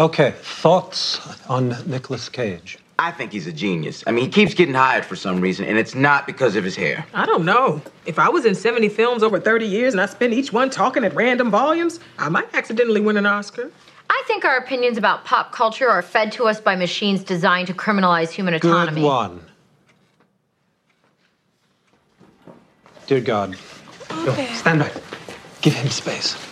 [0.00, 1.20] Okay, thoughts
[1.50, 2.78] on Nicolas Cage?
[2.98, 4.02] I think he's a genius.
[4.06, 6.74] I mean, he keeps getting hired for some reason, and it's not because of his
[6.74, 7.04] hair.
[7.12, 7.82] I don't know.
[8.06, 11.04] If I was in 70 films over 30 years and I spent each one talking
[11.04, 13.70] at random volumes, I might accidentally win an Oscar.
[14.08, 17.74] I think our opinions about pop culture are fed to us by machines designed to
[17.74, 19.02] criminalize human autonomy.
[19.02, 19.44] Good one.
[23.06, 23.54] Dear God.
[24.08, 24.92] Go, stand back.
[25.60, 26.49] Give him space.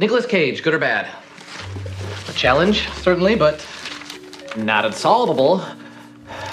[0.00, 1.06] Nicolas Cage, good or bad?
[2.26, 3.66] A challenge, certainly, but
[4.56, 5.62] not unsolvable.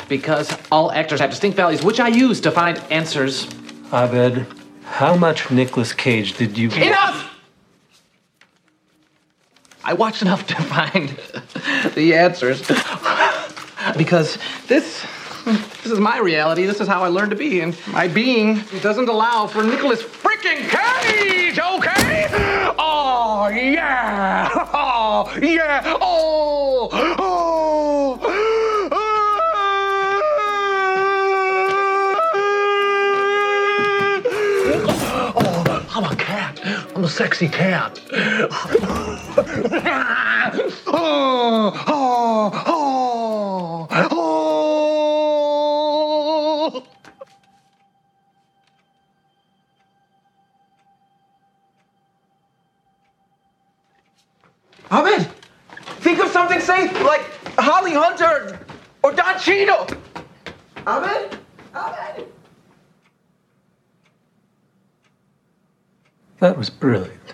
[0.09, 3.47] Because all actors have distinct values, which I use to find answers.
[3.93, 4.45] Abed,
[4.83, 6.87] how much Nicolas Cage did you get?
[6.87, 7.39] Enough!
[9.81, 11.17] I watched enough to find
[11.95, 12.67] the answers.
[13.97, 15.05] because this
[15.45, 16.65] this is my reality.
[16.65, 20.67] This is how I learned to be, and my being doesn't allow for Nicolas freaking
[20.67, 21.76] Cage, okay?
[23.47, 24.49] Oh yeah!
[24.73, 25.81] Oh yeah!
[26.01, 26.89] Oh!
[26.91, 28.19] Oh!
[35.39, 36.59] Oh, I'm a cat.
[36.93, 38.01] I'm a sexy cat.
[40.85, 42.76] oh, oh, oh,
[54.91, 55.27] Abed,
[55.99, 57.21] think of something safe like
[57.57, 58.59] Holly Hunter
[59.03, 59.87] or Don Cheadle.
[60.85, 61.37] Abed,
[61.75, 62.27] Abed.
[66.39, 67.33] That was brilliant.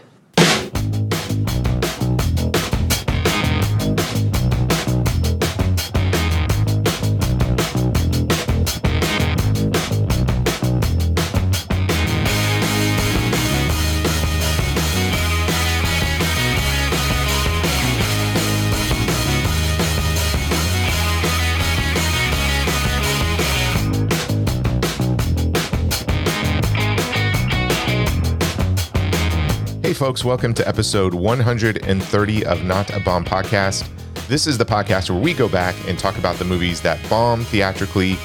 [30.04, 33.88] Folks, welcome to episode 130 of Not a Bomb Podcast.
[34.28, 37.48] This is the podcast where we go back and talk about the movies that bombed
[37.48, 38.18] theatrically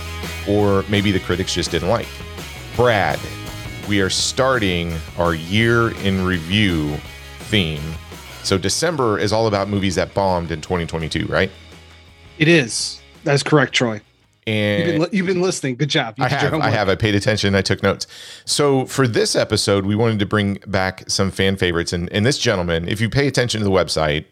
[0.48, 2.08] or maybe the critics just didn't like.
[2.74, 3.20] Brad,
[3.88, 6.96] we are starting our year in review
[7.42, 7.94] theme.
[8.42, 11.52] So, December is all about movies that bombed in 2022, right?
[12.40, 13.00] It is.
[13.22, 14.00] That's correct, Troy.
[14.48, 15.76] And You've been, you've been listening.
[15.76, 16.14] Good job.
[16.16, 16.54] You I have.
[16.54, 16.88] I have.
[16.88, 17.54] I paid attention.
[17.54, 18.06] I took notes.
[18.46, 21.92] So for this episode, we wanted to bring back some fan favorites.
[21.92, 24.24] And, and this gentleman, if you pay attention to the website,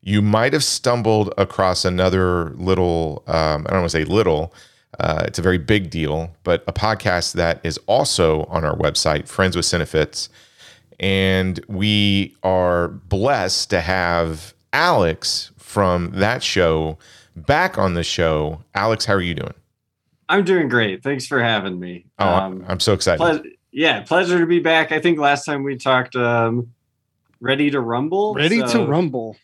[0.00, 4.52] you might have stumbled across another little, um, I don't want to say little,
[4.98, 9.28] uh, it's a very big deal, but a podcast that is also on our website,
[9.28, 10.28] Friends with Cinefits.
[10.98, 16.98] And we are blessed to have Alex from that show
[17.36, 18.62] back on the show.
[18.74, 19.54] Alex, how are you doing?
[20.28, 21.02] I'm doing great.
[21.02, 22.06] Thanks for having me.
[22.18, 23.18] Oh, I'm- I'm so excited.
[23.18, 24.92] ple- yeah, pleasure to be back.
[24.92, 26.68] I think last time we talked, um,
[27.40, 28.34] Ready to Rumble.
[28.34, 29.36] Ready to rumble.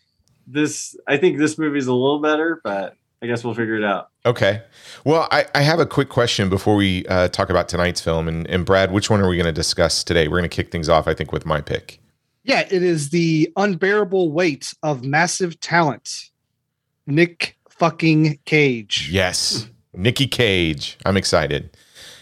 [0.46, 4.10] This, I think this movie's a little better, but I guess we'll figure it out.
[4.24, 4.62] Okay.
[5.04, 8.28] Well, I, I have a quick question before we uh, talk about tonight's film.
[8.28, 10.28] And, and Brad, which one are we going to discuss today?
[10.28, 12.00] We're going to kick things off, I think, with my pick.
[12.44, 16.30] Yeah, it is the unbearable weight of massive talent.
[17.06, 19.08] Nick fucking Cage.
[19.10, 20.98] Yes, Nikki Cage.
[21.06, 21.76] I'm excited.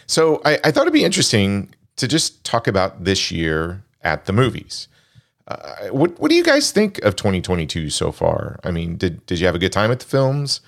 [0.05, 4.33] So I, I thought it'd be interesting to just talk about this year at the
[4.33, 4.87] movies.
[5.47, 8.59] Uh, what What do you guys think of 2022 so far?
[8.63, 10.61] I mean, did did you have a good time at the films?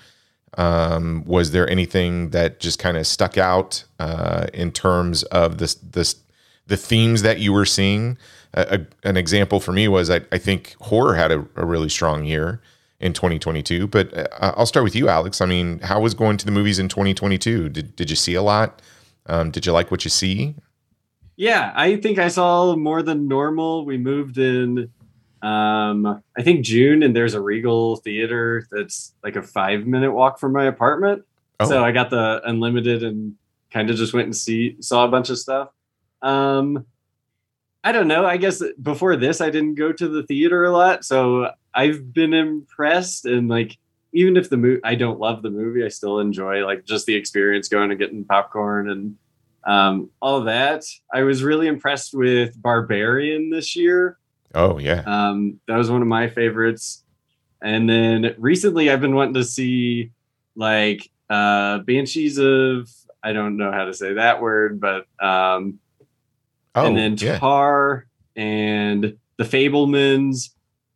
[0.58, 5.74] Um, was there anything that just kind of stuck out uh, in terms of this
[5.74, 6.16] this
[6.66, 8.18] the themes that you were seeing?
[8.54, 12.24] A, an example for me was I, I think horror had a, a really strong
[12.24, 12.60] year
[13.00, 13.86] in 2022.
[13.86, 15.40] But uh, I'll start with you, Alex.
[15.40, 17.68] I mean, how was going to the movies in 2022?
[17.70, 18.82] Did did you see a lot?
[19.26, 20.54] Um, did you like what you see?
[21.36, 23.86] Yeah, I think I saw more than normal.
[23.86, 24.90] We moved in,
[25.40, 30.38] um, I think June, and there's a Regal theater that's like a five minute walk
[30.38, 31.24] from my apartment.
[31.58, 31.66] Oh.
[31.66, 33.34] So I got the unlimited and
[33.70, 35.70] kind of just went and see saw a bunch of stuff.
[36.22, 36.84] Um,
[37.82, 38.26] I don't know.
[38.26, 42.34] I guess before this, I didn't go to the theater a lot, so I've been
[42.34, 43.26] impressed.
[43.26, 43.78] And like,
[44.12, 47.14] even if the movie, I don't love the movie, I still enjoy like just the
[47.14, 49.16] experience going and getting popcorn and
[49.64, 50.84] um, all of that.
[51.12, 54.18] I was really impressed with Barbarian this year.
[54.54, 55.02] Oh yeah.
[55.06, 57.04] Um, that was one of my favorites.
[57.62, 60.12] And then recently, I've been wanting to see
[60.56, 62.88] like uh, Banshees of
[63.22, 65.78] I don't know how to say that word, but um,
[66.74, 67.38] Oh and then yeah.
[67.38, 68.06] Tar
[68.36, 70.50] and The Fabelmans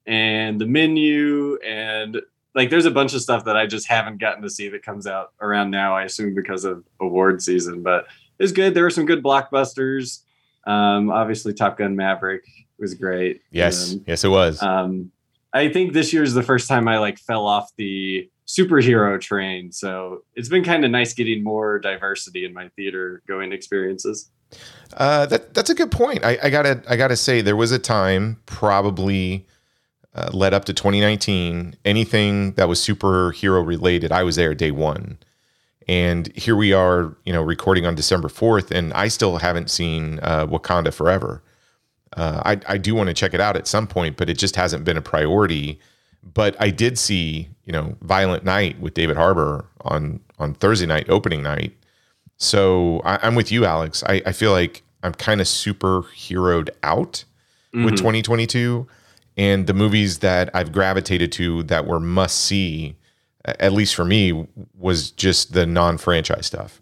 [0.06, 2.20] and The Menu and
[2.54, 5.06] like there's a bunch of stuff that I just haven't gotten to see that comes
[5.06, 5.96] out around now.
[5.96, 8.06] I assume because of award season, but
[8.38, 8.74] it's good.
[8.74, 10.20] There were some good blockbusters.
[10.66, 12.44] Um, obviously, Top Gun Maverick
[12.78, 13.42] was great.
[13.50, 14.62] Yes, And, yes, it was.
[14.62, 15.10] um,
[15.52, 19.72] I think this year is the first time I like fell off the superhero train.
[19.72, 24.30] So it's been kind of nice getting more diversity in my theater going experiences.
[24.96, 26.24] Uh, that that's a good point.
[26.24, 29.46] I, I gotta I gotta say there was a time probably
[30.14, 31.76] uh, led up to 2019.
[31.84, 35.18] Anything that was superhero related, I was there day one,
[35.88, 40.20] and here we are, you know, recording on December 4th, and I still haven't seen
[40.22, 41.42] uh, Wakanda Forever.
[42.16, 44.56] Uh, I I do want to check it out at some point, but it just
[44.56, 45.80] hasn't been a priority.
[46.22, 51.10] But I did see, you know, Violent Night with David Harbour on on Thursday night,
[51.10, 51.74] opening night.
[52.36, 54.02] So I, I'm with you, Alex.
[54.06, 57.24] I, I feel like I'm kind of superheroed out
[57.72, 58.86] with 2022,
[59.36, 62.96] and the movies that I've gravitated to that were must see,
[63.44, 64.46] at least for me,
[64.78, 66.80] was just the non-franchise stuff.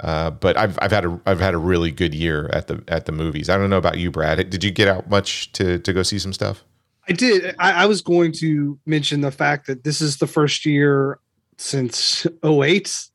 [0.00, 3.06] Uh, but I've I've had a I've had a really good year at the at
[3.06, 3.48] the movies.
[3.48, 4.50] I don't know about you, Brad.
[4.50, 6.64] Did you get out much to to go see some stuff?
[7.08, 7.54] I did.
[7.58, 11.18] I, I was going to mention the fact that this is the first year
[11.58, 13.08] since 08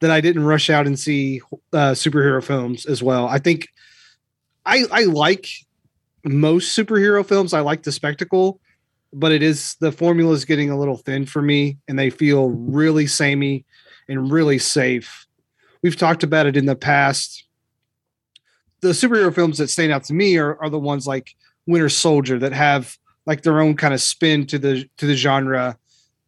[0.00, 1.40] that I didn't rush out and see
[1.72, 3.26] uh, superhero films as well.
[3.26, 3.68] I think
[4.64, 5.48] I I like
[6.24, 7.54] most superhero films.
[7.54, 8.60] I like the spectacle,
[9.12, 12.50] but it is the formula is getting a little thin for me, and they feel
[12.50, 13.64] really samey
[14.08, 15.26] and really safe.
[15.82, 17.44] We've talked about it in the past.
[18.80, 21.34] The superhero films that stand out to me are, are the ones like
[21.66, 22.96] Winter Soldier that have
[23.26, 25.76] like their own kind of spin to the to the genre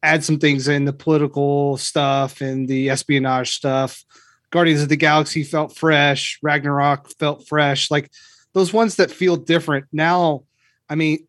[0.03, 4.05] add some things in the political stuff and the espionage stuff
[4.51, 8.11] guardians of the galaxy felt fresh ragnarok felt fresh like
[8.53, 10.43] those ones that feel different now
[10.89, 11.27] i mean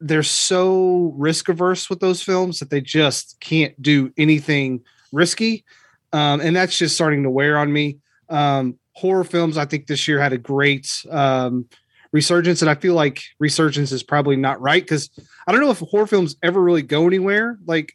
[0.00, 4.80] they're so risk averse with those films that they just can't do anything
[5.12, 5.64] risky
[6.12, 7.98] um, and that's just starting to wear on me.
[8.28, 11.66] Um, horror films i think this year had a great um,
[12.12, 15.08] resurgence and i feel like resurgence is probably not right because
[15.46, 17.58] i don't know if horror films ever really go anywhere.
[17.64, 17.94] Like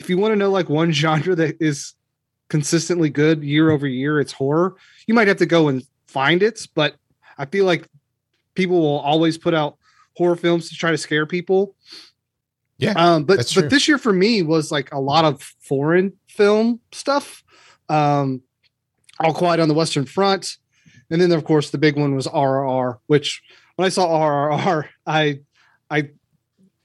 [0.00, 1.94] if you want to know like one genre that is
[2.48, 4.76] consistently good year over year it's horror.
[5.06, 6.96] You might have to go and find it but
[7.38, 7.86] i feel like
[8.54, 9.76] people will always put out
[10.16, 11.74] horror films to try to scare people
[12.78, 13.62] Yeah, um but true.
[13.62, 17.42] but this year for me was like a lot of foreign film stuff
[17.88, 18.42] um
[19.20, 20.56] all quiet on the western front
[21.10, 23.42] and then of course the big one was RRR, which
[23.76, 25.40] when I saw RRR, I
[25.90, 26.10] I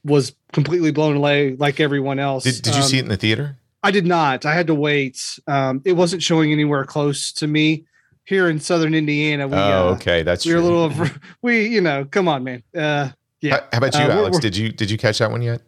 [0.06, 2.44] was completely blown away like everyone else.
[2.46, 3.58] Did, did you see it Um, in the theater?
[3.84, 4.46] I did not.
[4.46, 5.20] I had to wait.
[5.46, 7.84] Um, it wasn't showing anywhere close to me
[8.26, 9.48] here in Southern Indiana.
[9.48, 10.92] We, oh, uh, okay, that's we were a little,
[11.42, 12.64] we, you know, come on, man.
[12.76, 13.10] Uh,
[13.42, 13.56] yeah.
[13.56, 14.34] How, how about you, Uh, we're- Alex?
[14.36, 15.62] we're- Did you did you catch that one yet?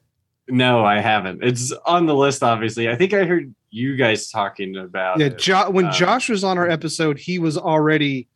[0.47, 1.43] No, I haven't.
[1.43, 2.87] It's on the list, obviously.
[2.87, 5.25] I think I heard you guys talking about yeah.
[5.27, 5.37] it.
[5.39, 8.27] Jo- when Uh, Josh was on our episode, he was already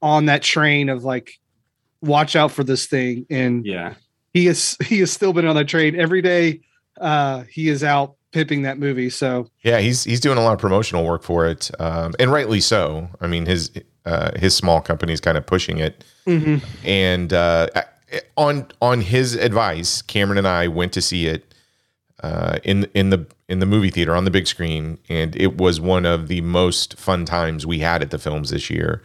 [0.00, 1.30] on that train of like,
[2.00, 3.26] watch out for this thing.
[3.28, 3.94] And Yeah.
[4.32, 6.60] he is, he has still been on that train every day.
[6.98, 9.10] Uh, he is out pipping that movie.
[9.10, 12.60] So Yeah, he's he's doing a lot of promotional work for it, um, and rightly
[12.60, 13.08] so.
[13.20, 13.70] I mean, his
[14.04, 16.62] uh, his small company's kind of pushing it, mhm.
[16.84, 17.68] and uh,
[18.36, 21.54] on on his advice, Cameron and I went to see it
[22.22, 25.80] uh, in in the in the movie theater on the big screen, and it was
[25.80, 29.02] one of the most fun times we had at the films this year.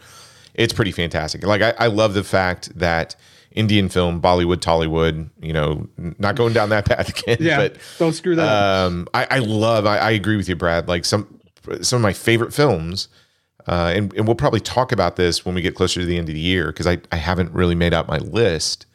[0.54, 1.44] It's pretty fantastic.
[1.44, 3.16] Like I, I love the fact that
[3.54, 8.12] Indian film, Bollywood, Tollywood, you know, not going down that path again, yeah, but don't
[8.12, 8.90] screw that up.
[8.90, 9.86] um, I, I love.
[9.86, 10.88] I, I agree with you, Brad.
[10.88, 11.40] Like some
[11.80, 13.08] some of my favorite films,
[13.68, 16.28] uh, and and we'll probably talk about this when we get closer to the end
[16.28, 18.86] of the year because I I haven't really made out my list,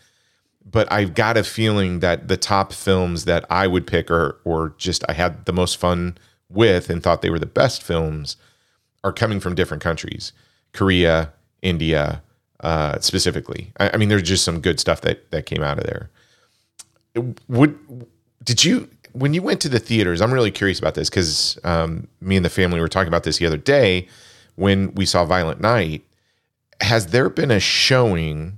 [0.69, 4.75] but I've got a feeling that the top films that I would pick or or
[4.77, 6.17] just I had the most fun
[6.49, 8.35] with and thought they were the best films
[9.05, 10.33] are coming from different countries,
[10.73, 12.23] Korea, India,
[12.61, 13.71] uh, specifically.
[13.79, 16.09] I, I mean, there's just some good stuff that that came out of there.
[17.47, 18.07] Would
[18.43, 22.07] did you when you went to the theaters i'm really curious about this because um,
[22.21, 24.07] me and the family were talking about this the other day
[24.59, 26.03] when we saw violent night.
[26.81, 28.57] Has there been a showing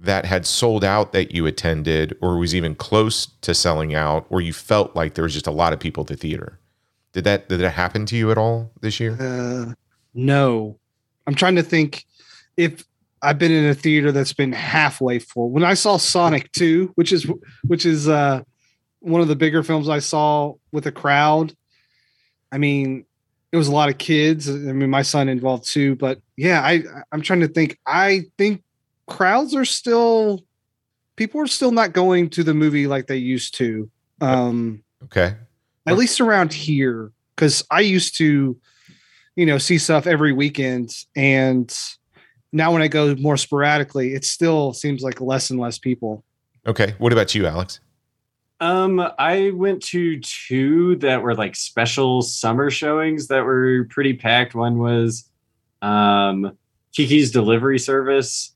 [0.00, 4.40] that had sold out that you attended or was even close to selling out or
[4.40, 6.58] you felt like there was just a lot of people at the theater?
[7.12, 9.16] Did that did that happen to you at all this year?
[9.20, 9.74] Uh,
[10.14, 10.78] no,
[11.28, 12.06] I'm trying to think
[12.56, 12.84] if
[13.22, 15.50] I've been in a theater that's been halfway full.
[15.50, 17.26] When I saw Sonic 2, which is
[17.66, 18.42] which is uh,
[19.00, 21.54] one of the bigger films I saw with a crowd.
[22.52, 23.04] I mean,
[23.52, 24.48] it was a lot of kids.
[24.48, 26.82] I mean, my son involved too, but yeah, I
[27.12, 27.78] I'm trying to think.
[27.86, 28.62] I think
[29.06, 30.44] crowds are still
[31.16, 33.90] people are still not going to the movie like they used to.
[34.20, 35.34] Um, Okay.
[35.86, 38.58] at least around here, because I used to,
[39.36, 41.72] you know, see stuff every weekend, and
[42.56, 46.24] now when I go more sporadically, it still seems like less and less people.
[46.66, 46.94] Okay.
[46.98, 47.80] What about you, Alex?
[48.58, 54.54] Um, I went to two that were like special summer showings that were pretty packed.
[54.54, 55.30] One was
[55.82, 56.56] um
[56.94, 58.54] Kiki's Delivery Service,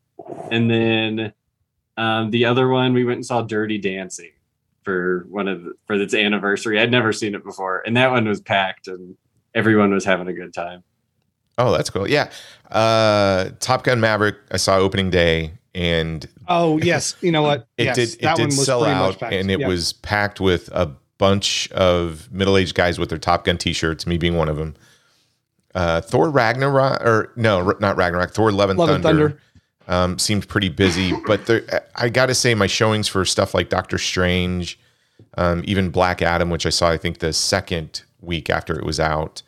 [0.51, 1.33] and then
[1.99, 4.33] um the other one we went and saw Dirty Dancing
[4.83, 6.81] for one of the, for its anniversary.
[6.81, 9.17] I'd never seen it before, and that one was packed and
[9.55, 10.83] everyone was having a good time.
[11.61, 12.09] Oh, that's cool.
[12.09, 12.31] Yeah.
[12.71, 17.67] Uh, Top Gun Maverick, I saw opening day and Oh yes, you know what?
[17.79, 19.33] it yes, did it that did one was sell out packed.
[19.35, 19.69] and it Yep.
[19.69, 24.37] was packed with a bunch of middle-aged guys with their Top Gun t-shirts, me being
[24.37, 24.75] one of them.
[25.75, 29.29] Uh, Thor Ragnarok or no, not Ragnarok, Thor Love and Love and Thunder.
[29.31, 29.41] Thunder.
[29.89, 31.63] Um, seemed pretty busy, but there,
[31.97, 34.79] I got to say, my showings for stuff like Doctor Strange,
[35.37, 39.01] um, even Black Adam, which I saw, I think the second week after it was
[39.01, 39.43] out,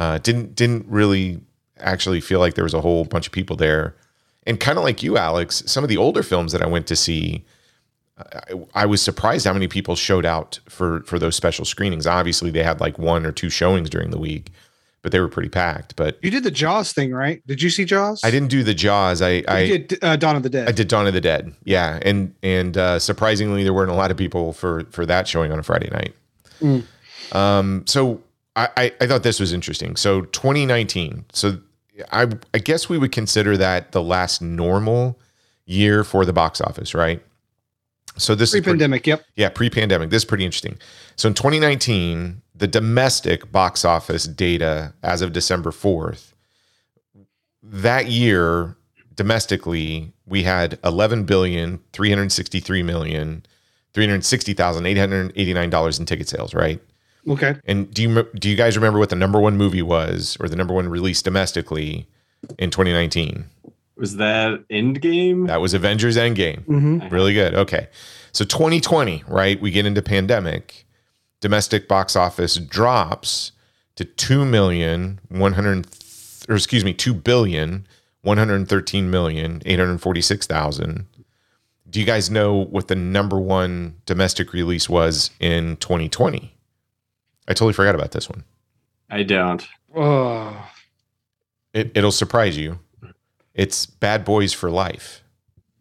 [0.00, 1.38] uh, didn't didn't really
[1.78, 3.94] actually feel like there was a whole bunch of people there.
[4.46, 6.96] And kind of like you, Alex, some of the older films that I went to
[6.96, 7.44] see,
[8.18, 12.06] I, I was surprised how many people showed out for for those special screenings.
[12.06, 14.50] Obviously, they had like one or two showings during the week,
[15.02, 15.96] but they were pretty packed.
[15.96, 17.46] But You did the Jaws thing, right?
[17.46, 18.24] Did you see Jaws?
[18.24, 19.20] I didn't do the Jaws.
[19.20, 20.66] I I, did uh, Dawn of the Dead.
[20.66, 21.54] I did Dawn of the Dead.
[21.64, 25.52] Yeah, and and uh, surprisingly, there weren't a lot of people for for that showing
[25.52, 26.14] on a Friday night.
[26.62, 26.84] Mm.
[27.34, 28.22] Um, so
[28.56, 29.96] I, I thought this was interesting.
[29.96, 31.24] So 2019.
[31.32, 31.58] So
[32.12, 35.18] I I guess we would consider that the last normal
[35.66, 37.22] year for the box office, right?
[38.16, 39.06] So this is Pre-pandemic.
[39.06, 39.24] Yep.
[39.36, 40.10] yeah, pre-pandemic.
[40.10, 40.78] This is pretty interesting.
[41.16, 46.32] So in 2019, the domestic box office data as of December 4th,
[47.62, 48.76] that year
[49.14, 53.44] domestically, we had 11 billion 363 million
[53.92, 56.80] 360,889 dollars in ticket sales, right?
[57.28, 57.56] Okay.
[57.66, 60.56] And do you do you guys remember what the number one movie was or the
[60.56, 62.06] number one release domestically
[62.58, 63.44] in 2019?
[63.96, 65.46] Was that Endgame?
[65.46, 66.64] That was Avengers Endgame.
[66.64, 67.54] hmm Really good.
[67.54, 67.88] Okay.
[68.32, 69.60] So 2020, right?
[69.60, 70.86] We get into pandemic.
[71.40, 73.52] Domestic box office drops
[73.96, 75.86] to 2 million 100
[76.48, 77.86] or excuse me, 2 billion
[78.22, 81.06] 113 million 846,000.
[81.88, 86.54] Do you guys know what the number one domestic release was in 2020?
[87.50, 88.44] I totally forgot about this one.
[89.10, 89.66] I don't.
[89.94, 90.70] Oh,
[91.74, 92.78] It, it'll surprise you.
[93.54, 95.22] It's Bad Boys for Life.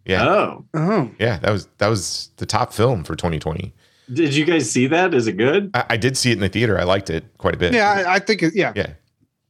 [0.03, 0.27] Yeah.
[0.27, 3.71] Oh, oh, Yeah, that was that was the top film for 2020.
[4.11, 5.13] did you guys see that?
[5.13, 5.69] Is it good?
[5.75, 6.79] I, I did see it in the theater.
[6.79, 7.73] I liked it quite a bit.
[7.73, 7.91] yeah.
[8.07, 8.93] I, I think it, yeah, yeah.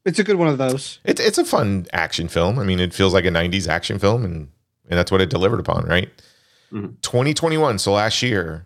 [0.04, 1.00] it's a good one of those.
[1.06, 2.60] It's it's a fun action film.
[2.60, 4.50] I mean, it feels like a '90s action film, and
[4.90, 6.10] and that's what it delivered upon, right?
[6.74, 7.00] Mhm.
[7.02, 8.66] 2021, so last year,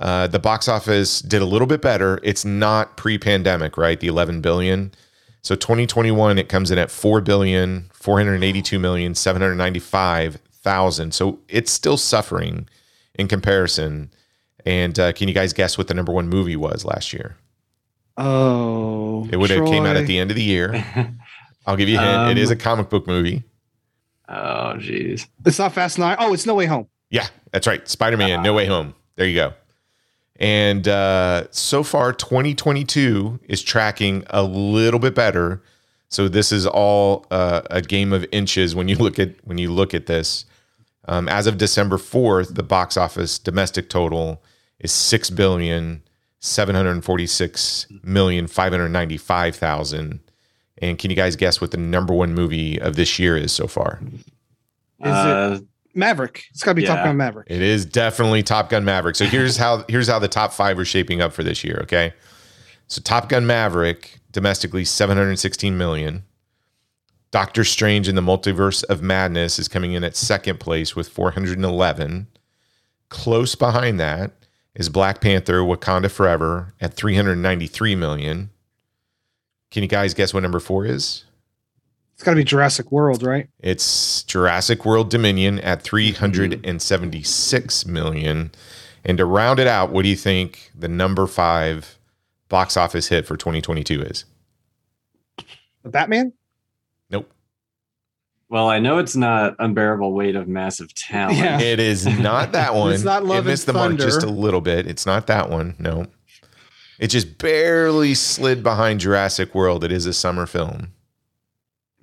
[0.00, 2.18] uh, the box office did a little bit better.
[2.24, 4.00] It's not pre-pandemic, right?
[4.00, 4.92] The 11 billion.
[5.42, 11.14] So 2021, it comes in at 4 billion 482 million 795 thousand.
[11.14, 12.68] So it's still suffering
[13.14, 14.10] in comparison.
[14.66, 17.36] And uh, can you guys guess what the number one movie was last year?
[18.16, 20.84] Oh, It would have came out at the end of the year.
[21.66, 22.38] I'll give you a hint.
[22.38, 23.44] it is a comic book movie.
[24.28, 25.26] Oh, jeez.
[25.46, 26.16] It's not Fast Nine.
[26.18, 26.86] Oh, it's No Way Home.
[27.10, 27.86] Yeah, that's right.
[27.88, 28.94] Spider Man, No Way Home.
[29.16, 29.54] There you go.
[30.40, 35.62] And uh, so far, 2022 is tracking a little bit better.
[36.08, 39.70] So this is all uh, a game of inches when you look at when you
[39.70, 40.46] look at this.
[41.06, 44.42] Um, as of December 4th, the box office domestic total
[44.78, 46.02] is six billion
[46.40, 50.20] seven hundred forty-six million five hundred ninety-five thousand.
[50.78, 53.66] And can you guys guess what the number one movie of this year is so
[53.66, 54.00] far?
[54.02, 54.22] Is
[55.00, 56.44] Uh, it Maverick?
[56.50, 57.04] It's got to be Top.
[57.04, 57.46] Gun Maverick.
[57.50, 59.16] It is definitely Top Gun Maverick.
[59.16, 61.80] So here's how here's how the top five are shaping up for this year.
[61.82, 62.12] Okay,
[62.86, 66.24] so Top Gun Maverick domestically 716 million.
[67.30, 72.26] Doctor Strange in the Multiverse of Madness is coming in at second place with 411.
[73.08, 74.32] Close behind that
[74.74, 78.50] is Black Panther: Wakanda Forever at 393 million.
[79.70, 81.24] Can you guys guess what number four is?
[82.20, 83.48] It's got to be Jurassic World, right?
[83.60, 88.50] It's Jurassic World Dominion at 376 million.
[89.06, 91.96] And to round it out, what do you think the number five
[92.50, 94.26] box office hit for 2022 is?
[95.82, 96.34] The Batman.
[97.08, 97.32] Nope.
[98.50, 101.38] well, I know it's not unbearable weight of massive talent.
[101.38, 101.58] Yeah.
[101.58, 102.92] It is not that one.
[102.92, 104.04] It's not Love it and missed the mark Thunder.
[104.04, 104.86] just a little bit.
[104.86, 105.74] It's not that one.
[105.78, 106.04] No.
[106.98, 109.84] It just barely slid behind Jurassic World.
[109.84, 110.92] It is a summer film.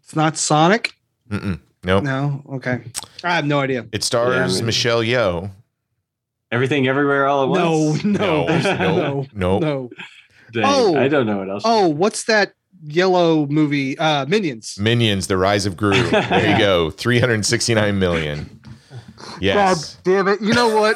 [0.08, 0.94] It's not Sonic.
[1.30, 1.60] Mm-mm.
[1.84, 2.06] Nope.
[2.06, 2.42] No.
[2.54, 2.80] Okay.
[3.26, 3.86] I have no idea.
[3.92, 5.52] It stars Yeah, I mean- Michelle Yeoh
[6.50, 8.04] Everything Everywhere All at No, Once.
[8.06, 9.60] no, No, no, no.
[9.60, 9.90] no.
[10.54, 10.96] Dang, Oh.
[10.98, 11.64] I don't know what else.
[11.66, 12.54] Oh, what's that
[12.86, 13.98] yellow movie?
[14.00, 14.78] Uh, Minions.
[14.80, 15.92] Minions: The Rise of Gru.
[16.10, 16.90] There you go.
[16.90, 18.62] 369 million.
[19.42, 19.96] Yes.
[19.96, 20.40] God damn it!
[20.42, 20.96] You know what?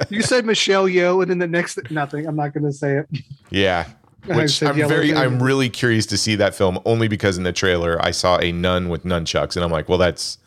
[0.10, 2.26] you said Michelle Yeoh, and then the next nothing.
[2.26, 3.06] I'm not going to say it.
[3.50, 3.86] Yeah.
[4.26, 5.14] Which I'm very.
[5.14, 8.52] I'm really curious to see that film only because in the trailer I saw a
[8.52, 10.38] nun with nunchucks, and I'm like, well, that's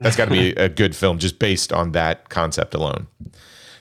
[0.00, 3.08] that's got to be a good film just based on that concept alone.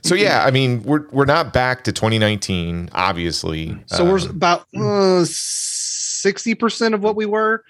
[0.01, 3.77] So yeah, I mean, we're we're not back to 2019, obviously.
[3.88, 7.63] So we're Um, about uh, sixty percent of what we were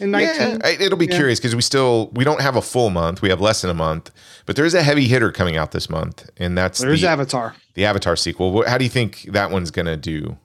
[0.00, 0.60] in nineteen.
[0.64, 1.16] I- it'll be Yeah.
[1.16, 3.22] curious because we still we don't have a full month.
[3.22, 4.10] We have less than a month,
[4.46, 7.54] but there's a heavy hitter coming out this month, and that's There's the, Avatar.
[7.74, 8.66] the Avatar sequel.
[8.66, 10.38] How do you think that one's gonna do?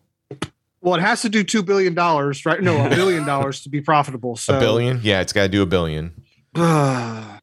[0.81, 2.61] Well, it has to do two billion dollars, right?
[2.61, 4.35] No, a billion dollars to be profitable.
[4.35, 4.99] So a billion?
[5.03, 6.13] Yeah, it's got to do a billion.
[6.55, 7.39] I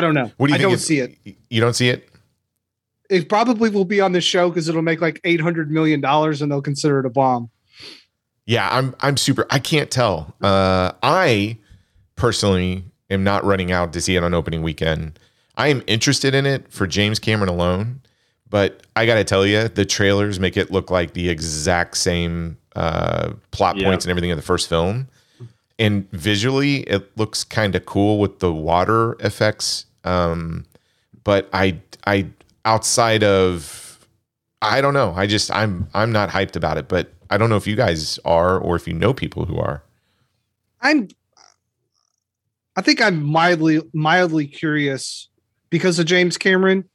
[0.00, 0.30] don't know.
[0.36, 1.16] What do you I don't see it.
[1.48, 2.08] You don't see it?
[3.08, 6.42] It probably will be on the show because it'll make like eight hundred million dollars,
[6.42, 7.50] and they'll consider it a bomb.
[8.46, 9.46] Yeah, I'm I'm super.
[9.50, 10.34] I can't tell.
[10.40, 11.58] Uh, I
[12.16, 15.18] personally am not running out to see it on opening weekend.
[15.56, 18.00] I am interested in it for James Cameron alone,
[18.50, 22.56] but I got to tell you, the trailers make it look like the exact same
[22.74, 23.88] uh, plot Yeah.
[23.88, 25.08] points and everything of the first film.
[25.78, 29.84] And visually, it looks kind of cool with the water effects.
[30.04, 30.64] Um,
[31.24, 32.28] but I, I
[32.64, 34.06] outside of,
[34.62, 35.12] I don't know.
[35.14, 36.88] I just I'm I'm not hyped about it.
[36.88, 39.82] But I don't know if you guys are or if you know people who are.
[40.80, 41.08] I'm.
[42.76, 45.28] I think I'm mildly mildly curious
[45.70, 46.88] because of James Cameron,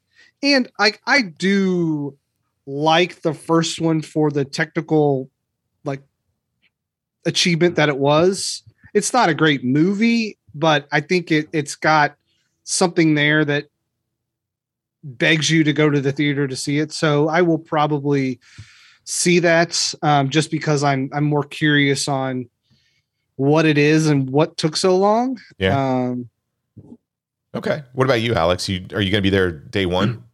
[0.43, 2.17] and I I do
[2.65, 5.29] like the first one for the technical
[5.83, 6.01] like
[7.25, 8.63] achievement that it was.
[8.93, 12.15] It's not a great movie, but I think it it's got
[12.63, 13.65] something there that
[15.03, 16.91] begs you to go to the theater to see it.
[16.91, 18.39] So I will probably
[19.03, 22.49] see that um, just because I'm I'm more curious on
[23.35, 25.39] what it is and what took so long.
[25.57, 26.05] Yeah.
[26.07, 26.29] Um,
[27.53, 27.83] Okay.
[27.93, 28.69] What about you, Alex?
[28.69, 30.23] You are you going to be there day one?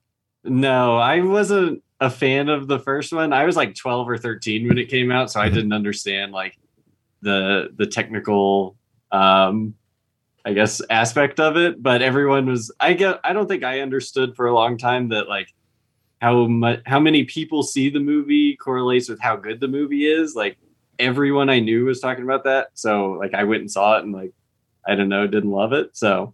[0.48, 3.34] No, I wasn't a fan of the first one.
[3.34, 5.54] I was like 12 or 13 when it came out, so I Mhm.
[5.54, 6.58] didn't understand like
[7.22, 8.78] the the technical
[9.12, 9.76] um
[10.46, 14.36] I guess aspect of it, but everyone was I get I don't think I understood
[14.36, 15.50] for a long time that like
[16.22, 20.36] how much how many people see the movie correlates with how good the movie is.
[20.36, 20.58] Like
[21.00, 22.70] everyone I knew was talking about that.
[22.76, 24.34] So like I went and saw it and like
[24.88, 25.96] I don't know, didn't love it.
[25.98, 26.34] So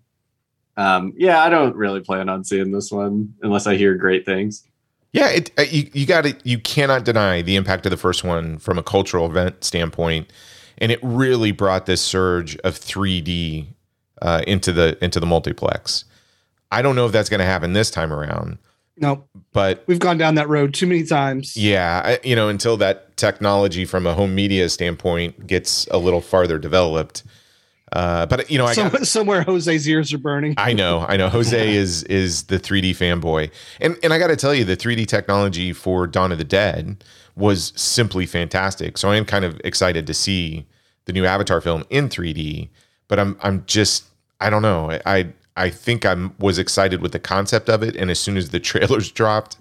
[0.77, 4.67] um yeah, I don't really plan on seeing this one unless I hear great things.
[5.13, 8.23] Yeah, it, uh, you you got to you cannot deny the impact of the first
[8.23, 10.33] one from a cultural event standpoint,
[10.79, 13.67] and it really brought this surge of 3D
[14.21, 16.05] uh, into the into the multiplex.
[16.71, 18.57] I don't know if that's going to happen this time around,
[18.97, 21.55] no, but we've gone down that road too many times.
[21.55, 26.21] yeah, I, you know, until that technology from a home media standpoint gets a little
[26.21, 27.23] farther developed.
[27.93, 30.55] Uh, but you know, I got, somewhere Jose's ears are burning.
[30.57, 31.29] I know, I know.
[31.29, 35.07] Jose is is the 3D fanboy, and and I got to tell you, the 3D
[35.07, 37.03] technology for Dawn of the Dead
[37.35, 38.97] was simply fantastic.
[38.97, 40.65] So I am kind of excited to see
[41.05, 42.69] the new Avatar film in 3D.
[43.07, 44.05] But I'm I'm just
[44.39, 44.91] I don't know.
[44.91, 48.37] I I, I think I was excited with the concept of it, and as soon
[48.37, 49.57] as the trailers dropped,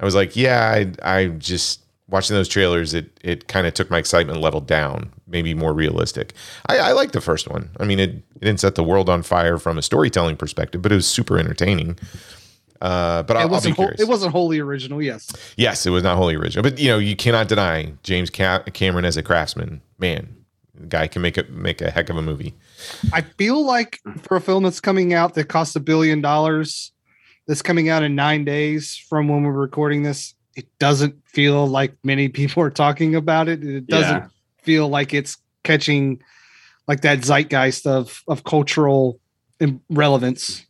[0.00, 3.90] I was like, yeah, I I just watching those trailers, it it kind of took
[3.90, 6.32] my excitement level down, maybe more realistic.
[6.66, 7.70] I, I like the first one.
[7.80, 10.92] I mean, it, it didn't set the world on fire from a storytelling perspective, but
[10.92, 11.98] it was super entertaining.
[12.80, 13.76] Uh, but I'll, it I'll be wasn't.
[13.76, 14.00] whole- curious.
[14.00, 15.00] it wasn't wholly original.
[15.00, 15.30] Yes.
[15.56, 19.04] yes, it was not wholly original, but you know, you cannot deny James Ca- Cameron
[19.04, 19.80] as a craftsman.
[19.98, 20.36] Man,
[20.74, 22.52] the guy can make a make a heck of a movie.
[23.12, 26.92] I feel like for a film that's coming out that costs a billion dollars,
[27.46, 31.94] that's coming out in nine days from when we're recording this, it doesn't feel like
[32.04, 33.64] many people are talking about it.
[33.64, 34.28] It doesn't Yeah.
[34.64, 36.22] Feel like it's catching
[36.88, 39.20] like that zeitgeist of of cultural
[39.90, 40.66] relevance.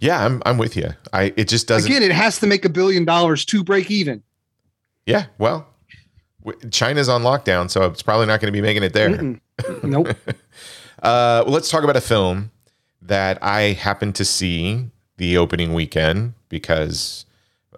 [0.00, 0.90] Yeah, I'm I'm with you.
[1.12, 1.90] I it just doesn't.
[1.90, 4.22] Again, it has to make a billion dollars to break even.
[5.06, 5.66] Yeah, well,
[6.70, 9.10] China's on lockdown, so it's probably not going to be making it there.
[9.10, 9.40] Mm-mm.
[9.82, 10.16] Nope.
[11.02, 12.50] Uh, well, let's talk about a film
[13.00, 17.24] that I happened to see the opening weekend because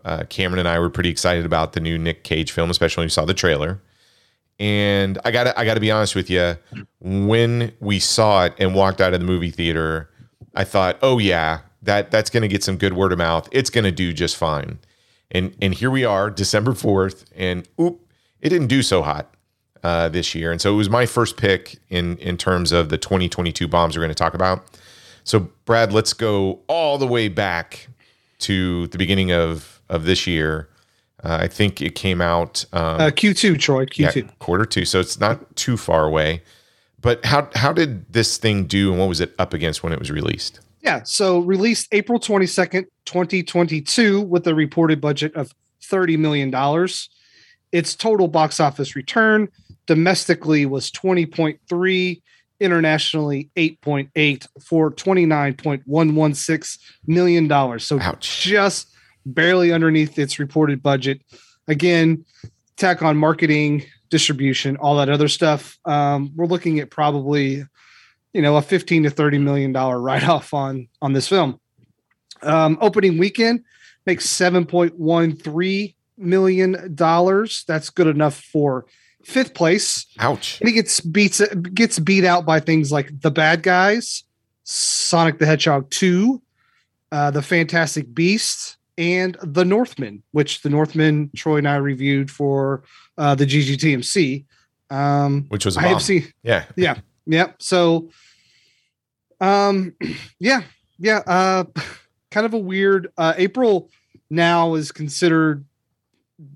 [0.05, 3.07] uh, Cameron and I were pretty excited about the new Nick Cage film, especially when
[3.07, 3.81] we saw the trailer.
[4.63, 6.57] And I got I got to be honest with you,
[7.01, 10.09] when we saw it and walked out of the movie theater,
[10.55, 13.49] I thought, "Oh yeah, that that's going to get some good word of mouth.
[13.51, 14.79] It's going to do just fine."
[15.33, 18.07] And and here we are, December 4th, and oop,
[18.41, 19.35] it didn't do so hot
[19.83, 20.53] uh, this year.
[20.53, 24.03] And so it was my first pick in in terms of the 2022 bombs we're
[24.05, 24.79] going to talk about.
[25.25, 27.89] So Brad, let's go all the way back
[28.39, 30.69] to the beginning of of this year.
[31.25, 33.87] Uh, I think it came out um, Uh, Q2, Troy.
[33.87, 34.39] Q2.
[34.39, 36.43] quarter two, so it's not too far away.
[37.01, 39.99] But how how did this thing do, and what was it up against when it
[39.99, 40.61] was released?
[40.83, 41.03] Yeah.
[41.05, 46.53] So released April 22nd, 2022, with a reported budget of $30 million.
[47.71, 49.49] Its total box office return
[49.87, 52.21] domestically was 20.3,
[52.61, 57.79] internationally 8.8 for $29.116 million.
[57.81, 58.43] So Ouch.
[58.43, 58.89] just
[59.25, 61.21] barely underneath its reported budget.
[61.69, 62.25] Again,
[62.77, 65.79] tack on marketing, distribution, all that other stuff.
[65.85, 67.65] Um, we're looking at probably,
[68.33, 71.61] you know, a 15 to 30 million dollar write off on on this film.
[72.43, 73.65] Um, opening weekend
[74.05, 77.65] makes 7.13 million dollars.
[77.67, 78.87] That's good enough for
[79.25, 80.07] fifth place.
[80.19, 80.61] Ouch!
[80.61, 81.41] And he gets beats
[81.75, 84.25] gets beat out by things like the bad guys,
[84.65, 86.43] Sonic the Hedgehog 2,
[87.13, 92.83] uh, the Fantastic Beasts, and the Northman, which the Northman Troy and I reviewed for
[93.19, 94.45] uh, the GGTMC.
[94.91, 97.53] Um, Which was a I have seen, yeah, yeah, yeah.
[97.59, 98.11] So,
[99.41, 99.95] um,
[100.39, 100.63] yeah,
[100.99, 101.23] yeah.
[101.27, 101.65] Uh,
[102.31, 103.11] kind of a weird.
[103.17, 103.91] Uh, April
[104.29, 105.65] now is considered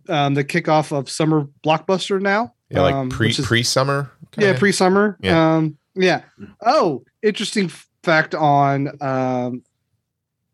[0.09, 2.53] um, the kickoff of summer blockbuster now.
[2.69, 4.11] yeah, like um, pre pre summer.
[4.37, 5.17] yeah, pre summer.
[5.23, 5.57] Yeah.
[5.57, 6.23] Um, yeah.
[6.65, 7.71] Oh, interesting
[8.03, 8.91] fact on.
[9.01, 9.63] Um,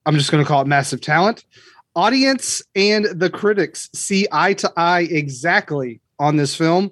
[0.06, 1.44] I'm just going to call it massive talent.
[1.94, 6.90] Audience and the critics see eye to eye exactly on this film,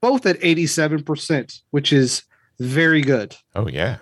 [0.00, 2.22] both at 87%, which is
[2.58, 3.36] very good.
[3.54, 3.98] Oh yeah.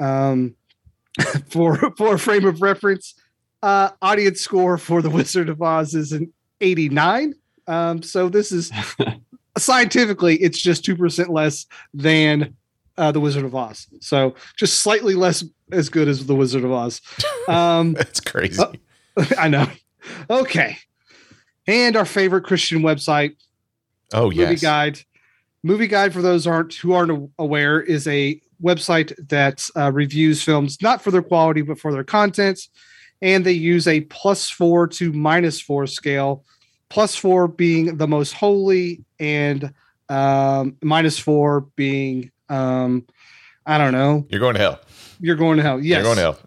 [0.00, 0.54] Um,
[1.48, 3.14] for for a frame of reference,
[3.62, 7.34] uh, audience score for The Wizard of Oz is an 89.
[7.66, 8.70] Um, so this is
[9.58, 12.54] scientifically, it's just two percent less than
[12.98, 13.86] uh, The Wizard of Oz.
[14.00, 17.00] So just slightly less as good as The Wizard of Oz.
[17.48, 18.62] Um, That's crazy.
[18.62, 18.72] Oh.
[19.38, 19.66] I know.
[20.30, 20.78] Okay,
[21.66, 23.36] and our favorite Christian website,
[24.12, 24.42] oh yeah.
[24.42, 24.62] movie yes.
[24.62, 25.00] guide
[25.62, 30.78] movie guide for those aren't who aren't aware is a website that uh, reviews films
[30.82, 32.60] not for their quality but for their content
[33.20, 36.44] and they use a plus four to minus four scale
[36.88, 39.72] plus four being the most holy and
[40.08, 43.06] um, minus four being um,
[43.66, 44.80] i don't know You're going to hell.
[45.20, 46.38] you're going to hell yes You're going to hell.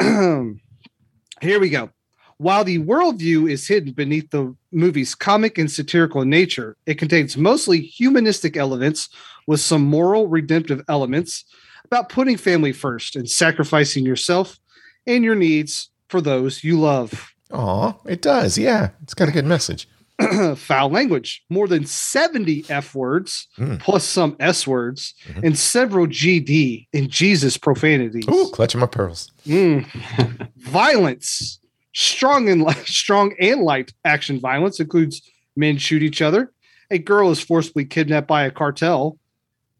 [1.40, 1.90] Here we go.
[2.36, 7.80] While the worldview is hidden beneath the movie's comic and satirical nature, it contains mostly
[7.80, 9.08] humanistic elements
[9.46, 11.44] with some moral, redemptive elements
[11.84, 14.58] about putting family first and sacrificing yourself
[15.06, 17.32] and your needs for those you love.
[17.52, 18.56] Aw, it does.
[18.58, 19.88] Yeah, it's got a good message.
[20.56, 23.80] Foul language, more than 70 F words, Mm.
[23.80, 25.44] plus some S words, Mhm.
[25.44, 28.24] and several GD and Jesus profanities.
[28.28, 29.30] Ooh, clutching my pearls.
[29.46, 30.48] Mm.
[30.56, 31.58] violence,
[31.94, 35.22] strong and light, strong and light action violence includes
[35.56, 36.52] men shoot each other.
[36.90, 39.18] A girl is forcibly kidnapped by a cartel.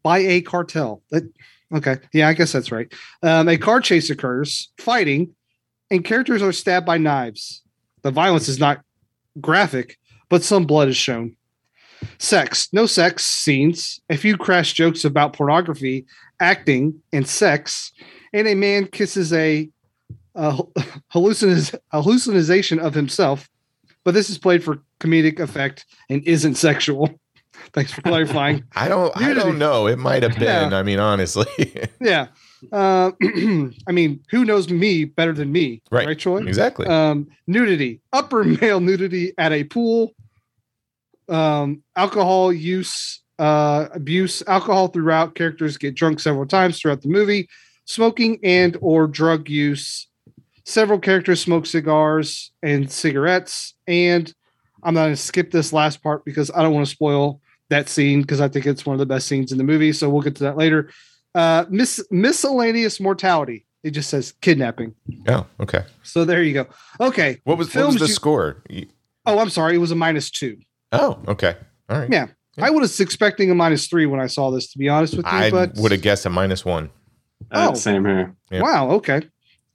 [0.03, 1.03] By a cartel.
[1.11, 1.23] That,
[1.73, 2.91] okay, yeah, I guess that's right.
[3.21, 5.35] Um, a car chase occurs, fighting,
[5.91, 7.61] and characters are stabbed by knives.
[8.01, 8.81] The violence is not
[9.39, 9.97] graphic,
[10.31, 11.35] but some blood is shown.
[12.17, 13.99] Sex, no sex scenes.
[14.09, 16.05] A few crash jokes about pornography,
[16.39, 17.91] acting, and sex.
[18.33, 19.69] And a man kisses a
[20.33, 20.57] a
[21.13, 23.49] hallucin- hallucination of himself,
[24.05, 27.09] but this is played for comedic effect and isn't sexual.
[27.73, 28.63] Thanks for clarifying.
[28.75, 29.15] I don't.
[29.15, 29.85] I don't know.
[29.85, 30.71] It might have been.
[30.71, 30.77] Yeah.
[30.77, 31.45] I mean, honestly.
[31.99, 32.27] yeah.
[32.71, 33.11] Uh,
[33.87, 35.81] I mean, who knows me better than me?
[35.91, 36.07] Right.
[36.07, 36.45] Right, Troy?
[36.45, 36.87] exactly.
[36.87, 40.13] Um, nudity, upper male nudity at a pool,
[41.29, 45.35] um, alcohol use, uh, abuse, alcohol throughout.
[45.35, 47.49] Characters get drunk several times throughout the movie.
[47.85, 50.07] Smoking and or drug use.
[50.63, 53.73] Several characters smoke cigars and cigarettes.
[53.87, 54.31] And
[54.83, 57.89] I'm not going to skip this last part because I don't want to spoil that
[57.89, 59.93] scene because I think it's one of the best scenes in the movie.
[59.93, 60.91] So we'll get to that later.
[61.33, 63.65] Uh, mis- miscellaneous mortality.
[63.83, 64.93] It just says kidnapping.
[65.27, 65.83] oh, okay.
[66.03, 66.67] So there you go.
[66.99, 67.41] Okay.
[67.45, 68.63] What was, what was Films the you- score?
[69.25, 69.75] Oh, I'm sorry.
[69.75, 70.57] It was a minus two.
[70.91, 71.55] Oh, okay.
[71.89, 72.09] All right.
[72.11, 72.27] Yeah.
[72.59, 75.31] I was expecting a minus three when I saw this, to be honest with you.
[75.31, 76.89] I but would have guessed a minus one.
[77.51, 77.73] Uh, Oh.
[77.75, 78.35] Same here.
[78.51, 78.61] Yeah.
[78.61, 78.91] wow.
[78.91, 79.21] Okay.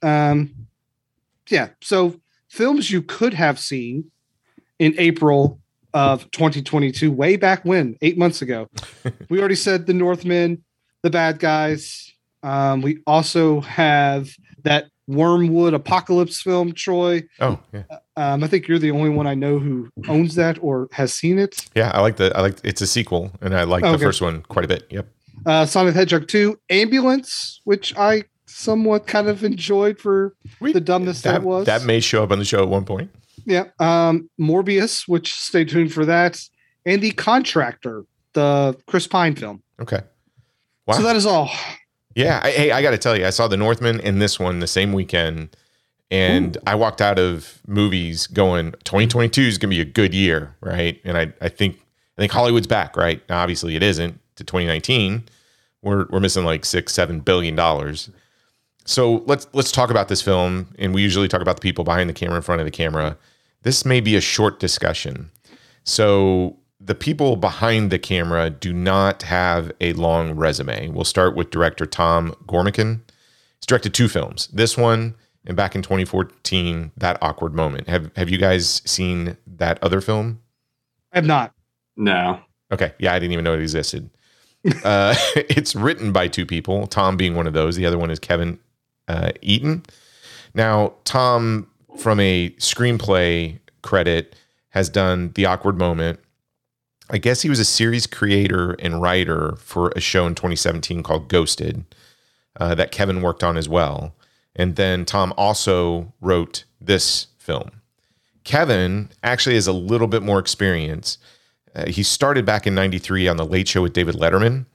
[0.01, 0.53] Um,
[1.49, 1.69] yeah.
[1.81, 4.11] So films you could have seen
[4.79, 5.59] in April
[5.93, 8.69] of 2022, way back when, eight months ago.
[9.29, 10.63] we already said The Northmen,
[11.07, 12.13] The Bad Guys.
[12.43, 14.29] Um, we also have
[14.63, 17.23] that Wormwood Apocalypse film, Troy.
[17.39, 17.83] Oh, yeah.
[18.17, 21.39] Um, I think you're the only one I know who owns that or has seen
[21.39, 21.65] it.
[21.75, 22.35] Yeah, I like the.
[22.37, 22.57] I like.
[22.65, 24.85] It's a sequel, and I like the first one quite a bit.
[24.89, 25.07] Yep.
[25.45, 30.81] uh, Sonic the Hedgehog 2, Ambulance, which I somewhat kind of enjoyed for We- the
[30.81, 31.65] dumbness that, that was.
[31.67, 33.09] That may show up on the show at one point.
[33.45, 33.65] yeah.
[33.79, 36.37] Um, Morbius, which stay tuned for that,
[36.85, 39.63] and the Contractor, the Chris Pine film.
[39.81, 40.01] Okay.
[40.87, 40.95] Wow.
[40.95, 41.51] So that is all.
[42.15, 44.59] Yeah, I, hey, I got to tell you, I saw the Northman and this one
[44.59, 45.55] the same weekend,
[46.09, 50.55] and I walked out of movies going, 2022 is going to be a good year,
[50.61, 50.99] right?
[51.03, 51.75] And I, I think,
[52.17, 53.21] I think Hollywood's back, right?
[53.29, 55.25] Now, obviously, it isn't to 2019.
[55.83, 58.09] We're we're missing like six, seven billion dollars.
[58.85, 62.09] So let's let's talk about this film, and we usually talk about the people behind
[62.09, 63.17] the camera, in front of the camera.
[63.61, 65.29] This may be a short discussion.
[65.83, 70.87] So the people behind the camera do not have a long resume.
[70.87, 73.01] We'll start with director Tom Gormican.
[73.59, 74.47] He's directed two films.
[74.47, 77.87] This one and back in 2014, That Awkward Moment.
[77.89, 80.41] Have have you guys seen that other film?
[81.11, 81.53] I have not.
[81.97, 82.39] No.
[82.71, 82.93] Okay.
[82.99, 84.09] Yeah, I didn't even know it existed.
[84.85, 87.75] uh, it's written by two people, Tom being one of those.
[87.75, 88.59] The other one is Kevin
[89.09, 89.85] uh, Etten.
[90.53, 94.35] Now, Tom, from a screenplay credit,
[94.69, 96.19] has done The Awkward Moment.
[97.09, 101.29] I guess he was a series creator and writer for a show in 2017 called
[101.29, 101.85] Ghosted
[102.59, 104.13] uh, that Kevin worked on as well.
[104.55, 107.81] And then Tom also wrote this film.
[108.43, 111.17] Kevin actually has a little bit more experience.
[111.73, 114.65] Uh, he started back in 93 on The Late Show with David Letterman.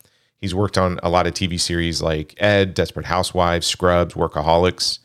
[0.40, 4.98] He's worked on a lot of TV series like Ed, Desperate Housewives, Scrubs, Workaholics,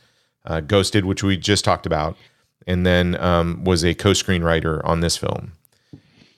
[0.46, 2.18] uh, Ghosted, which we just talked about,
[2.66, 5.54] and then um, was a co screenwriter on this film.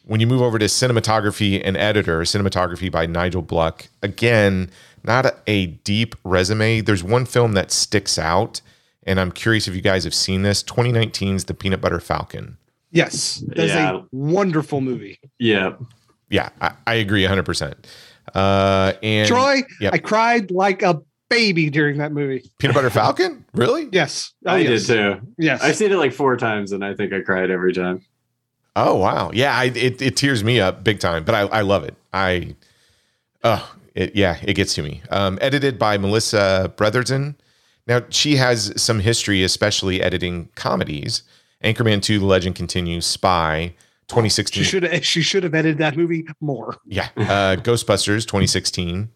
[0.09, 4.71] When you move over to cinematography and editor, cinematography by Nigel Bluck, again,
[5.03, 6.81] not a, a deep resume.
[6.81, 8.59] There's one film that sticks out,
[9.03, 12.57] and I'm curious if you guys have seen this 2019's The Peanut Butter Falcon.
[12.89, 13.97] Yes, that's Yeah.
[13.97, 15.19] a wonderful movie.
[15.37, 15.73] Yeah.
[16.31, 17.75] Yeah, I, I agree 100%.
[18.33, 19.93] Uh, and Troy, Yep.
[19.93, 22.49] I cried like a baby during that movie.
[22.57, 23.45] Peanut Butter Falcon?
[23.53, 23.87] Really?
[23.91, 24.87] Yes, Oh, I yes.
[24.87, 25.21] did too.
[25.37, 28.03] Yes, I've seen it like four times and I think I cried every time.
[28.81, 31.83] Oh wow, yeah, I, it it tears me up big time, but I I love
[31.83, 31.95] it.
[32.13, 32.55] I,
[33.43, 35.01] oh, it yeah, it gets to me.
[35.09, 37.35] Um, edited by Melissa Bretherton.
[37.87, 41.23] Now she has some history, especially editing comedies.
[41.61, 43.73] Anchorman Two: The Legend Continues, Spy,
[44.07, 44.63] 2016.
[44.63, 45.05] she should have.
[45.05, 46.77] She should have edited that movie more.
[46.85, 47.09] Yeah.
[47.17, 49.09] Uh, Ghostbusters 2016.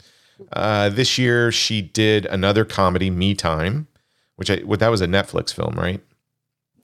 [0.51, 3.87] Uh, this year she did another comedy, Me Time,
[4.35, 6.01] which I what that was a Netflix film, right?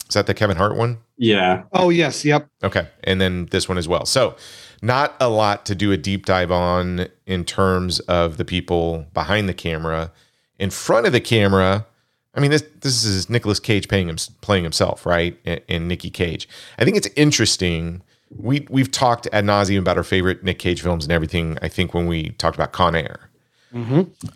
[0.10, 0.98] Is that the Kevin Hart one?
[1.17, 1.63] Yeah.
[1.72, 2.48] Oh yes, yep.
[2.63, 2.88] Okay.
[3.04, 4.06] And then this one as well.
[4.06, 4.36] So
[4.82, 9.48] not a lot to do a deep dive on in terms of the people behind
[9.48, 10.12] the camera.
[10.58, 11.86] In front of the camera,
[12.34, 15.38] I mean, this this is Nicolas Cage playing him, playing himself, right?
[15.45, 16.48] And, and Nikki Cage.
[16.78, 18.02] I think it's interesting.
[18.36, 21.58] We we've talked ad nauseum about our favorite Nick Cage films and everything.
[21.62, 23.30] I think when we talked about Con Air,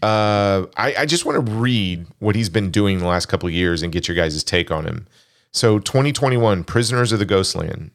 [0.04, 3.54] uh, I, I just want to read what he's been doing the last couple of
[3.54, 5.08] years and get your guys' take on him.
[5.54, 7.92] So 2021, Prisoners of the Ghostland,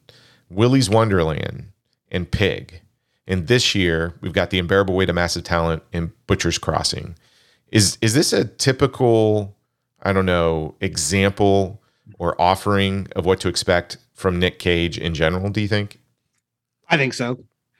[0.49, 1.71] Willy's Wonderland,
[2.09, 2.81] and Pig.
[3.27, 7.15] And this year, we've got The Unbearable Weight of Massive Talent and Butcher's Crossing.
[7.71, 9.55] Is is this a typical,
[10.01, 11.81] I don't know, example
[12.17, 15.99] or offering of what to expect from Nick Cage in general, do you think?
[16.89, 17.37] I think so.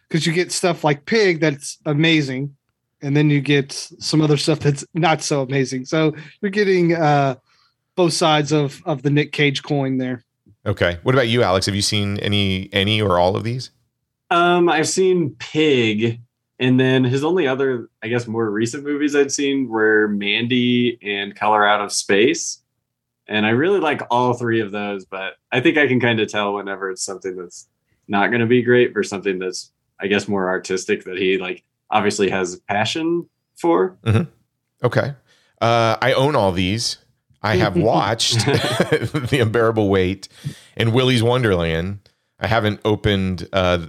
[0.07, 2.55] Because you get stuff like Pig that's amazing,
[3.01, 5.85] and then you get some other stuff that's not so amazing.
[5.85, 7.35] So you're getting uh,
[7.99, 10.23] both sides of of the Nick Cage coin there.
[10.65, 10.99] Okay.
[11.03, 11.65] What about you, Alex?
[11.65, 13.71] Have you seen any any or all of these?
[14.31, 16.21] Um, I've seen Pig,
[16.59, 21.35] and then his only other, I guess, more recent movies I'd seen were Mandy and
[21.35, 22.61] Color Out of Space.
[23.27, 26.29] And I really like all three of those, but I think I can kind of
[26.29, 27.67] tell whenever it's something that's
[28.07, 31.65] not going to be great versus something that's, I guess, more artistic that he like
[31.91, 33.97] obviously has passion for.
[34.83, 35.15] Okay.
[35.59, 36.99] Uh, I own all these.
[37.41, 40.27] I have watched The Unbearable Weight
[40.75, 41.99] and Willy's Wonderland.
[42.39, 43.87] I haven't opened uh,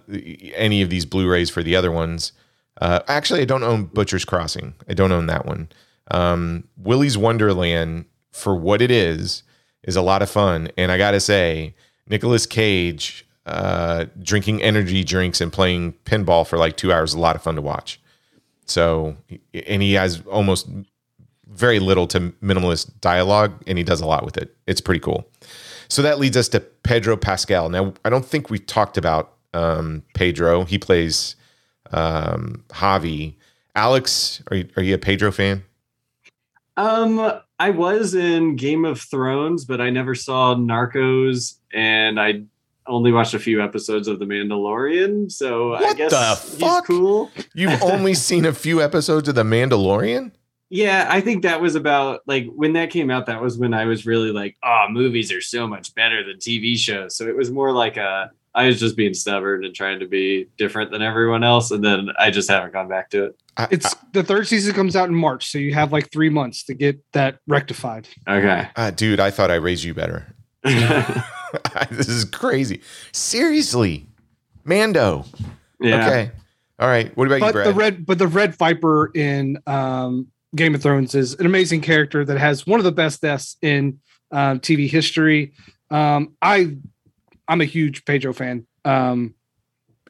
[0.54, 2.32] any of these Blu-rays for the other ones.
[2.80, 4.74] Uh, actually, I don't own Butcher's Crossing.
[4.88, 5.68] I don't own that one.
[6.10, 9.44] Um, Willy's Wonderland, for what it is,
[9.84, 10.70] is a lot of fun.
[10.76, 11.74] And I got to say,
[12.08, 17.20] Nicolas Cage uh, drinking energy drinks and playing pinball for like two hours is a
[17.20, 18.00] lot of fun to watch.
[18.66, 19.16] So,
[19.52, 20.68] and he has almost
[21.50, 24.56] very little to minimalist dialogue, and he does a lot with it.
[24.66, 25.28] It's pretty cool.
[25.88, 27.68] So that leads us to Pedro Pascal.
[27.68, 30.64] Now, I don't think we talked about um, Pedro.
[30.64, 31.34] He plays
[31.92, 33.34] um, Javi.
[33.74, 35.64] Alex, are you, are you a Pedro fan?
[36.76, 42.44] Um, I was in Game of Thrones, but I never saw Narcos, and I
[42.86, 45.30] only watched a few episodes of The Mandalorian.
[45.30, 47.30] So I guess the he's cool.
[47.54, 50.32] You've only seen a few episodes of The Mandalorian?
[50.70, 53.26] Yeah, I think that was about like when that came out.
[53.26, 56.76] That was when I was really like, "Oh, movies are so much better than TV
[56.78, 60.06] shows." So it was more like a I was just being stubborn and trying to
[60.06, 63.40] be different than everyone else, and then I just haven't gone back to it.
[63.56, 66.64] I, It's the third season comes out in March, so you have like three months
[66.64, 68.08] to get that rectified.
[68.28, 68.68] Okay.
[68.76, 70.34] uh, dude, I thought I raised you better.
[71.90, 72.80] this is crazy.
[73.12, 74.06] Seriously,
[74.64, 75.24] Mando.
[75.80, 76.06] yeah.
[76.06, 76.30] Okay.
[76.78, 77.14] All right.
[77.16, 77.66] What about you, Brad?
[77.66, 82.24] the red, but the Red Viper in um, Game of Thrones is an amazing character
[82.24, 84.00] that has one of the best deaths in
[84.32, 85.52] um, TV history.
[85.90, 86.76] Um, I,
[87.48, 88.66] I'm a huge Pedro fan.
[88.84, 89.34] Um,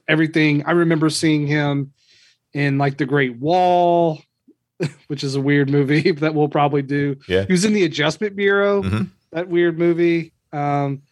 [0.08, 1.92] everything I remember seeing him
[2.52, 4.20] in like The Great Wall,
[5.08, 7.16] which is a weird movie that we'll probably do.
[7.28, 7.44] Yeah.
[7.46, 9.08] he was in the Adjustment Bureau, Mhm.
[9.32, 10.32] that weird movie.
[10.52, 11.02] Um,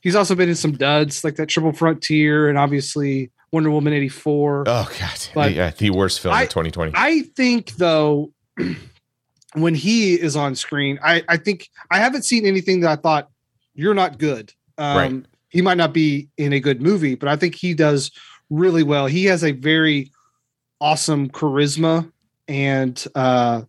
[0.00, 4.08] he's also been in some duds like that Triple Frontier and obviously Wonder Woman eighty
[4.08, 4.64] four.
[4.66, 5.18] oh God.
[5.34, 6.92] But yeah, the worst film I- of 2020.
[6.94, 8.32] I think though,
[9.54, 13.28] when he is on screen, I, I think I haven't seen anything that I thought
[13.74, 14.52] you're not good.
[14.78, 15.26] Um, Right.
[15.48, 18.12] He might not be in a good movie, but I think he does
[18.50, 19.06] really well.
[19.06, 20.12] He has a very
[20.80, 22.10] awesome charisma,
[22.46, 23.62] and uh,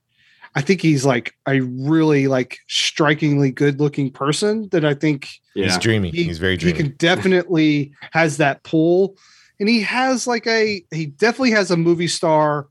[0.53, 4.69] I think he's like a really like strikingly good looking person.
[4.69, 5.79] That I think He's Yeah.
[5.79, 6.11] dreamy.
[6.11, 6.77] he, He's very dreamy.
[6.77, 9.17] he can definitely has that pull
[9.59, 12.67] and he has like a he definitely has a movie star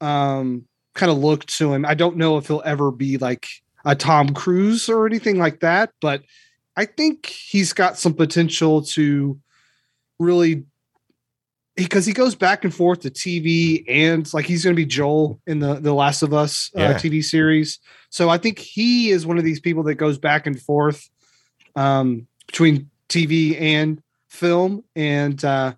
[0.00, 0.64] um
[0.98, 3.46] kind of look to him i don't know if he'll ever be like
[3.84, 6.22] a tom cruise or anything like that but
[6.76, 9.38] i think he's got some potential to
[10.18, 10.64] really
[11.76, 15.40] because he goes back and forth to tv and like he's going to be joel
[15.46, 16.94] in the the last of us uh, Yeah.
[16.94, 17.78] tv series
[18.10, 21.08] so i think he is one of these people that goes back and forth
[21.76, 24.84] um, between TV and film.
[24.96, 25.74] And uh,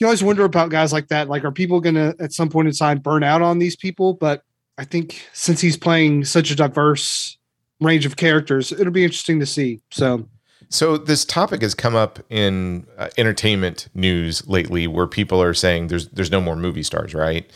[0.00, 1.28] you always wonder about guys like that.
[1.28, 4.14] Like, are people going to at some point in time burn out on these people?
[4.14, 4.42] But
[4.76, 7.38] I think since he's playing such a diverse
[7.80, 9.80] range of characters, it'll be interesting to see.
[9.90, 10.28] So,
[10.68, 15.88] So this topic has come up in uh, entertainment news lately, where people are saying
[15.88, 17.48] there's there's no more movie stars, right?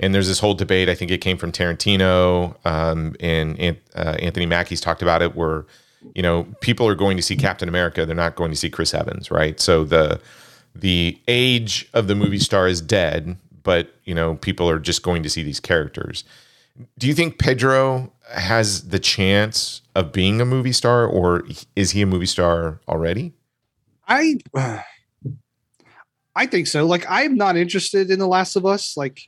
[0.00, 0.88] And there's this whole debate.
[0.88, 5.66] I think it came from Tarantino, um, and uh, Anthony Mackie's talked about it, where
[6.16, 8.92] you know people are going to see Captain America, they're not going to see Chris
[8.92, 9.60] Evans, right?
[9.60, 10.20] So the
[10.74, 15.22] the age of the movie star is dead, but you know people are just going
[15.22, 16.24] to see these characters.
[16.98, 21.44] Do you think Pedro has the chance of being a movie star, or
[21.76, 23.32] is he a movie star already?
[24.08, 24.38] I.
[26.36, 26.84] I think so.
[26.84, 28.96] Like, I'm not interested in The Last of Us.
[28.96, 29.20] Like,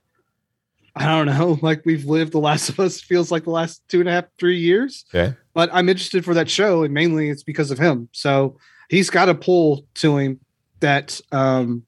[0.97, 1.57] I don't know.
[1.63, 4.25] Like, we've lived The Last of Us feels like the last two and a half,
[4.39, 5.05] three years.
[5.13, 5.35] Yeah.
[5.55, 8.09] but I'm interested for that show, and mainly it's because of him.
[8.13, 10.41] So he's got a pull to him
[10.81, 11.85] that, um,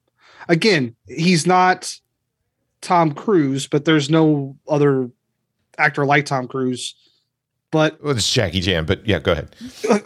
[0.49, 1.93] again, he's not
[2.81, 5.11] Tom Cruise, but there's no other
[5.77, 6.95] actor like Tom Cruise.
[7.71, 9.55] But Well, it's Jackie Chan, but yeah, go ahead.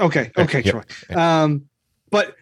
[0.00, 0.86] okay, okay, Yep.
[1.06, 1.16] Troy.
[1.16, 1.66] Um,
[2.10, 2.34] but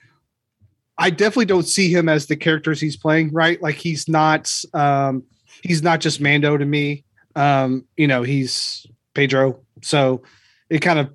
[0.96, 3.32] I definitely don't see him as the characters he's playing.
[3.32, 4.50] Right, like he's not.
[4.74, 5.24] Um,
[5.62, 7.04] he's not just Mando to me.
[7.36, 9.60] Um, you know, he's Pedro.
[9.82, 10.22] So
[10.70, 11.10] it kind of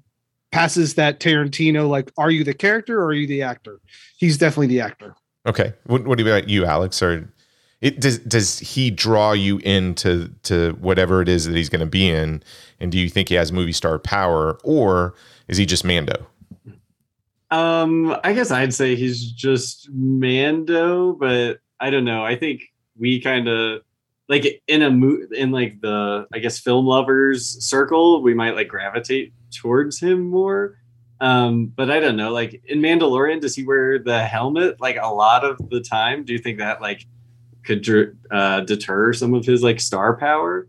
[0.56, 1.90] passes that Tarantino.
[1.90, 3.82] Like, are you the character or are you the actor?
[4.18, 5.14] He's definitely the actor.
[5.46, 5.74] Okay.
[5.86, 7.04] What, what about you, Alex?
[7.04, 7.30] Or
[7.82, 11.86] it does does he draw you into to whatever it is that he's going to
[11.86, 12.42] be in?
[12.80, 15.14] And do you think he has movie star power, or
[15.50, 16.26] is he just Mando?
[17.52, 22.24] Um, I guess I'd say he's just Mando, but I don't know.
[22.24, 22.62] I think
[22.98, 23.82] we kind of
[24.30, 28.70] like in a mo- in like the I guess film lovers circle, we might like
[28.70, 30.78] gravitate towards him more.
[31.22, 32.32] Um, but I don't know.
[32.32, 36.26] Like in Mandalorian, does he wear the helmet like a lot of the time?
[36.26, 37.06] Do you think that like
[37.64, 37.88] could
[38.32, 40.68] uh, deter some of his like star power?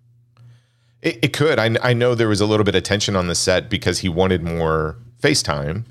[1.03, 1.59] It, it could.
[1.59, 4.09] I, I know there was a little bit of tension on the set because he
[4.09, 5.85] wanted more FaceTime,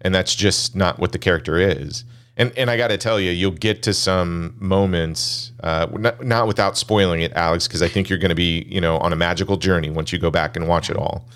[0.00, 2.04] and that's just not what the character is.
[2.36, 6.46] And and I got to tell you, you'll get to some moments, uh, not, not
[6.46, 9.16] without spoiling it, Alex, because I think you're going to be, you know, on a
[9.16, 11.28] magical journey once you go back and watch it all.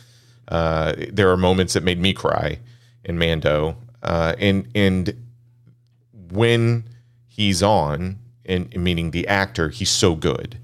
[0.48, 2.58] Uh, there are moments that made me cry
[3.04, 5.14] in Mando, uh, and and
[6.30, 6.84] when
[7.28, 10.58] he's on, and meaning the actor, he's so good.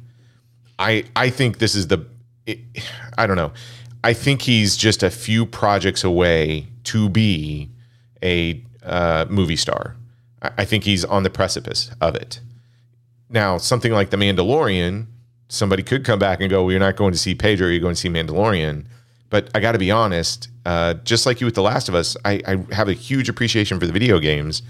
[0.79, 2.07] I I think this is the
[2.47, 2.59] it,
[3.17, 3.53] I don't know.
[4.05, 7.71] I think he's just a few projects away to be
[8.23, 9.97] a uh, movie star.
[10.43, 12.41] I, I think he's on the precipice of it.
[13.29, 15.07] Now, something like The Mandalorian,
[15.49, 17.95] somebody could come back and go, "Well, you're not going to see Pedro, you're going
[17.95, 18.87] to see Mandalorian."
[19.31, 22.17] But I got to be honest, uh, just like you with The Last of Us,
[22.25, 24.63] I, I have a huge appreciation for the video games,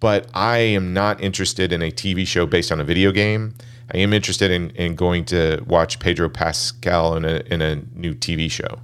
[0.00, 3.54] but I am not interested in a TV show based on a video game.
[3.92, 8.14] I am interested in in going to watch Pedro Pascal in a in a new
[8.14, 8.80] TV show.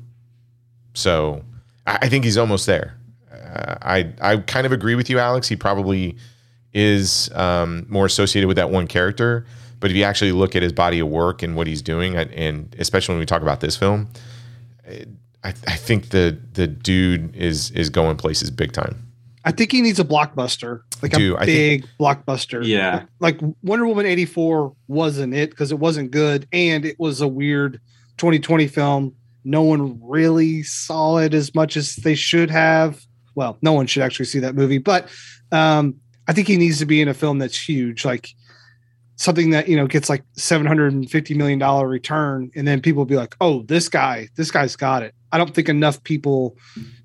[0.95, 1.45] So
[1.87, 2.97] I, I think he's almost there.
[3.31, 5.49] Uh, I I kind of agree with you, Alex.
[5.49, 6.17] He probably
[6.73, 9.47] is um, more associated with that one character.
[9.81, 12.75] But if you actually look at his body of work and what he's doing, and-
[12.79, 14.09] especially when we talk about this film,
[14.87, 15.05] I,
[15.43, 19.05] I think the the dude is is going places big time.
[19.47, 21.37] I think he needs a blockbuster, like do.
[21.37, 22.67] a I big blockbuster.
[22.67, 23.05] Yeah.
[23.21, 27.79] Like Wonder Woman 84 wasn't it because it wasn't good and it was a weird
[28.17, 29.15] 2020 film.
[29.45, 33.05] No one really saw it as much as they should have.
[33.35, 35.11] Well, no one should actually see that movie, but
[35.53, 38.31] um, I think he needs to be in a film that's huge, like
[39.25, 43.17] something that you know gets like 750 million dollar return, and then people will be
[43.17, 46.57] like, "Oh, this guy, this guy's got it." I don't think enough people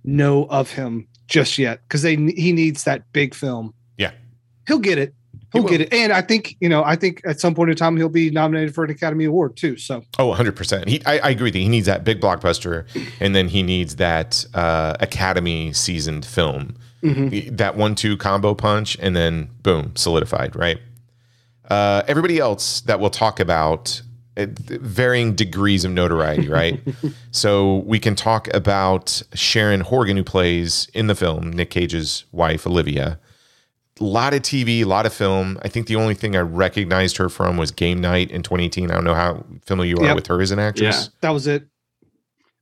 [0.03, 3.74] know of him just yet because they he needs that big film.
[3.97, 4.11] Yeah.
[4.67, 5.13] he'll get it.
[5.51, 5.70] He'll will.
[5.70, 6.84] get it, and I think you know.
[6.84, 9.78] I think at some point in time he'll be nominated for an Academy Award too.
[9.78, 10.88] So Oh, 100%.
[10.88, 11.63] He, I, I agree with you.
[11.63, 12.86] He needs that big blockbuster,
[13.20, 16.76] and then he needs that uh, Academy seasoned film.
[17.01, 20.78] That one two combo punch, and then boom, solidified, right?
[21.70, 24.01] Uh, everybody else that we'll talk about
[24.38, 26.82] varying degrees of notoriety, right?
[27.32, 32.65] so we can talk about Sharon Horgan, who plays in the film Nick Cage's wife,
[32.65, 33.20] Olivia.
[33.99, 35.59] A lot of TV, a lot of film.
[35.61, 38.89] I think the only thing I recognized her from was Game Night in 2018.
[38.89, 40.15] I don't know how familiar you are Yep.
[40.15, 41.03] with her as an actress.
[41.05, 41.67] Yeah, that was it.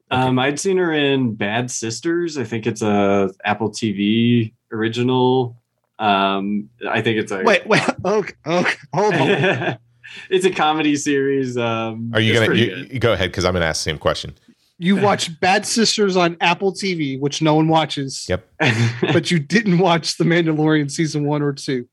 [0.10, 2.38] Um, I'd seen her in Bad Sisters.
[2.40, 5.56] I think it's a Apple TV original.
[6.00, 9.78] Um, I think it's a Wait, wait, okay, okay, hold on.
[10.30, 11.58] it's a comedy series.
[11.58, 14.36] Um, Are you gonna you, you go ahead because I'm gonna ask the same question.
[14.80, 18.28] You watch Bad Sisters on Apple TV, which no one watches.
[18.30, 18.48] Yep.
[19.14, 21.88] But you didn't watch The Mandalorian season one or two.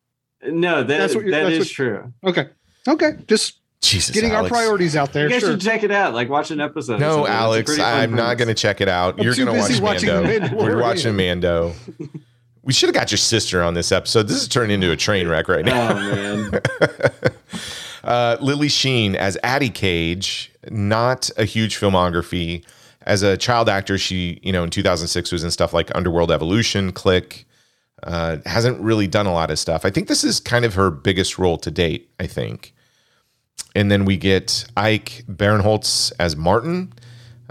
[0.46, 2.12] no, that, That's what that that's is what- true.
[2.26, 2.48] Okay.
[2.86, 3.12] Okay.
[3.26, 4.52] Just Jesus, getting Alex.
[4.52, 5.24] our priorities out there.
[5.24, 5.52] You guys Sure.
[5.52, 6.12] should check it out.
[6.12, 6.96] Like watch an episode.
[6.96, 7.32] or No, something.
[7.32, 9.18] It's a Alex, I'm not going to check it out.
[9.18, 10.56] I'm You're going to watch busy watching The Mando.
[10.56, 11.72] We're watching Mando.
[12.64, 14.26] We should have got your sister on this episode.
[14.26, 15.92] This is turning into a train wreck right now.
[15.92, 16.60] Oh man.
[18.04, 22.62] Uh, Lily Sheen as Addie Cage, not a huge filmography.
[23.02, 26.92] As a child actor, she, you know, in 2006 was in stuff like Underworld Evolution,
[26.92, 27.46] Click.
[28.02, 29.86] Uh, hasn't really done a lot of stuff.
[29.86, 32.74] I think this is kind of her biggest role to date, I think.
[33.74, 36.92] And then we get Ike Barinholtz as Martin,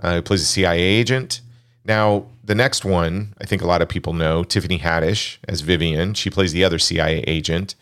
[0.03, 1.41] uh, who plays a CIA agent.
[1.83, 6.13] Now, the next one, I think a lot of people know Tiffany Haddish as Vivian.
[6.13, 7.75] She plays the other CIA agent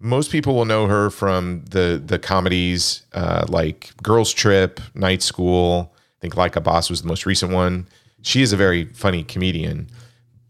[0.00, 5.92] most people will know her from the the comedies uh, like Girls Trip, Night School.
[5.94, 7.86] I think Like a Boss was the most recent one.
[8.22, 9.88] She is a very funny comedian,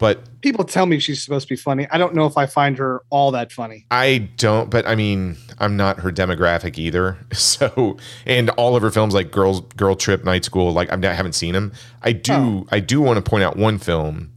[0.01, 1.87] but People tell me she's supposed to be funny.
[1.91, 3.85] I don't know if I find her all that funny.
[3.91, 4.71] I don't.
[4.71, 7.17] But I mean, I'm not her demographic either.
[7.33, 11.13] So, and all of her films like Girls Girl Trip, Night School, like I'm, I
[11.13, 11.71] haven't seen them.
[12.01, 12.33] I do.
[12.33, 12.67] Oh.
[12.71, 14.33] I do want to point out one film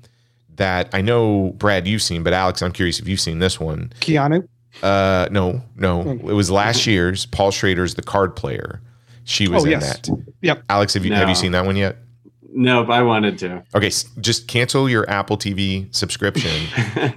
[0.57, 3.93] that I know Brad you've seen, but Alex, I'm curious if you've seen this one.
[4.01, 4.47] Keanu.
[4.83, 6.03] Uh, no, no.
[6.03, 6.29] Hmm.
[6.29, 8.81] It was last year's Paul Schrader's The Card Player.
[9.25, 10.01] She was Oh, in yes.
[10.01, 10.09] that.
[10.43, 10.65] Yep.
[10.69, 11.97] Alex, have you have you seen that one yet?
[12.57, 13.65] No, but I wanted to.
[13.75, 13.91] Okay,
[14.21, 16.53] just cancel your Apple TV subscription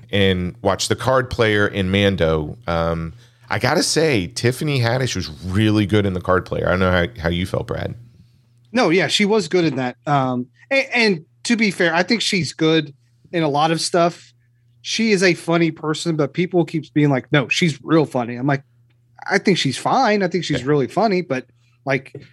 [0.12, 2.58] and watch The Card Player in Mando.
[2.66, 3.14] Um,
[3.50, 6.66] I gotta say, Tiffany Haddish was really good in The Card Player.
[6.68, 7.94] I don't know how, how you felt, Brad.
[8.72, 9.96] No, yeah, she was good in that.
[10.08, 12.94] Um, and, and to be fair, I think she's good
[13.32, 14.34] in a lot of stuff.
[14.82, 18.48] She is a funny person, but people keeps being like, "No, she's real funny." I'm
[18.48, 18.64] like,
[19.30, 20.24] I think she's fine.
[20.24, 21.46] I think she's really funny, but
[21.86, 22.24] like, it-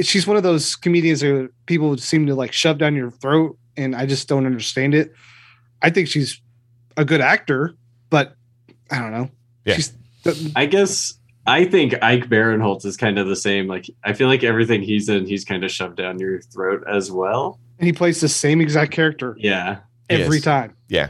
[0.00, 3.94] she's one of those comedians that people seem to like shove down your throat, and
[3.94, 5.12] I just don't understand it.
[5.82, 6.40] I think she's
[6.96, 7.74] a good actor,
[8.10, 8.36] but
[8.90, 9.30] I don't know.
[9.64, 9.74] Yeah.
[9.74, 9.92] She's
[10.56, 11.14] I guess
[11.46, 13.66] I think Ike Barinholtz is kind of the same.
[13.66, 17.10] Like I feel like everything he's in, he's kind of shoved down your throat as
[17.10, 17.58] well.
[17.78, 19.78] and he plays the same exact character Yeah.
[20.08, 20.44] every Yes.
[20.44, 20.76] time.
[20.88, 21.08] Yeah.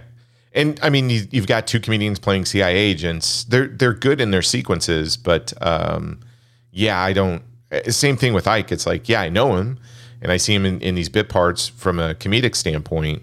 [0.55, 3.45] And I mean, you, you've got two comedians playing CIA agents.
[3.45, 6.21] They're they're good in their sequences, but um,
[6.73, 7.43] yeah, I don't.
[7.73, 8.71] Uh, Same thing with Ike.
[8.73, 9.79] It's like, yeah, I know him,
[10.21, 13.23] and I see him in, in these bit parts from a comedic standpoint.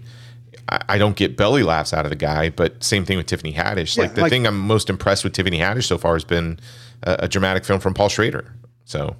[0.68, 3.52] I, I don't get belly laughs out of the guy, but same thing with Tiffany
[3.52, 3.96] Haddish.
[3.96, 6.58] Yeah, like the like- thing I'm most impressed with Tiffany Haddish so far has been
[7.02, 8.52] a, a dramatic film from Paul Schrader.
[8.84, 9.16] So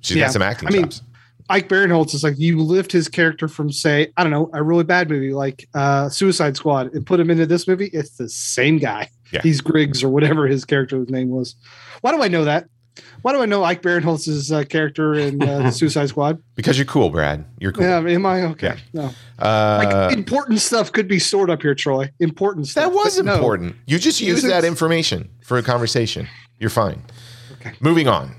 [0.00, 1.02] she's Yeah, got some acting I mean, chops.
[1.50, 4.82] Ike Barinholtz is like you lift his character from say I don't know a really
[4.84, 7.90] bad movie like uh, Suicide Squad and put him into this movie.
[7.92, 9.10] It's the same guy.
[9.30, 9.42] Yeah.
[9.42, 11.54] He's Griggs or whatever his character's name was.
[12.00, 12.66] Why do I know that?
[13.22, 16.42] Why do I know Ike Barinholtz's uh, character in uh, Suicide Squad?
[16.54, 17.44] Because you're cool, Brad.
[17.58, 17.84] You're cool.
[17.84, 18.76] Yeah, am I okay?
[18.92, 19.10] Yeah.
[19.38, 22.10] No, Uh, like important stuff could be stored up here, Troy.
[22.20, 22.84] Important stuff.
[22.84, 23.34] That was but no.
[23.34, 23.76] important.
[23.86, 26.28] You just use that information for a conversation.
[26.58, 27.02] You're fine.
[27.60, 27.72] Okay.
[27.80, 28.34] Moving on.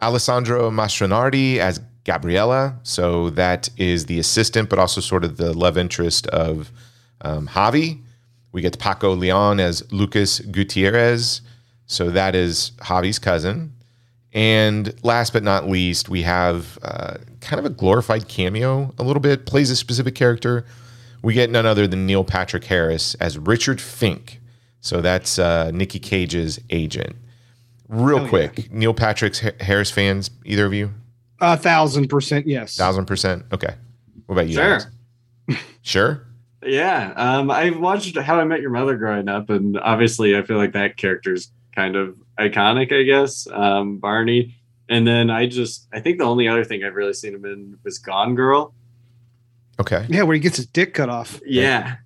[0.00, 2.78] Alessandra Mastronardi as Gabriella.
[2.82, 6.72] So that is the assistant, but also sort of the love interest of
[7.20, 8.00] um, Javi.
[8.50, 11.40] We get Paco Leon as Lucas Gutierrez.
[11.86, 13.71] So that is Javi's cousin.
[14.34, 19.20] And last but not least, we have uh, kind of a glorified cameo, a little
[19.20, 20.64] bit, plays a specific character.
[21.22, 24.40] We get none other than Neil Patrick Harris as Richard Fink.
[24.80, 27.14] So that's uh, Nikki Cage's agent.
[27.88, 28.30] Real Hell yeah.
[28.30, 30.92] quick, Neil Patrick's Ha- Harris fans, either of you?
[31.40, 32.76] A thousand percent, yes.
[32.76, 33.44] Thousand percent?
[33.52, 33.74] Okay.
[34.26, 34.54] What about you?
[34.54, 34.80] Sure.
[35.82, 36.26] Sure?
[36.64, 40.56] Yeah, um, I've watched How I Met Your Mother growing up, and obviously, I feel
[40.56, 42.92] like that character's kind of iconic.
[42.92, 44.54] I guess um, Barney,
[44.88, 47.78] and then I just I think the only other thing I've really seen him in
[47.84, 48.74] was Gone Girl.
[49.80, 50.06] Okay.
[50.08, 51.40] Yeah, where he gets his dick cut off.
[51.46, 51.96] Yeah,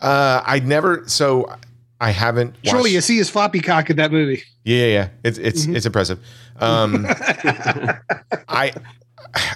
[0.00, 1.56] Uh, I never, so
[2.00, 2.50] I haven't.
[2.56, 4.42] Watched, Surely you see his floppy cock in that movie.
[4.64, 5.08] Yeah, yeah, yeah.
[5.22, 5.76] It's it's Mhm.
[5.76, 6.18] it's impressive.
[6.60, 7.06] Um,
[8.48, 8.72] I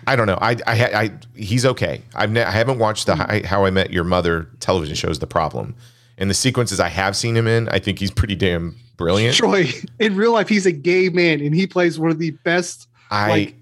[0.07, 0.39] I don't know.
[0.41, 2.03] I I, I he's okay.
[2.14, 5.19] I've ne- I haven't watched the Hi- How I Met Your Mother television shows.
[5.19, 5.75] The problem
[6.19, 9.37] and the sequences I have seen him in, I think he's pretty damn brilliant.
[9.37, 12.89] Troy, in real life, he's a gay man and he plays one of the best
[13.11, 13.57] I like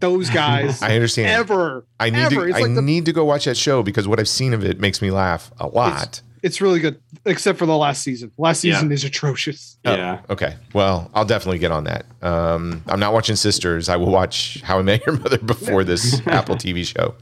[0.00, 1.28] those guys I understand.
[1.28, 1.84] ever.
[1.98, 2.34] I need ever.
[2.34, 4.52] to It's I like the- need to go watch that show because what I've seen
[4.54, 6.20] of it makes me laugh a lot.
[6.42, 8.32] It's really good, except for the last season.
[8.36, 8.74] Last Yeah.
[8.74, 9.78] season is atrocious.
[9.84, 10.20] Oh, yeah.
[10.28, 10.56] Okay.
[10.74, 12.04] Well, I'll definitely get on that.
[12.20, 13.88] Um, I'm not watching Sisters.
[13.88, 17.14] I will watch How I Met Your Mother before this Apple TV show.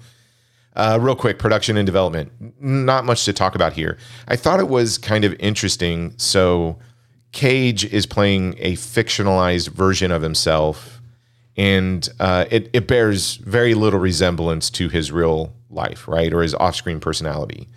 [0.77, 2.33] Uh, real quick, production and development.
[2.61, 3.99] Not much to talk about here.
[4.29, 6.14] I thought it was kind of interesting.
[6.16, 6.79] So,
[7.33, 11.01] Cage is playing a fictionalized version of himself,
[11.57, 16.33] and uh, it, it bears very little resemblance to his real life, right?
[16.33, 17.68] Or his off screen personality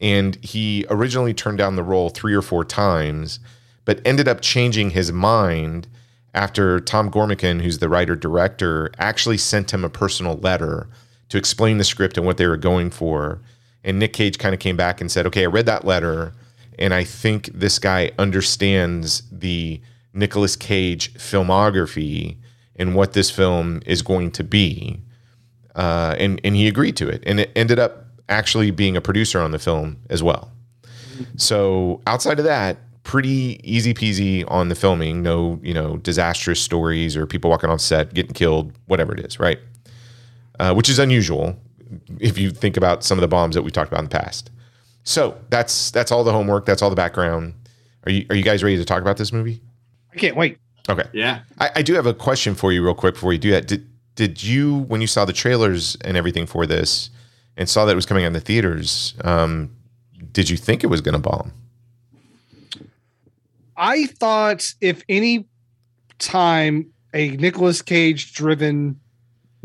[0.00, 3.40] and he originally turned down the role three or four times,
[3.84, 5.88] but ended up changing his mind
[6.34, 10.88] after Tom Gormican, who's the writer director, actually sent him a personal letter
[11.28, 13.40] to explain the script and what they were going for.
[13.84, 16.32] And Nick Cage kind of came back and said, "Okay, I read that letter,
[16.78, 19.80] and I think this guy understands the
[20.12, 22.36] Nicolas Cage filmography
[22.76, 25.00] and what this film is going to be."
[25.78, 29.40] uh, and and he agreed to it, and it ended up actually being a producer
[29.40, 30.50] on the film as well.
[31.36, 35.22] So outside of that, pretty easy peasy on the filming.
[35.22, 39.38] No, you know, disastrous stories or people walking on set getting killed, whatever it is,
[39.40, 39.60] right?
[40.58, 41.56] Uh, which is unusual
[42.18, 44.50] if you think about some of the bombs that we talked about in the past.
[45.04, 46.66] So that's that's all the homework.
[46.66, 47.54] That's all the background.
[48.04, 49.60] Are you are you guys ready to talk about this movie?
[50.12, 50.58] I can't wait.
[50.88, 51.08] Okay.
[51.12, 51.40] Yeah.
[51.58, 53.66] I, I do have a question for you, real quick, before you do that.
[53.68, 57.10] Did did you, when you saw the trailers and everything for this,
[57.56, 59.70] and saw that it was coming out in the theaters, um,
[60.32, 61.52] did you think it was going to bomb?
[63.76, 65.46] I thought if any
[66.18, 68.98] time a Nicolas Cage driven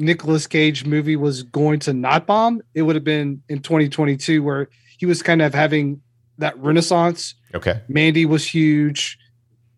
[0.03, 4.69] Nicolas Cage movie was going to not bomb, it would have been in 2022 where
[4.97, 6.01] he was kind of having
[6.37, 7.35] that renaissance.
[7.53, 7.81] Okay.
[7.87, 9.17] Mandy was huge.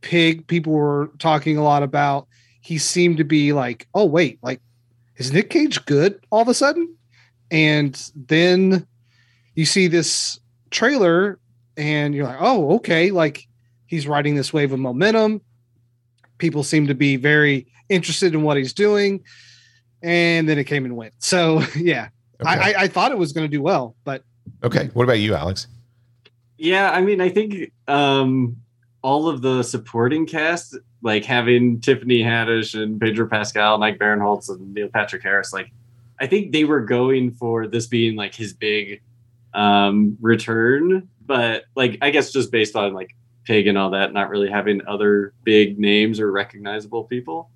[0.02, 2.28] Pig, people were talking a lot about.
[2.62, 4.62] He seemed to be like, oh, wait, like,
[5.18, 6.96] is Nick Cage good all of a sudden?
[7.52, 8.88] And then
[9.54, 10.40] you see this
[10.72, 11.40] trailer
[11.78, 13.48] and you're like, oh, okay, like
[13.86, 15.42] he's riding this wave of momentum.
[16.38, 19.24] People seem to be very interested in what he's doing.
[20.06, 21.14] And then it came and went.
[21.18, 22.10] So, yeah,
[22.42, 22.50] Okay.
[22.50, 24.24] I, I, I thought it was going to do well, but
[24.64, 24.90] okay.
[24.94, 25.68] What about you, Alex?
[26.58, 28.58] Yeah, I mean, I think um,
[29.02, 34.74] all of the supporting cast, like having Tiffany Haddish and Pedro Pascal, Mike Barinholtz, and
[34.74, 35.72] Neil Patrick Harris, like
[36.20, 39.02] I think they were going for this being like his big
[39.54, 44.30] um, return, but like I guess just based on like Pig and all that, not
[44.30, 47.50] really having other big names or recognizable people.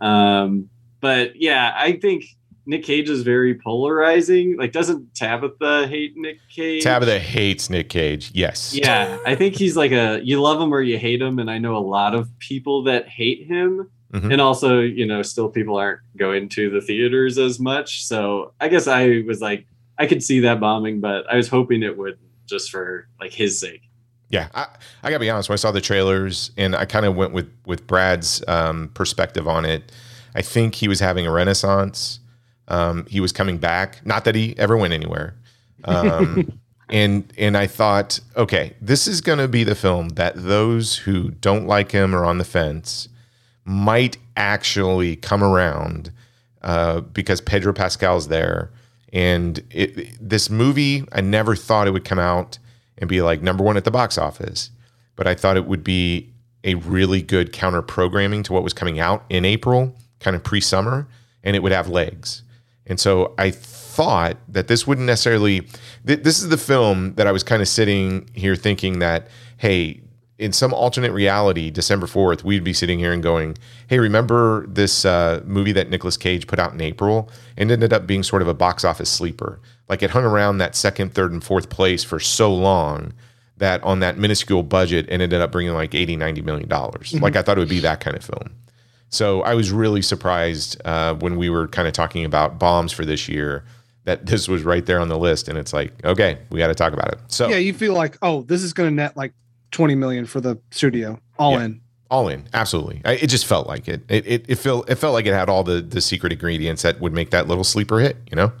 [0.00, 0.70] Um,
[1.04, 2.24] but yeah, I think
[2.66, 4.56] Nick Cage is very polarizing.
[4.56, 6.82] Like, doesn't Tabitha hate Nick Cage?
[6.82, 8.30] Tabitha hates Nick Cage.
[8.32, 8.74] Yes.
[8.74, 11.58] Yeah, I think he's like a you love him or you hate him, and I
[11.58, 14.32] know a lot of people that hate him, Mhm.
[14.32, 18.04] and also you know still people aren't going to the theaters as much.
[18.06, 19.66] So I guess I was like
[19.98, 23.60] I could see that bombing, but I was hoping it would just for like his
[23.60, 23.82] sake.
[24.30, 24.66] Yeah, I,
[25.02, 25.48] I gotta be honest.
[25.50, 29.46] When I saw the trailers, and I kind of went with with Brad's um, perspective
[29.46, 29.92] on it,
[30.34, 32.20] I think he was having a renaissance.
[32.68, 34.04] Um, he was coming back.
[34.04, 35.36] Not that he ever went anywhere.
[35.84, 36.58] Um,
[36.88, 41.30] and and I thought, okay, this is going to be the film that those who
[41.30, 43.08] don't like him or on the fence
[43.64, 46.12] might actually come around
[46.62, 48.70] uh, because Pedro Pascal's there.
[49.12, 52.58] And it, this movie, I never thought it would come out
[52.98, 54.70] and be like number one at the box office,
[55.16, 56.32] but I thought it would be
[56.64, 59.94] a really good counter programming to what was coming out in April,
[60.24, 61.06] kind of pre summer,
[61.44, 62.42] and it would have legs.
[62.86, 65.60] And so I thought that this wouldn't necessarily,
[66.06, 70.00] th- this is the film that I was kind of sitting here thinking that, hey,
[70.38, 73.56] in some alternate reality, December 4th, we'd be sitting here and going,
[73.86, 78.06] hey, remember this uh, movie that Nicolas Cage put out in April and ended up
[78.06, 79.60] being sort of a box office sleeper?
[79.88, 83.12] Like it hung around that second, third, and fourth place for so long
[83.58, 87.14] that on that minuscule budget, it ended up bringing like 80, 90 million dollars.
[87.14, 88.50] Like I thought it would be that kind of film.
[89.14, 93.04] So I was really surprised uh, when we were kind of talking about bombs for
[93.04, 93.64] this year
[94.04, 95.48] that this was right there on the list.
[95.48, 97.18] And it's like, okay, we got to talk about it.
[97.28, 99.32] So Yeah, you feel like, oh, this is going to net like
[99.70, 101.64] 20 million for the studio, all Yeah.
[101.64, 101.80] in.
[102.10, 103.00] all in, absolutely.
[103.04, 104.02] I, it just felt like it.
[104.08, 104.44] It, it.
[104.48, 107.30] it felt it felt like it had all the the secret ingredients that would make
[107.30, 108.16] that little sleeper hit.
[108.30, 108.52] You know.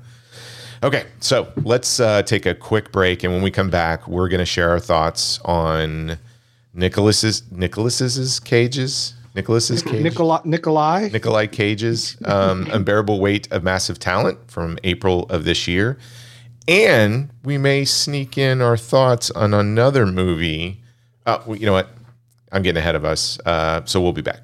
[0.82, 4.40] Okay, so let's uh, take a quick break, and when we come back, we're going
[4.40, 6.18] to share our thoughts on
[6.74, 9.14] Nicholas's Nicholas's cages.
[9.34, 10.02] Nicholas's cage.
[10.02, 11.08] Nikolai, Nikolai.
[11.12, 15.98] Nikolai Cage's um, Unbearable Weight of Massive Talent from April of this year.
[16.68, 20.80] And we may sneak in our thoughts on another movie.
[21.26, 21.88] Uh, well, you know what?
[22.52, 23.38] I'm getting ahead of us.
[23.44, 24.40] Uh, so we'll be back.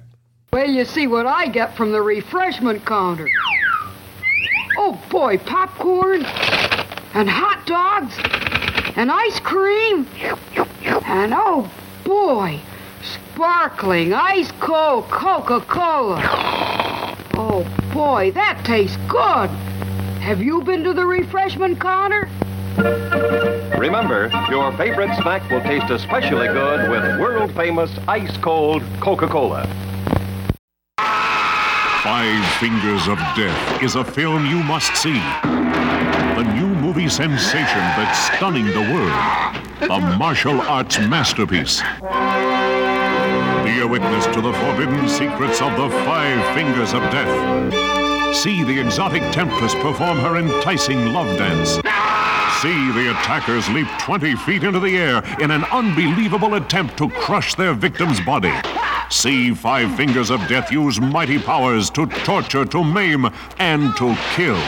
[0.51, 3.29] Well, you see what I get from the refreshment counter.
[4.77, 6.25] Oh boy, popcorn
[7.13, 8.17] and hot dogs
[8.97, 10.05] and ice cream
[10.85, 11.71] and oh
[12.03, 12.59] boy,
[13.03, 16.21] sparkling ice cold Coca-Cola.
[17.35, 19.49] Oh boy, that tastes good.
[20.21, 22.29] Have you been to the refreshment counter?
[23.77, 29.67] Remember, your favorite snack will taste especially good with world famous ice cold Coca Cola.
[32.03, 35.19] Five Fingers of Death is a film you must see.
[35.43, 39.91] The new movie sensation that's stunning the world.
[39.91, 41.81] A martial arts masterpiece.
[43.71, 48.35] Be a witness to the forbidden secrets of the Five Fingers of Death.
[48.35, 51.75] See the exotic temptress perform her enticing love dance.
[52.61, 57.55] See the attackers leap 20 feet into the air in an unbelievable attempt to crush
[57.55, 58.53] their victim's body.
[59.09, 64.59] See Five Fingers of Death use mighty powers to torture, to maim, and to kill.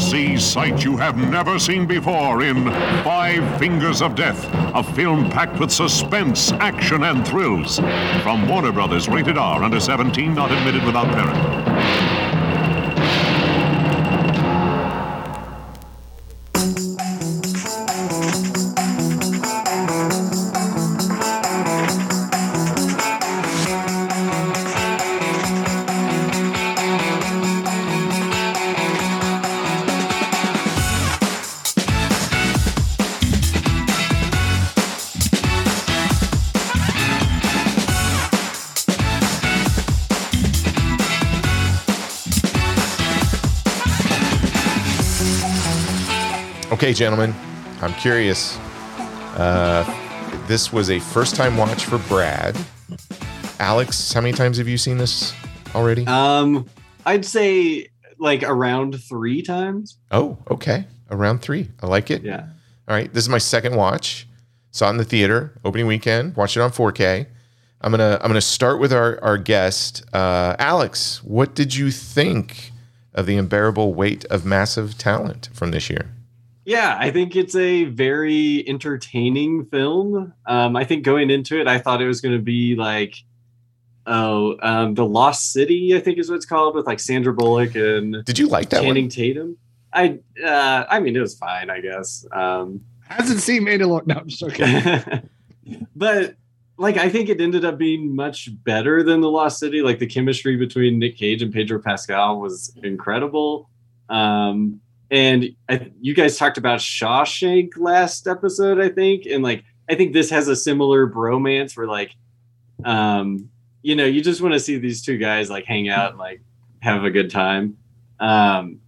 [0.00, 2.64] See sight you have never seen before in
[3.04, 7.78] Five Fingers of Death, a film packed with suspense, action, and thrills.
[8.22, 11.69] From Warner Brothers, rated R, under 17, not admitted without parent.
[46.90, 47.32] Okay, gentlemen,
[47.82, 48.58] I'm curious.
[49.36, 49.84] Uh,
[50.48, 52.58] this was a first time watch for Brad.
[53.60, 55.32] Alex, how many times have you seen this
[55.72, 56.04] already?
[56.08, 56.68] Um,
[57.06, 59.98] I'd say like around three times.
[60.10, 60.84] oh, okay.
[61.12, 61.68] Around three.
[61.80, 62.24] I like it.
[62.24, 62.40] Yeah.
[62.88, 63.14] All right.
[63.14, 64.26] This is my second watch.
[64.72, 67.24] Saw it in the theater, opening weekend, watched it on 4K.
[67.82, 70.04] I'm gonna I'm gonna start with our, our guest.
[70.12, 72.72] Uh, Alex, what did you think
[73.14, 76.10] of the unbearable weight of massive talent from this year?
[76.70, 80.32] Yeah, I think it's a very entertaining film.
[80.46, 83.16] Um, I think going into it, I thought it was going to be like,
[84.06, 87.74] oh, um, the Lost City, I think is what it's called, with like Sandra Bullock
[87.74, 89.10] and Did you like that Channing one?
[89.10, 89.56] Tatum.
[89.92, 92.24] I, uh, I mean, it was fine, I guess.
[92.30, 94.06] Um, Hasn't seen Mandalorian.
[94.06, 95.22] No, I'm just okay.
[95.96, 96.36] but
[96.78, 99.82] like, I think it ended up being much better than the Lost City.
[99.82, 103.68] Like the chemistry between Nick Cage and Pedro Pascal was incredible.
[104.08, 109.96] Um, and I, you guys talked about Shawshank last episode, I think, and like I
[109.96, 112.14] think this has a similar bromance where like,
[112.84, 113.48] um,
[113.82, 116.42] you know, you just want to see these two guys like hang out and like
[116.80, 117.76] have a good time.
[118.20, 118.80] Um,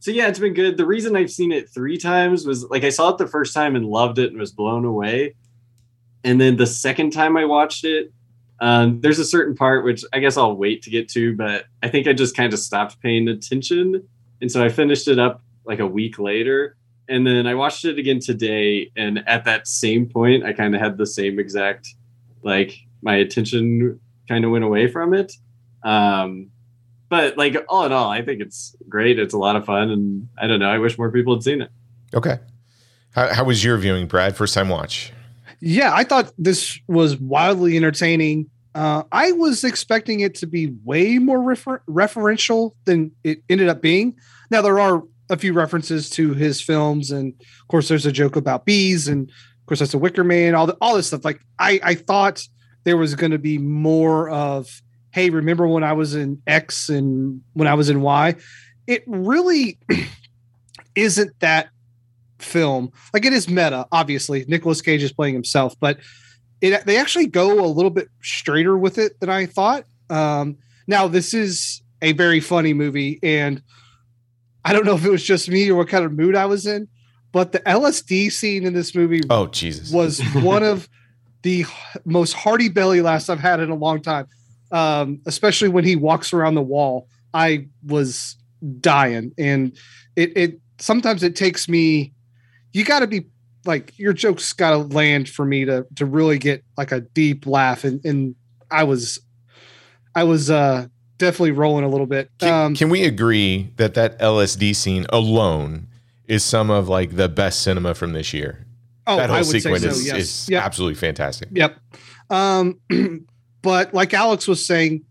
[0.00, 0.76] so yeah, it's been good.
[0.76, 3.76] The reason I've seen it three times was like I saw it the first time
[3.76, 5.34] and loved it and was blown away,
[6.24, 8.12] and then the second time I watched it,
[8.60, 11.88] um, there's a certain part which I guess I'll wait to get to, but I
[11.88, 14.08] think I just kind of stopped paying attention,
[14.40, 16.76] and so I finished it up like a week later,
[17.08, 20.80] and then I watched it again today, and at that same point, I kind of
[20.80, 21.94] had the same exact
[22.42, 25.32] like my attention kind of went away from it.
[25.84, 26.50] Um,
[27.08, 29.18] but like all in all, I think it's great.
[29.18, 30.68] It's a lot of fun, and I don't know.
[30.70, 31.70] I wish more people had seen it.
[32.14, 32.38] Okay.
[33.12, 34.36] How, how was your viewing, Brad?
[34.36, 35.12] First time watch?
[35.60, 38.50] Yeah, I thought this was wildly entertaining.
[38.74, 43.80] Uh, I was expecting it to be way more refer- referential than it ended up
[43.80, 44.16] being.
[44.50, 48.36] Now there are a few references to his films, and of course, there's a joke
[48.36, 51.24] about bees, and of course, that's a Wicker Man, all the, all this stuff.
[51.24, 52.46] Like I, I thought
[52.84, 57.42] there was going to be more of, hey, remember when I was in X and
[57.52, 58.36] when I was in Y?
[58.86, 59.78] It really
[60.94, 61.68] isn't that
[62.38, 62.92] film.
[63.12, 64.44] Like it is meta, obviously.
[64.48, 65.98] Nicolas Cage is playing himself, but
[66.60, 69.84] it they actually go a little bit straighter with it than I thought.
[70.10, 70.56] Um,
[70.86, 73.62] now this is a very funny movie, and
[74.64, 76.66] I don't know if it was just me or what kind of mood I was
[76.66, 76.88] in,
[77.32, 79.90] but the LSD scene in this movie Oh Jesus.
[79.92, 80.88] was one of
[81.42, 81.64] the
[82.04, 84.26] most hearty belly laughs I've had in a long time.
[84.70, 87.08] Um, especially when he walks around the wall.
[87.32, 88.36] I was
[88.80, 89.74] dying, and
[90.16, 92.12] it it sometimes it takes me.
[92.72, 93.26] You got to be
[93.64, 97.46] like your jokes got to land for me to to really get like a deep
[97.46, 98.34] laugh, and and
[98.70, 99.18] I was,
[100.14, 100.88] I was uh
[101.18, 102.30] definitely rolling a little bit.
[102.38, 105.88] Can, Um, can we agree that that LSD scene alone
[106.26, 108.64] is some of like the best cinema from this year?
[109.06, 110.16] Oh, that whole I would say sequence so, is, yes.
[110.16, 110.62] is Yep.
[110.64, 111.48] absolutely fantastic.
[111.52, 111.76] Yep.
[112.30, 112.78] Um,
[113.62, 115.02] but like Alex was saying,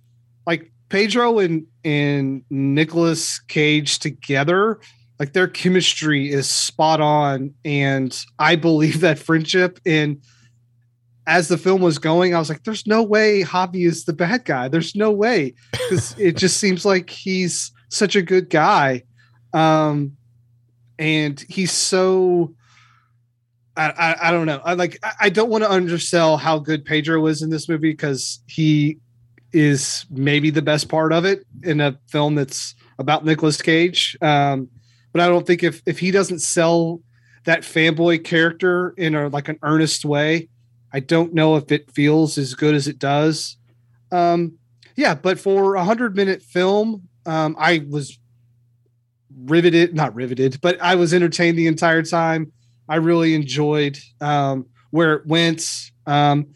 [0.46, 4.80] like Pedro and and Nicolas Cage together,
[5.20, 9.80] like their chemistry is spot on, and I believe that friendship.
[9.86, 10.22] And
[11.28, 14.46] as the film was going, I was like, "There's no way Javi is the bad
[14.46, 14.70] guy.
[14.70, 19.04] There's no way," because it just seems like he's such a good guy,
[19.54, 20.14] um,
[20.98, 22.56] and he's so.
[23.76, 24.62] I, I, I don't know.
[24.64, 27.92] I like I, I don't want to undersell how good Pedro is in this movie
[27.92, 28.98] because he
[29.52, 34.18] is maybe the best part of it in a film that's about Nicolas Cage.
[34.22, 34.70] Um,
[35.12, 37.02] but I don't think if if he doesn't sell
[37.44, 40.48] that fanboy character in a like an earnest way,
[40.94, 43.58] I don't know if it feels as good as it does.
[44.12, 44.58] Um,
[44.96, 48.18] yeah, but for a hundred minute film, um, I was
[49.46, 52.52] riveted, not riveted, but I was entertained the entire time.
[52.90, 55.92] I really enjoyed um, where it went.
[56.06, 56.48] Um,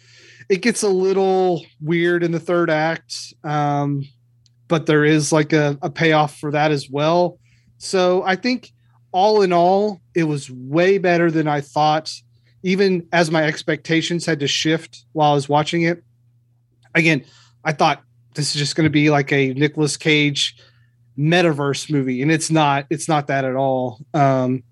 [0.49, 4.05] it gets a little weird in the third act, um,
[4.67, 7.37] but there is like a, a payoff for that as well.
[7.77, 8.71] So I think
[9.11, 12.11] all in all, it was way better than I thought,
[12.63, 16.03] even as my expectations had to shift while I was watching it.
[16.93, 17.23] Again,
[17.63, 18.03] I thought
[18.35, 20.55] this is just going to be like a Nicolas Cage
[21.17, 22.85] metaverse movie, and it's not.
[22.89, 23.99] It's not that at all.
[24.13, 24.63] Um,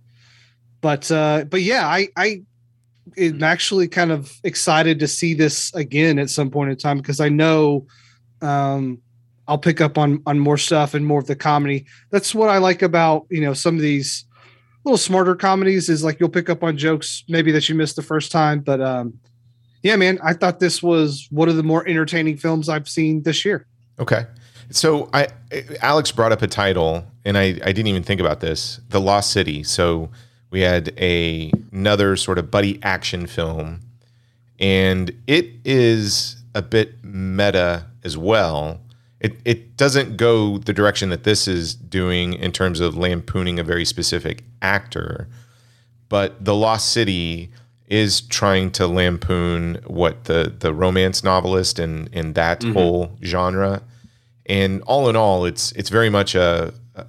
[0.81, 2.43] but uh, but yeah, I I
[3.17, 7.19] am actually kind of excited to see this again at some point in time because
[7.19, 7.87] I know
[8.41, 8.99] um,
[9.47, 11.85] I'll pick up on on more stuff and more of the comedy.
[12.11, 14.25] That's what I like about you know some of these
[14.86, 18.01] little smarter comedies is like you'll pick up on jokes maybe that you missed the
[18.01, 18.61] first time.
[18.61, 19.19] But um,
[19.84, 23.45] yeah, man, I thought this was one of the more entertaining films I've seen this
[23.45, 23.65] year.
[23.99, 24.25] Okay.
[24.71, 25.27] So I
[25.82, 28.80] Alex brought up a title and I, I didn't even think about this.
[28.89, 29.63] The Lost City.
[29.63, 30.09] So
[30.51, 33.82] we had a another sort of buddy action film
[34.59, 38.82] and it is a bit meta as well.
[39.20, 43.63] It it doesn't go the direction that this is doing in terms of lampooning a
[43.63, 45.28] very specific actor,
[46.07, 47.49] but The Lost City
[47.88, 52.74] is trying to lampoon what the the romance novelist and in that mm-hmm.
[52.74, 53.82] whole genre.
[54.45, 57.05] And all in all, it's it's very much a, a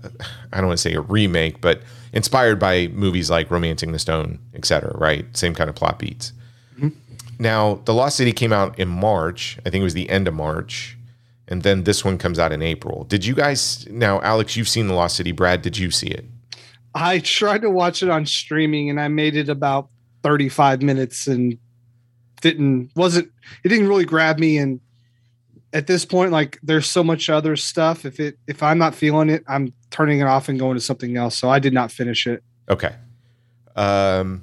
[0.52, 1.82] I don't want to say a remake, but
[2.12, 5.24] inspired by movies like Romancing the Stone, et cetera, right?
[5.36, 6.32] Same kind of plot beats.
[6.76, 6.88] Mm-hmm.
[7.38, 9.58] Now, The Lost City came out in March.
[9.64, 10.96] I think it was the end of March.
[11.51, 13.05] And then this one comes out in April.
[13.05, 15.32] Did you guys now, Alex, you've seen The Lost City.
[15.32, 16.24] Brad, did you see it?
[16.94, 19.88] I tried to watch it on streaming and I made it about
[20.22, 21.59] 35 minutes and
[22.40, 23.30] didn't wasn't
[23.64, 24.80] it didn't really grab me and
[25.72, 29.28] at this point like there's so much other stuff if it if I'm not feeling
[29.28, 32.26] it I'm turning it off and going to something else so I did not finish
[32.26, 32.42] it.
[32.68, 32.94] Okay.
[33.76, 34.42] Um,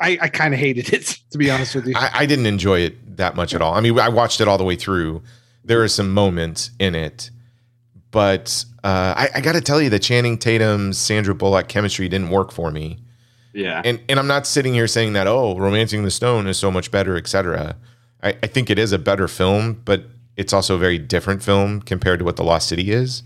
[0.00, 1.94] I I kind of hated it to be honest with you.
[1.96, 3.74] I, I didn't enjoy it that much at all.
[3.74, 5.22] I mean, I watched it all the way through.
[5.70, 7.30] There are some moments in it,
[8.10, 12.30] but uh, I, I got to tell you, the Channing Tatum Sandra Bullock chemistry didn't
[12.30, 12.98] work for me.
[13.52, 13.80] Yeah.
[13.84, 16.90] And and I'm not sitting here saying that oh, Romancing the Stone is so much
[16.90, 17.76] better, etc.
[18.20, 20.06] I, I think it is a better film, but
[20.36, 23.22] it's also a very different film compared to what The Lost City is.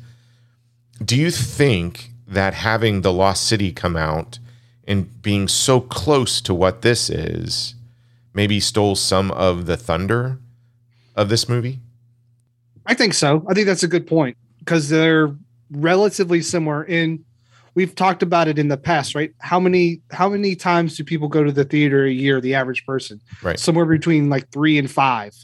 [1.03, 4.38] Do you think that having The Lost City come out
[4.86, 7.74] and being so close to what this is
[8.34, 10.40] maybe stole some of the thunder
[11.16, 11.80] of this movie?
[12.87, 13.45] I think so.
[13.49, 15.35] I think that's a good point because they're
[15.70, 17.24] relatively similar in
[17.74, 19.32] we've talked about it in the past, right?
[19.41, 22.41] How many how many times do people go to the theater a year?
[22.41, 23.59] The average person, Right.
[23.59, 25.35] Somewhere between like three and five.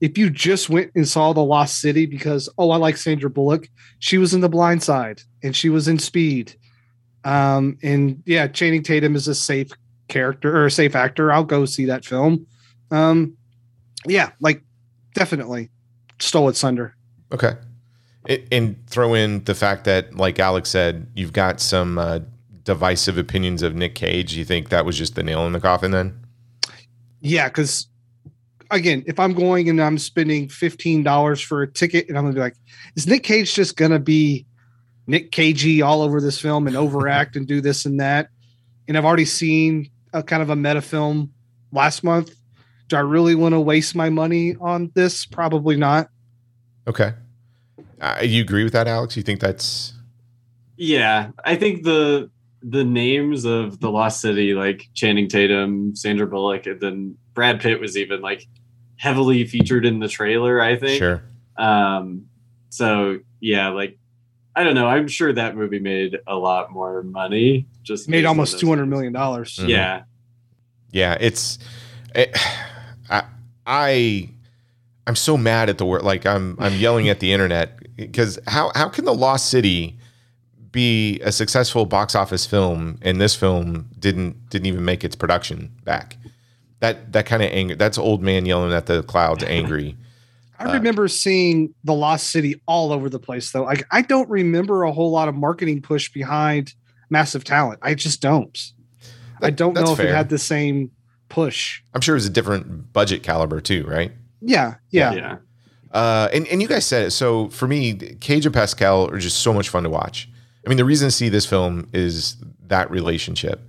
[0.00, 3.68] If you just went and saw The Lost City because oh, I like Sandra Bullock,
[3.98, 6.54] she was in The Blind Side and she was in Speed,
[7.24, 9.70] um, and yeah, Channing Tatum is a safe
[10.08, 11.32] character or a safe actor.
[11.32, 12.46] I'll go see that film.
[12.90, 13.36] Um,
[14.06, 14.62] yeah, like
[15.14, 15.70] definitely
[16.18, 16.94] stole its thunder.
[17.32, 17.54] Okay.
[18.26, 22.20] It, and throw in the fact that, like Alex said, you've got some uh,
[22.62, 24.34] divisive opinions of Nick Cage.
[24.34, 26.18] You think that was just the nail in the coffin then?
[27.20, 27.86] Yeah, because
[28.70, 32.34] again, if I'm going and I'm spending fifteen dollars for a ticket, and I'm gonna
[32.34, 32.56] be like,
[32.96, 34.46] is Nick Cage just gonna be
[35.06, 38.28] Nick Cagey all over this film and overact and do this and that?
[38.88, 41.32] And I've already seen a kind of a meta film
[41.72, 42.34] last month.
[42.94, 45.26] Do I really want to waste my money on this?
[45.26, 46.10] Probably not.
[46.86, 47.12] Okay.
[48.00, 49.16] Uh, you agree with that, Alex?
[49.16, 49.94] You think that's
[50.76, 52.30] Yeah, I think the
[52.62, 57.80] the names of the Lost City, like Channing Tatum, Sandra Bullock, and then Brad Pitt
[57.80, 58.46] was even like
[58.94, 60.60] heavily featured in the trailer.
[60.60, 60.96] I think.
[60.96, 61.24] sure?
[61.56, 62.26] Um.
[62.70, 63.98] So yeah, like
[64.54, 64.86] I don't know.
[64.86, 67.66] I'm sure that movie made a lot more money.
[67.82, 69.58] Just Made almost two hundred million two hundred things.
[69.58, 69.68] million dollars.
[69.68, 69.68] Mhm.
[69.68, 70.02] Yeah.
[70.92, 71.58] Yeah, it's
[72.14, 72.38] it,
[73.10, 73.24] I
[73.66, 74.30] I
[75.06, 78.72] I'm so mad at the word like I'm I'm yelling at the internet because how
[78.74, 79.98] how can the Lost City
[80.72, 85.70] be a successful box office film and this film didn't didn't even make its production
[85.84, 86.16] back?
[86.80, 89.96] That that kind of anger that's old man yelling at the clouds angry.
[90.58, 93.64] I remember seeing the Lost City all over the place, though.
[93.64, 96.74] Like I don't remember a whole lot of marketing push behind
[97.10, 97.80] Massive Talent.
[97.82, 98.56] I just don't.
[99.42, 100.06] I don't know if fair.
[100.06, 100.90] it had the same
[101.34, 101.82] push.
[101.92, 104.12] I'm sure it was a different budget caliber too, right?
[104.40, 105.12] Yeah, yeah.
[105.12, 105.36] Yeah.
[105.90, 107.10] Uh, and, and you guys said it.
[107.10, 110.28] So for me, Cage and Pascal are just so much fun to watch.
[110.64, 112.36] I mean, the reason to see this film is
[112.68, 113.68] that relationship.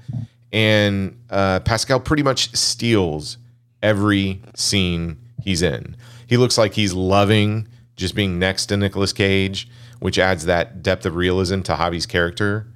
[0.53, 3.37] And uh, Pascal pretty much steals
[3.81, 5.97] every scene he's in.
[6.27, 9.67] He looks like he's loving just being next to Nicolas Cage,
[9.99, 12.67] which adds that depth of realism to Javi's character.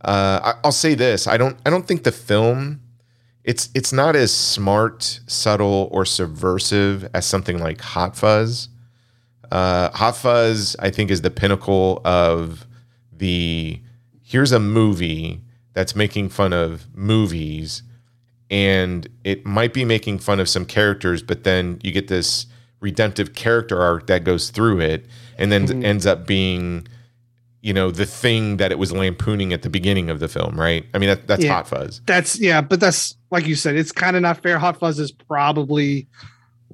[0.00, 2.80] Uh, I, I'll say this: I don't, I don't think the film
[3.44, 8.68] it's it's not as smart, subtle, or subversive as something like Hot Fuzz.
[9.50, 12.66] Uh, Hot Fuzz, I think, is the pinnacle of
[13.16, 13.80] the
[14.22, 15.40] here's a movie
[15.74, 17.82] that's making fun of movies,
[18.50, 22.46] and it might be making fun of some characters, but then you get this
[22.80, 25.06] redemptive character arc that goes through it,
[25.38, 25.84] and then Mhm.
[25.84, 26.86] ends up being,
[27.62, 30.84] you know, the thing that it was lampooning at the beginning of the film, right?
[30.94, 31.52] I mean, that, that's Yeah.
[31.54, 32.00] Hot Fuzz.
[32.06, 34.58] That's yeah, but that's like you said, it's kind of not fair.
[34.58, 36.06] Hot Fuzz is probably,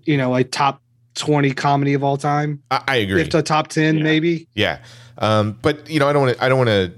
[0.05, 0.80] you know, a top
[1.14, 2.62] twenty comedy of all time.
[2.70, 3.20] I, I agree.
[3.22, 4.49] If the top ten, maybe.
[4.55, 4.78] Yeah.
[5.18, 6.45] Um, but you know, I don't want to.
[6.45, 6.93] I don't want to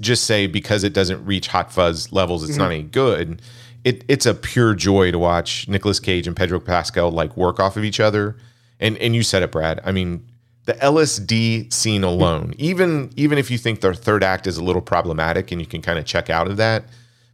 [0.00, 2.74] just say because it doesn't reach Hot Fuzz levels, it's not Mhm.
[2.74, 3.42] any good.
[3.84, 7.76] It it's a pure joy to watch Nicolas Cage and Pedro Pascal like work off
[7.76, 8.36] of each other.
[8.80, 9.80] And and you said it, Brad.
[9.84, 10.24] I mean,
[10.64, 14.82] the LSD scene alone, even even if you think their third act is a little
[14.82, 16.84] problematic, and you can kind of check out of that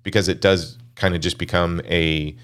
[0.03, 2.35] because it does kind of just become a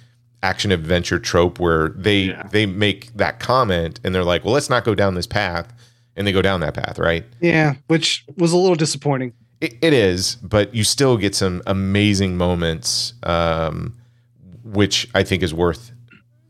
[0.42, 4.84] action adventure trope where they they make that comment and they're like, well, let's not
[4.84, 5.72] go down this path,
[6.16, 7.24] and they go down that path, right?
[7.40, 9.32] Yeah, which was a little disappointing.
[9.60, 13.96] It, it is, but you still get some amazing moments, um,
[14.62, 15.92] which I think is worth,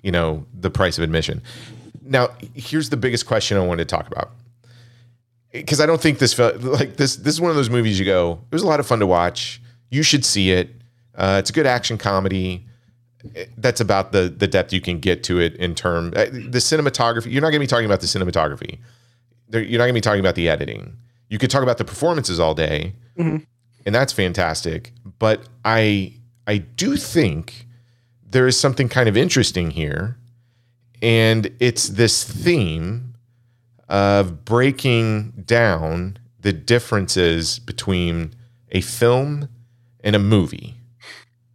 [0.03, 1.41] you know, the price of admission.
[2.05, 4.31] Now, here's the biggest question I wanted to talk about,
[5.53, 7.17] because I don't think this felt like this.
[7.17, 8.41] This is one of those movies you go.
[8.51, 9.61] It was a lot of fun to watch.
[9.91, 10.71] You should see it.
[11.15, 12.67] Uh, it's a good action comedy.
[13.57, 17.33] That's about the the depth you can get to it in term uh, the cinematography.
[17.33, 18.79] You're not going to be talking about the cinematography.
[19.51, 20.97] You're not going to be talking about the editing.
[21.31, 23.47] You could talk about the performances all day, Mhm.
[23.87, 24.93] and that's fantastic.
[25.19, 26.15] But I
[26.47, 27.67] I do think
[28.29, 30.19] there is something kind of interesting here,
[31.05, 33.15] and it's this theme
[33.91, 38.35] of breaking down the differences between
[38.73, 39.51] a film
[40.03, 40.75] and a movie.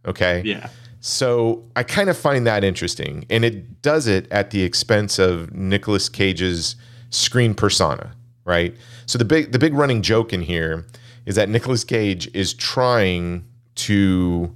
[0.06, 0.40] Okay.
[0.44, 0.68] Yeah.
[1.00, 5.52] So I kind of find that interesting, and it does it at the expense of
[5.52, 6.76] Nicolas Cage's
[7.10, 8.76] screen persona, right?
[9.06, 10.86] So the big the big running joke in here
[11.26, 13.44] is that Nicolas Cage is trying
[13.76, 14.54] to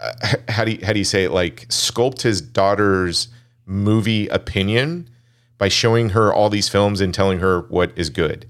[0.00, 0.12] uh,
[0.48, 3.28] how do you, how do you say it like sculpt his daughter's
[3.66, 5.10] movie opinion
[5.58, 8.48] by showing her all these films and telling her what is good.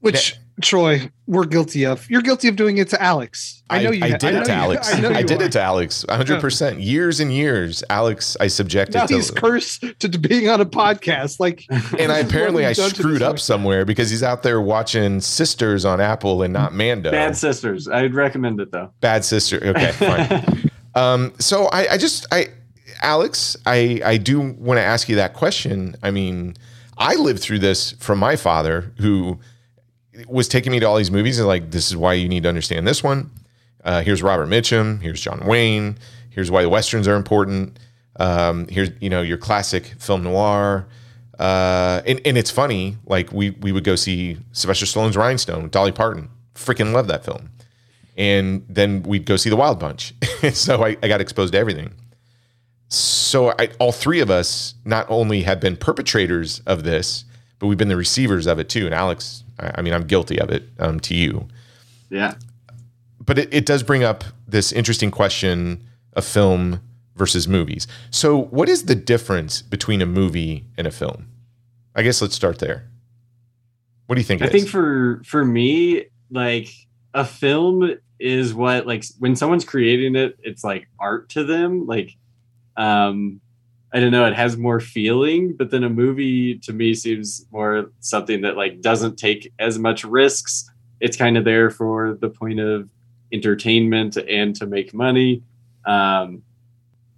[0.00, 2.08] Which Troy, we're guilty of.
[2.10, 3.62] You're guilty of doing it to Alex.
[3.70, 4.04] I know you.
[4.04, 4.92] I did know it to you- Alex.
[4.94, 5.44] I, know you did are.
[5.44, 6.04] it to Alex.
[6.08, 6.84] 100%.
[6.84, 7.84] Years and years.
[7.90, 9.14] Alex, I subjected Now to.
[9.14, 11.38] he's cursed to being on a podcast.
[11.38, 11.64] Like,
[11.98, 15.20] and I apparently I we've done to screwed up somewhere because he's out there watching
[15.20, 17.10] Sisters on Apple and not Mando.
[17.10, 17.86] Bad Sisters.
[17.88, 18.92] I'd recommend it though.
[19.00, 19.60] Bad sister.
[19.62, 20.70] Okay, fine.
[20.94, 22.48] um, so I, I just I
[23.02, 25.96] Alex, I I do want to ask you that question.
[26.02, 26.56] I mean,
[26.96, 29.38] I lived through this from my father who
[30.26, 32.48] was taking me to all these movies and like, this is why you need to
[32.48, 33.30] understand this one.
[33.84, 35.00] Uh, here's Robert Mitchum.
[35.00, 35.96] Here's John Wayne.
[36.30, 37.78] Here's why the westerns are important.
[38.16, 40.86] Um, here's you know your classic film noir.
[41.38, 45.92] Uh, and, and it's funny, like we we would go see Sylvester Stallone's Rhinestone, Dolly
[45.92, 46.28] Parton.
[46.54, 47.50] Freaking love that film
[48.18, 50.12] and then we'd go see the Wild Bunch.
[50.52, 51.94] so I, I got exposed to everything.
[52.88, 57.24] So I, all three of us not only have been perpetrators of this,
[57.58, 58.86] but we've been the receivers of it too.
[58.86, 61.48] And Alex, I, I mean, I'm guilty of it um, to you.
[62.10, 62.34] Yeah.
[63.24, 65.84] But it, it does bring up this interesting question
[66.14, 66.80] of film
[67.16, 67.86] versus movies.
[68.10, 71.28] So, what is the difference between a movie and a film?
[71.94, 72.88] I guess let's start there.
[74.06, 74.40] What do you think?
[74.40, 76.68] I think for for me, like
[77.12, 81.86] a film is what like when someone's creating it, it's like art to them.
[81.86, 82.16] Like,
[82.78, 83.40] um,
[83.92, 85.54] I don't know, it has more feeling.
[85.56, 90.04] But then a movie to me seems more something that like doesn't take as much
[90.04, 90.70] risks.
[91.00, 92.88] It's kind of there for the point of
[93.32, 95.42] entertainment and to make money.
[95.86, 96.42] Um,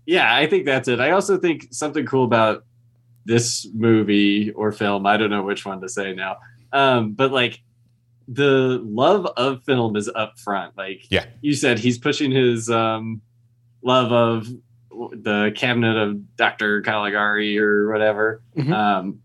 [0.06, 1.00] yeah, I think that's it.
[1.00, 2.64] I also think something cool about
[3.26, 6.38] this movie or film, I don't know which one to say now.
[6.72, 7.61] Um, but like
[8.26, 10.76] the love of film is up front.
[10.76, 11.26] Like yeah.
[11.40, 13.20] you said, he's pushing his um,
[13.82, 14.48] love of
[15.09, 16.82] the cabinet of Dr.
[16.82, 18.42] Caligari or whatever.
[18.57, 18.72] Mhm.
[18.72, 19.20] Um,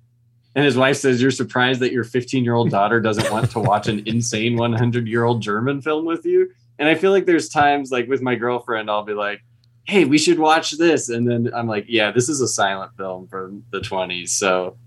[0.55, 3.59] and his wife says, You're surprised that your 15 year old daughter doesn't want to
[3.59, 6.49] watch an insane 100 year old German film with you.
[6.79, 9.41] And I feel like there's times, like with my girlfriend, I'll be like,
[9.83, 11.09] Hey, we should watch this.
[11.09, 14.29] And then I'm like, Yeah, this is a silent film from the 20s.
[14.29, 14.77] So,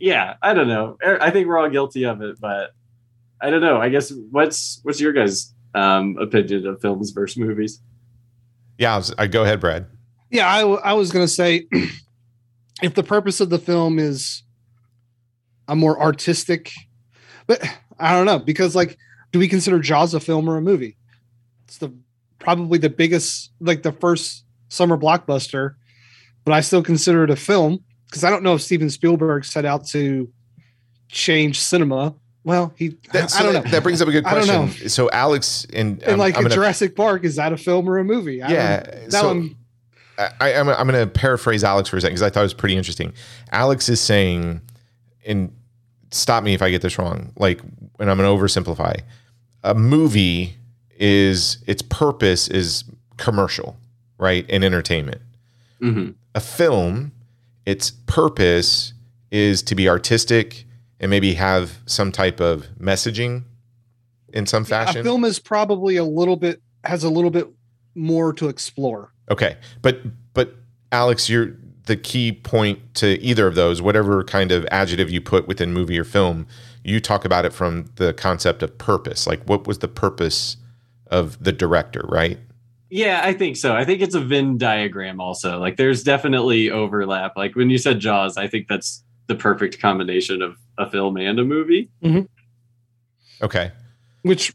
[0.00, 0.98] yeah, I don't know.
[1.04, 2.74] Er, I think we're all guilty of it, but
[3.40, 3.80] I don't know.
[3.80, 7.80] I guess what's what's your guys' um, opinion of films versus movies?
[8.78, 9.86] Yeah, I, was, I go ahead, Brad.
[10.32, 11.66] Yeah, I, w- I was going to say
[12.82, 14.42] if the purpose of the film is
[15.68, 16.72] a more artistic,
[17.46, 17.62] but
[17.98, 18.96] I don't know because like,
[19.30, 20.96] do we consider Jaws a film or a movie?
[21.64, 21.92] It's the
[22.38, 25.74] probably the biggest, like the first summer blockbuster,
[26.44, 29.64] but I still consider it a film because I don't know if Steven Spielberg set
[29.64, 30.30] out to
[31.08, 32.14] change cinema.
[32.44, 33.70] Well, he That, I don't that, know.
[33.70, 34.82] that brings up a good I don't question.
[34.84, 34.88] know.
[34.88, 37.88] So Alex and And um, like I'm a gonna- Jurassic Park, is that a film
[37.88, 38.42] or a movie?
[38.42, 39.56] I don't- Yeah, Now so- I'm
[40.40, 42.54] I, I'm, I'm going to paraphrase Alex for a second because I thought it was
[42.54, 43.12] pretty interesting.
[43.50, 44.60] Alex is saying,
[45.24, 45.54] and
[46.10, 47.60] stop me if I get this wrong, like,
[47.98, 49.00] and I'm going to oversimplify.
[49.64, 50.56] A movie
[50.98, 52.84] is its purpose is
[53.16, 53.76] commercial,
[54.18, 55.20] right, and entertainment.
[55.80, 56.12] Mm-hmm.
[56.34, 57.12] A film,
[57.66, 58.92] its purpose
[59.30, 60.64] is to be artistic
[61.00, 63.44] and maybe have some type of messaging
[64.32, 65.00] in some fashion.
[65.00, 67.48] a film is probably a little bit has a little bit
[67.94, 69.11] more to explore.
[69.30, 70.00] Okay, but
[70.34, 70.54] but
[70.90, 71.56] Alex, you're
[71.86, 75.98] the key point to either of those, whatever kind of adjective you put within movie
[75.98, 76.46] or film.
[76.84, 79.26] You talk about it from the concept of purpose.
[79.26, 80.56] Like, what was the purpose
[81.12, 82.38] of the director, right?
[82.94, 83.74] Yeah, I think so.
[83.74, 85.58] I think it's a Venn diagram also.
[85.58, 87.36] Like there's definitely overlap.
[87.38, 91.38] Like when you said Jaws, I think that's the perfect combination of a film and
[91.38, 91.88] a movie.
[92.02, 92.26] Mm-hmm.
[93.42, 93.72] Okay,
[94.20, 94.52] which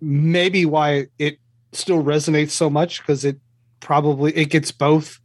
[0.00, 1.38] maybe why it
[1.72, 3.38] still resonates so much because it
[3.84, 5.20] probably it gets both.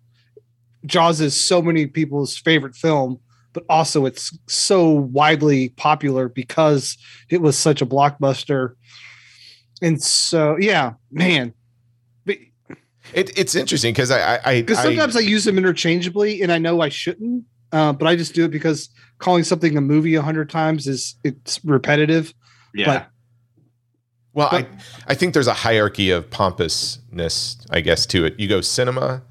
[0.85, 3.19] Jaws is so many people's favorite film,
[3.53, 6.97] but also it's so widely popular because
[7.29, 8.73] it was such a blockbuster.
[9.81, 11.53] And so, yeah, man,
[12.27, 16.59] it, it's interesting because I I, I, because sometimes I, use them interchangeably, and I
[16.59, 20.21] know I shouldn't, uh, but I just do it because calling something a movie a
[20.21, 22.33] hundred times is it's repetitive.
[22.75, 23.05] Yeah.
[24.33, 24.67] Well, I,
[25.07, 28.39] I think there's a hierarchy of pompousness, I guess, to it.
[28.39, 29.23] You go cinema,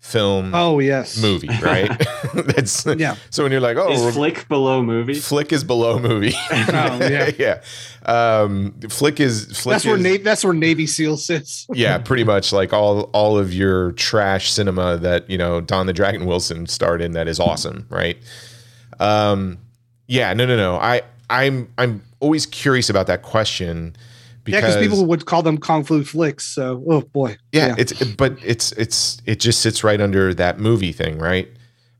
[0.00, 1.90] film, Oh yes, movie, right?
[2.34, 3.16] That's Yeah.
[3.30, 5.14] So when you're like, oh, Is we're- flick below movie?
[5.14, 6.32] flick is below movie.
[6.50, 7.30] Oh, yeah.
[7.38, 7.60] yeah.
[8.06, 11.66] Um, flick is flick that's where is, Navy that's where Navy SEAL sits.
[11.74, 15.92] yeah, pretty much like all all of your trash cinema that you know Don the
[15.92, 18.16] Dragon Wilson starred in that is awesome, right?
[19.00, 19.58] Um,
[20.06, 20.76] yeah, no, no, no.
[20.76, 23.96] I I'm I'm always curious about that question
[24.46, 26.44] Yeah, because because people would call them kung fu flicks.
[26.44, 30.92] So, oh boy, yeah, it's but it's it's it just sits right under that movie
[30.92, 31.48] thing, right?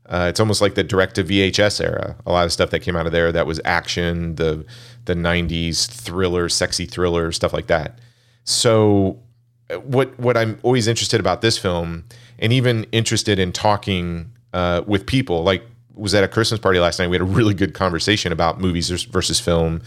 [0.07, 2.15] Uh, it's almost like the direct to VHS era.
[2.25, 4.65] A lot of stuff that came out of there that was action, the
[5.05, 7.99] the '90s thriller, sexy thriller, stuff like that.
[8.45, 9.19] So,
[9.83, 12.05] what what I'm always interested about this film,
[12.39, 16.99] and even interested in talking uh, with people, like was at a Christmas party last
[16.99, 17.09] night.
[17.09, 19.81] We had a really good conversation about movies versus film,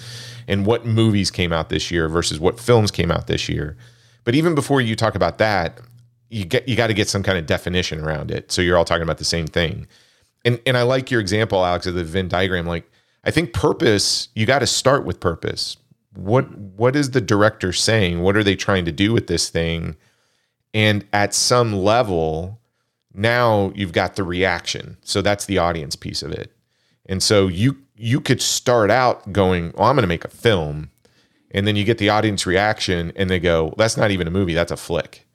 [0.48, 3.76] and what movies came out this year versus what films came out this year.
[4.24, 5.80] But even before you talk about that,
[6.28, 8.84] you get you got to get some kind of definition around it, so you're all
[8.84, 9.86] talking about the same thing
[10.44, 12.66] and and I like your example, Alex, of the Venn diagram.
[12.66, 12.90] Like,
[13.24, 14.28] I think purpose.
[14.34, 15.76] You got to start with purpose.
[16.14, 18.20] What what is the director saying?
[18.20, 19.96] What are they trying to do with this thing?
[20.72, 22.60] And at some level,
[23.12, 24.96] now you've got the reaction.
[25.02, 26.52] So that's the audience piece of it.
[27.10, 30.90] And so you you could start out going, "Well, I'm going to make a film,"
[31.50, 34.54] and then you get the audience reaction, and they go, "That's not even a movie.
[34.54, 35.26] That's a flick."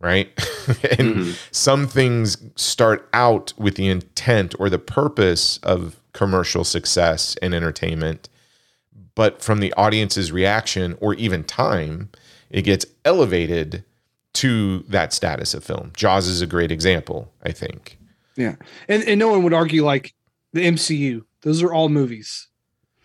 [0.00, 0.28] right?
[0.98, 1.30] and mm-hmm.
[1.50, 8.28] some things start out with the intent or the purpose of commercial success and entertainment,
[9.14, 12.10] but from the audience's reaction or even time,
[12.50, 13.82] it gets elevated
[14.34, 15.90] to that status of film.
[15.96, 17.98] Jaws is a great example, I think.
[18.36, 18.56] Yeah.
[18.88, 20.12] And and no one would argue like
[20.54, 21.22] the MCU.
[21.42, 22.48] Those are all movies.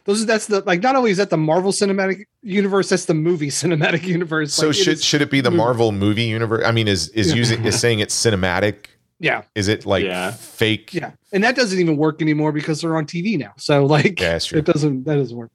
[0.05, 3.13] Those is that's the like not only is that the Marvel Cinematic Universe, that's the
[3.13, 4.53] movie cinematic universe.
[4.53, 5.57] So like, should it should it be the movie.
[5.57, 6.63] Marvel movie universe?
[6.65, 7.35] I mean, is is Yeah.
[7.35, 8.85] using is saying it's cinematic?
[9.19, 9.41] Yeah.
[9.53, 10.31] Is it like Yeah.
[10.31, 10.93] fake?
[10.93, 11.11] Yeah.
[11.33, 13.51] And that doesn't even work anymore because they're on TV now.
[13.57, 15.51] So like Yeah, it doesn't that doesn't work.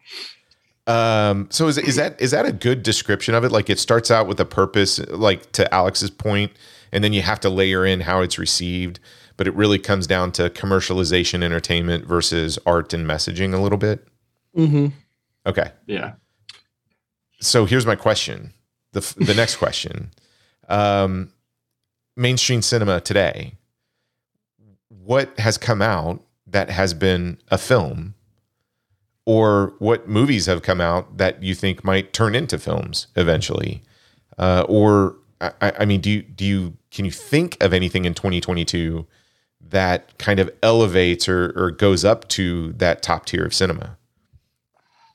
[0.86, 3.50] Um, so is is that is that a good description of it?
[3.50, 6.52] Like it starts out with a purpose, like to Alex's point,
[6.92, 9.00] and then you have to layer in how it's received.
[9.36, 14.06] But it really comes down to commercialization, entertainment versus art and messaging a little bit.
[14.56, 14.88] Mm-hmm.
[15.46, 15.70] Okay.
[15.86, 16.14] Yeah.
[17.40, 18.52] So here's my question.
[18.92, 20.12] The f- the next question.
[20.68, 21.32] Um,
[22.16, 23.54] mainstream cinema today.
[24.88, 28.14] What has come out that has been a film,
[29.26, 33.82] or what movies have come out that you think might turn into films eventually,
[34.38, 38.14] uh, or I, I mean, do you do you can you think of anything in
[38.14, 39.06] 2022
[39.70, 43.96] that kind of elevates or, or goes up to that top tier of cinema?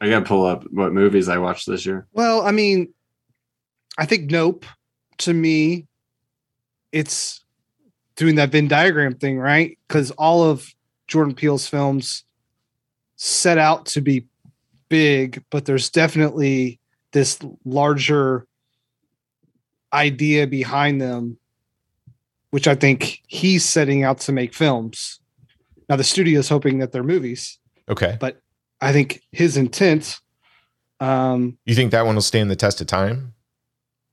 [0.01, 2.07] I gotta pull up what movies I watched this year.
[2.13, 2.93] Well, I mean,
[3.97, 4.65] I think Nope
[5.19, 5.85] to me,
[6.91, 7.45] it's
[8.15, 9.77] doing that Venn diagram thing, right?
[9.87, 10.73] Because all of
[11.07, 12.23] Jordan Peele's films
[13.15, 14.25] set out to be
[14.89, 16.79] big, but there's definitely
[17.11, 18.45] this larger
[19.93, 21.37] idea behind them,
[22.51, 25.19] which I think he's setting out to make films.
[25.87, 27.57] Now the studio is hoping that they're movies,
[27.89, 28.17] Okay.
[28.19, 28.41] but
[28.81, 30.19] I think his intent
[30.99, 33.33] um You think that one will stand the test of time?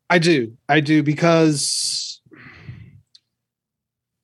[0.08, 0.56] I do.
[0.68, 2.20] I do because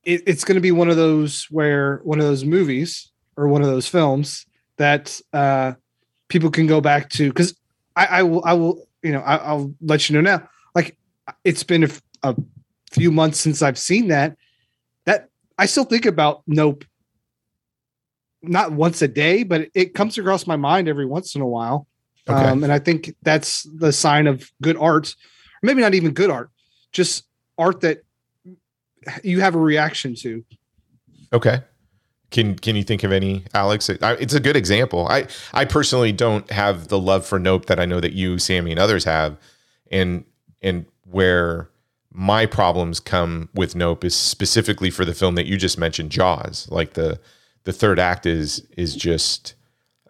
[0.03, 3.61] it, it's going to be one of those where one of those movies or one
[3.61, 4.45] of those films
[4.77, 5.73] that uh,
[6.29, 7.29] people can go back to.
[7.29, 7.55] Because
[7.95, 10.47] I, I will, I will, you know, I, I'll let you know now.
[10.75, 10.97] Like
[11.43, 11.89] it's been a,
[12.23, 12.35] a
[12.93, 14.37] few months since I've seen that.
[15.05, 16.85] That I still think about Nope.
[18.41, 21.87] Not once a day, but it comes across my mind every once in a while.
[22.27, 22.37] Okay.
[22.37, 25.15] Um, and I think that's the sign of good art
[25.63, 26.51] maybe not even good art,
[26.91, 27.25] just
[27.57, 28.03] art that
[29.23, 30.45] you have a reaction to.
[31.31, 31.61] Okay.
[32.29, 33.89] Can can you think of any, Alex?
[33.89, 35.07] I, it's a good example.
[35.07, 38.71] I I personally don't have the love for Nope that I know that you, Sammy,
[38.71, 39.37] and others have,
[39.91, 40.25] and
[40.61, 41.69] and where
[42.13, 46.67] my problems come with Nope is specifically for the film that you just mentioned, Jaws.
[46.69, 47.19] Like the
[47.63, 49.55] the third act is is just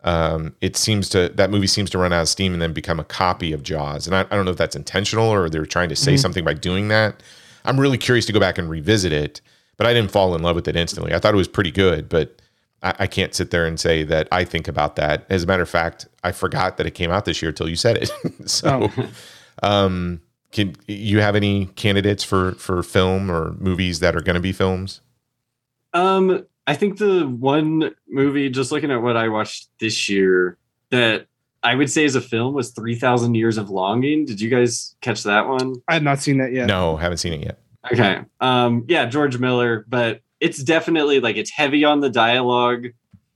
[0.04, 2.99] um, it seems to that movie seems to run out of steam and then become
[2.99, 4.06] a copy of Jaws.
[4.06, 6.20] And I, I don't know if that's intentional or they're trying to say Mhm.
[6.20, 7.24] something by doing that.
[7.64, 9.39] I'm really curious to go back and revisit it,
[9.78, 11.13] but I didn't fall in love with it instantly.
[11.13, 12.42] I thought it was pretty good, but
[12.82, 15.25] I, I can't sit there and say that I think about that.
[15.30, 17.78] As a matter of fact, I forgot that it came out this year till you
[17.78, 18.12] said it.
[18.50, 18.92] so,
[19.62, 20.20] um,
[20.54, 24.54] can you have any candidates for for film or movies that are going to be
[24.54, 25.01] films?
[25.93, 30.58] Um, I think the one movie, just looking at what I watched this year,
[30.92, 31.28] that
[31.63, 34.25] I would say is a film was Three Thousand Years of Longing.
[34.25, 35.75] Did you guys catch that one?
[35.88, 36.67] I have not seen that yet.
[36.67, 37.59] No, haven't seen it yet.
[37.92, 38.21] Okay.
[38.39, 42.88] Um, yeah, George Miller, but it's definitely like it's heavy on the dialogue.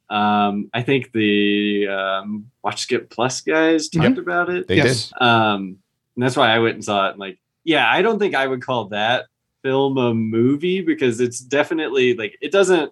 [0.09, 4.67] Um, I think the um, Watch Skip Plus guys talked about it.
[4.67, 5.11] They Yes.
[5.19, 5.79] Um,
[6.17, 7.11] and that's why I went and saw it.
[7.11, 9.27] And like, yeah, I don't think I would call that
[9.63, 12.91] film a movie because it's definitely like it doesn't.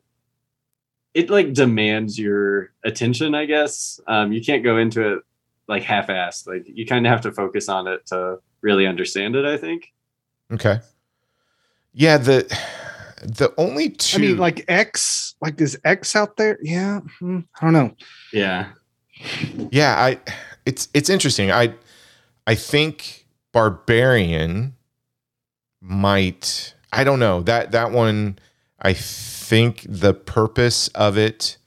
[1.14, 4.00] It like demands your attention, I guess.
[4.08, 5.24] Um, you can't go into it
[5.68, 6.48] like half-assed.
[6.48, 9.44] Like you kind of have to focus on it to really understand it.
[9.44, 9.92] I think.
[10.54, 10.80] Okay.
[11.94, 12.46] Yeah, the
[13.26, 14.18] The only two.
[14.18, 16.60] I mean, like X, like is X out there?
[16.62, 17.96] Yeah, hmm, I don't know.
[18.32, 18.68] Yeah.
[19.72, 20.20] yeah, I.
[20.66, 21.52] It's it's interesting.
[21.52, 21.74] I
[22.48, 24.76] I think Barbarian
[25.82, 26.74] might.
[26.92, 28.40] I don't know that that one.
[28.82, 31.58] I think the purpose of it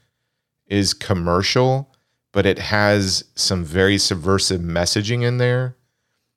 [0.67, 1.93] is commercial,
[2.33, 5.75] but it has some very subversive messaging in there.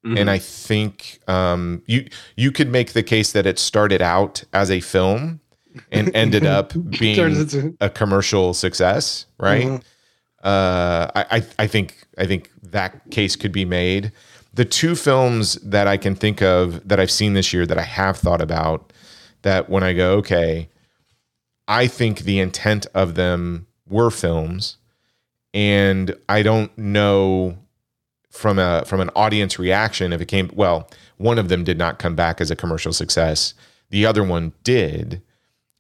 [0.06, 0.20] Mhm.
[0.20, 4.72] And I think um, you you could make the case that it started out as
[4.72, 5.42] a film
[5.92, 9.66] and ended up being a commercial success, right?
[9.68, 9.84] Mhm.
[10.44, 14.12] Uh, I I think I think that case could be made.
[14.54, 17.84] The two films that I can think of that I've seen this year that I
[17.84, 18.92] have thought about
[19.44, 20.70] that when I go, okay,
[21.68, 24.78] I think the intent of them were films,
[25.54, 27.58] and I don't know
[28.30, 30.90] from a from an audience reaction if it came well.
[31.18, 33.54] One of them did not come back as a commercial success.
[33.90, 35.22] The other one did,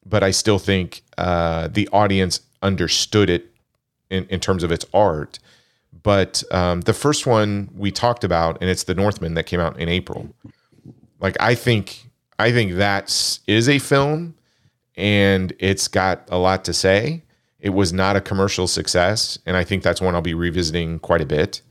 [0.05, 3.51] but I still think uh, the audience understood it
[4.09, 5.39] in, in terms of its art.
[6.03, 9.79] But um, the first one we talked about, and it's The Northman that came out
[9.79, 10.33] in April.
[11.19, 12.09] Like I think
[12.39, 14.35] I think that is a film,
[14.95, 17.23] and it's got a lot to say.
[17.59, 21.21] It was not a commercial success, and I think that's one I'll be revisiting quite
[21.21, 21.61] a bit.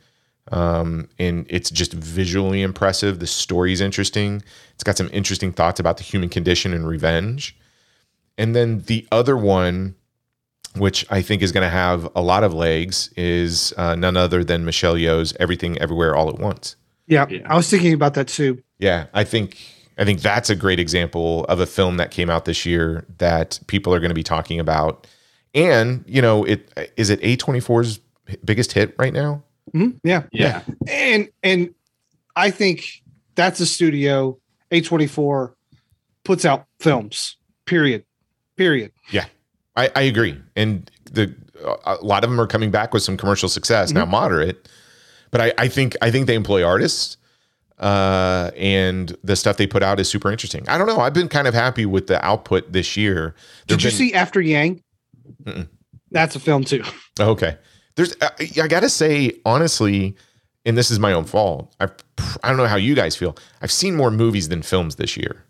[0.52, 3.18] Um, and it's just visually impressive.
[3.18, 4.42] The story's interesting.
[4.74, 7.56] It's got some interesting thoughts about the human condition and revenge.
[8.38, 9.94] And then the other one,
[10.76, 14.44] which I think is going to have a lot of legs, is uh, none other
[14.44, 16.76] than Michelle Yeoh's "Everything Everywhere All at Once."
[17.06, 18.62] Yeah, I was thinking about that too.
[18.78, 19.56] Yeah, I think
[19.98, 23.58] I think that's a great example of a film that came out this year that
[23.66, 25.06] people are going to be talking about.
[25.54, 28.00] And you know, it is it A24's
[28.44, 29.42] biggest hit right now.
[29.74, 30.62] Mhm, Yeah, Yeah.
[30.88, 31.74] and and
[32.36, 33.02] I think
[33.34, 34.38] that's a studio.
[34.70, 35.56] A twenty four
[36.24, 37.36] puts out films.
[37.66, 38.04] Period.
[38.56, 38.92] Period.
[39.10, 39.26] Yeah,
[39.76, 40.38] I, I agree.
[40.56, 41.34] And the
[41.84, 44.68] a lot of them are coming back with some commercial success now, moderate,
[45.30, 47.16] but I, I think I think they employ artists,
[47.78, 50.66] uh, and the stuff they put out is super interesting.
[50.68, 51.00] I don't know.
[51.00, 53.34] I've been kind of happy with the output this year.
[53.66, 54.82] Did There've you been- see After Yang?
[55.44, 55.68] Mm-mm.
[56.10, 56.82] That's a film too.
[57.20, 57.56] Okay.
[57.96, 58.30] There's, I,
[58.62, 60.16] I gotta say, honestly,
[60.64, 61.74] and this is my own fault.
[61.80, 61.88] I,
[62.42, 63.36] I don't know how you guys feel.
[63.62, 65.44] I've seen more movies than films this year.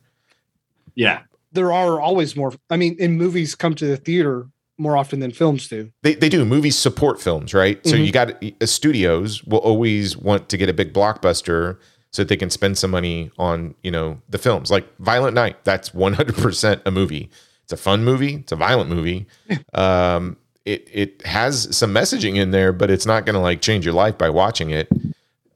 [0.97, 1.21] Yeah.
[1.53, 2.53] There are always more.
[2.71, 4.47] I mean, in movies come to the theater
[4.79, 5.91] more often than films do.
[6.03, 6.45] They, they do.
[6.45, 7.85] Movies support films, right?
[7.87, 8.07] So Mhm.
[8.07, 11.77] you got uh, studios will always want to get a big blockbuster
[12.13, 14.71] so that they can spend some money on, you know, the films.
[14.71, 17.31] Like Violent Night, that's 100% a movie.
[17.65, 18.37] It's a fun movie.
[18.37, 19.27] It's a violent movie.
[19.75, 20.37] Um,
[20.67, 23.95] it it has some messaging in there, but it's not going to like change your
[23.95, 24.89] life by watching it.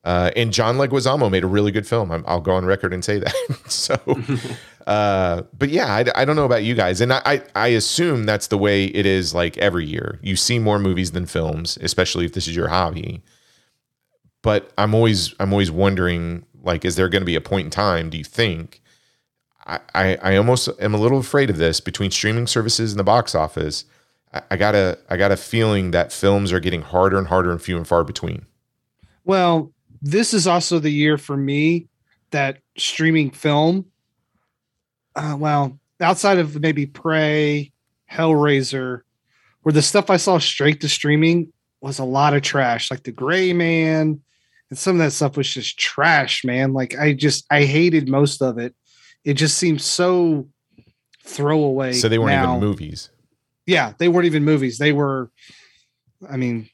[0.04, 2.10] Uh, and John Leguizamo made a really good film.
[2.10, 3.34] I'm, I'll go on record and say that.
[3.68, 3.96] so,
[4.86, 8.24] uh, but yeah, I, I don't know about you guys, and I, I I assume
[8.24, 9.34] that's the way it is.
[9.34, 13.22] Like every year, you see more movies than films, especially if this is your hobby.
[14.42, 17.70] But I'm always I'm always wondering, like, is there going to be a point in
[17.70, 18.10] time?
[18.10, 18.82] Do you think?
[19.66, 23.04] I, I I almost am a little afraid of this between streaming services and the
[23.04, 23.86] box office.
[24.34, 27.50] I, I got a I got a feeling that films are getting harder and harder
[27.50, 28.44] and few and far between.
[29.24, 31.88] Well, this is also the year for me
[32.32, 33.86] that streaming film.
[35.16, 37.72] Uh, well, outside of maybe Prey,
[38.10, 39.02] Hellraiser,
[39.62, 43.12] where the stuff I saw straight to streaming was a lot of trash, like The
[43.12, 44.20] Gray Man,
[44.70, 46.72] and some of that stuff was just trash, man.
[46.72, 48.74] Like I just I hated most of it.
[49.24, 50.48] It just seemed so
[51.24, 51.92] throwaway.
[51.92, 52.56] So they weren't now.
[52.56, 53.10] even movies.
[53.66, 54.78] Yeah, they weren't even movies.
[54.78, 55.30] They were,
[56.28, 56.68] I mean,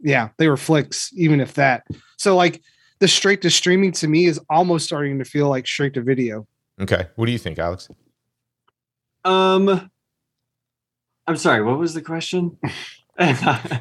[0.00, 1.86] yeah, they were flicks, even if that.
[2.18, 2.62] So like
[2.98, 6.46] the straight to streaming to me is almost starting to feel like straight to video.
[6.80, 7.88] Okay, what do you think, Alex?
[9.24, 9.90] Um,
[11.26, 11.62] I'm sorry.
[11.62, 12.58] What was the question?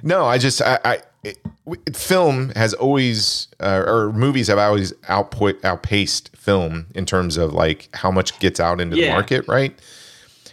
[0.04, 1.38] No, I just I, I it,
[1.96, 7.88] film has always uh, or movies have always output outpaced film in terms of like
[7.94, 9.80] how much gets out into the market, right?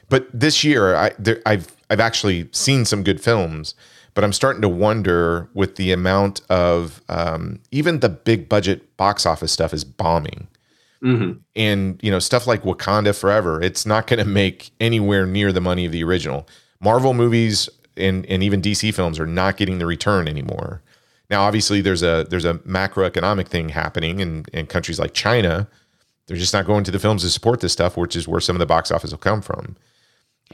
[0.08, 3.74] But this year, I there, I've I've actually seen some good films,
[4.14, 9.26] but I'm starting to wonder with the amount of um, even the big budget box
[9.26, 10.46] office stuff is bombing
[11.02, 11.38] Mhm.
[11.54, 15.60] and you know stuff like Wakanda Forever, it's not going to make anywhere near the
[15.60, 16.48] money of the original.
[16.80, 20.82] Marvel movies and and even DC films are not getting the return anymore.
[21.28, 25.66] Now, obviously, there's a there's a macroeconomic thing happening in in countries like China.
[26.26, 28.56] They're just not going to the films to support this stuff, which is where some
[28.56, 29.76] of the box office will come from.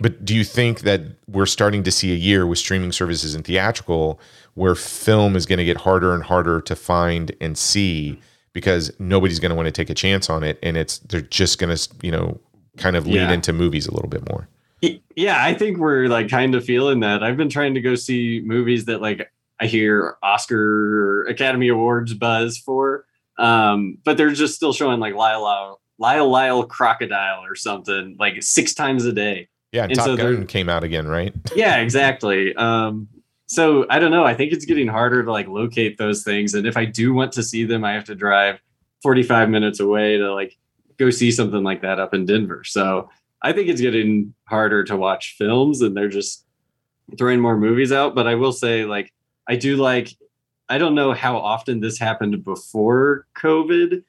[0.01, 3.45] But do you think that we're starting to see a year with streaming services and
[3.45, 4.19] theatrical
[4.55, 8.19] where film is going to get harder and harder to find and see
[8.53, 11.59] because nobody's going to want to take a chance on it and it's they're just
[11.59, 12.39] going to, you know,
[12.77, 13.33] kind of lean Yeah.
[13.33, 14.49] into movies a little bit more.
[15.15, 17.23] Yeah, I think we're like kind of feeling that.
[17.23, 19.31] I've been trying to go see movies that like
[19.61, 23.05] I hear Oscar Academy Awards buzz for,
[23.39, 28.75] um, but they're just still showing like Lyle Lyle, Lyle Crocodile or something like six
[28.75, 29.49] times a day.
[29.71, 31.33] Yeah, and, And Top so Gun came out again, right?
[31.55, 33.09] yeah exactly um
[33.53, 34.25] so i don't know.
[34.25, 36.55] I think it's getting harder to like locate those things.
[36.55, 38.61] And if i do want to see them i have to drive
[39.03, 40.57] 45 minutes away to like
[40.99, 42.65] go see something like that up in denver.
[42.65, 43.11] So
[43.43, 46.47] i think it's getting harder to watch films and they're just
[47.19, 48.15] throwing more movies out.
[48.15, 49.13] But i will say like
[49.47, 50.09] i do like
[50.69, 54.05] i don't know how often this happened before covid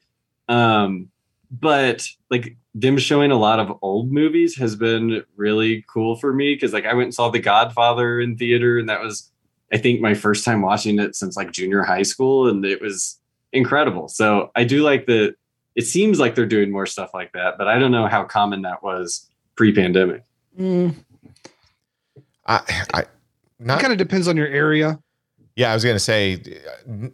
[0.48, 1.10] um
[1.50, 6.54] but like them showing a lot of old movies has been really cool for me
[6.54, 9.30] because like I went and saw The Godfather in theater and that was
[9.72, 13.18] I think my first time watching it since like junior high school and it was
[13.52, 14.08] incredible.
[14.08, 15.34] So I do like the
[15.74, 18.62] it seems like they're doing more stuff like that, but I don't know how common
[18.62, 20.22] that was pre-pandemic.
[22.46, 22.60] I,
[22.92, 23.04] I
[23.58, 25.00] not kind of depends on your area.
[25.56, 26.42] Yeah, I was going to say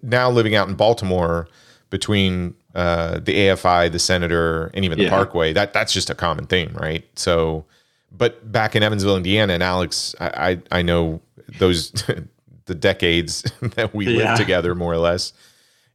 [0.03, 1.49] now living out in Baltimore
[1.91, 5.11] between uh, the AFI, the Senator, and even the Yeah.
[5.11, 7.05] Parkway, that that's just a common thing, right?
[7.19, 7.65] So,
[8.13, 11.21] but back in Evansville, Indiana, and Alex, I I, I know
[11.59, 11.93] those
[12.71, 13.43] the decades
[13.77, 14.25] that we Yeah.
[14.29, 15.33] lived together, more or less.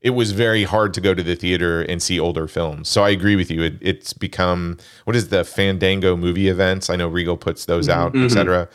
[0.01, 2.89] It was very hard to go to the theater and see older films.
[2.89, 3.63] So I agree with you.
[3.63, 6.91] It, it's become what is the Fandango movie events?
[6.91, 8.25] I know Regal puts those out, Mhm.
[8.25, 8.69] et cetera.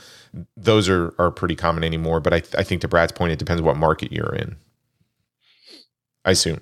[0.56, 2.18] Those are are pretty common anymore.
[2.20, 4.56] But I, I think to Brad's point, it depends what market you're in.
[6.24, 6.60] I assume.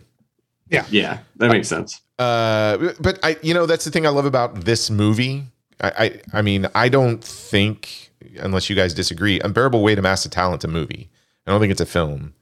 [0.70, 2.00] Yeah, yeah, that makes sense.
[2.18, 5.44] Uh, but I, you know, that's the thing I love about this movie.
[5.80, 5.88] I,
[6.32, 8.10] I, I mean, I don't think,
[8.40, 11.08] unless you guys disagree, Unbearable Weight of Massive Talent's a movie.
[11.48, 12.34] I don't think it's a film,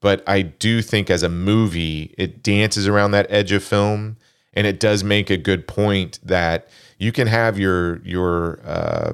[0.00, 4.16] but I do think as a movie, it dances around that edge of film,
[4.54, 9.12] and it does make a good point that you can have your your, uh,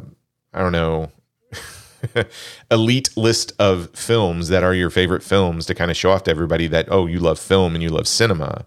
[0.52, 1.10] I don't know,
[2.70, 6.30] elite list of films that are your favorite films to kind of show off to
[6.30, 8.64] everybody that oh you love film and you love cinema.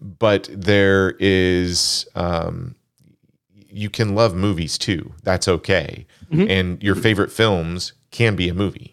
[0.00, 2.74] But there is um
[3.72, 5.12] you can love movies too.
[5.22, 6.06] That's okay.
[6.32, 6.48] Mhm.
[6.48, 8.89] and your favorite films can be a movie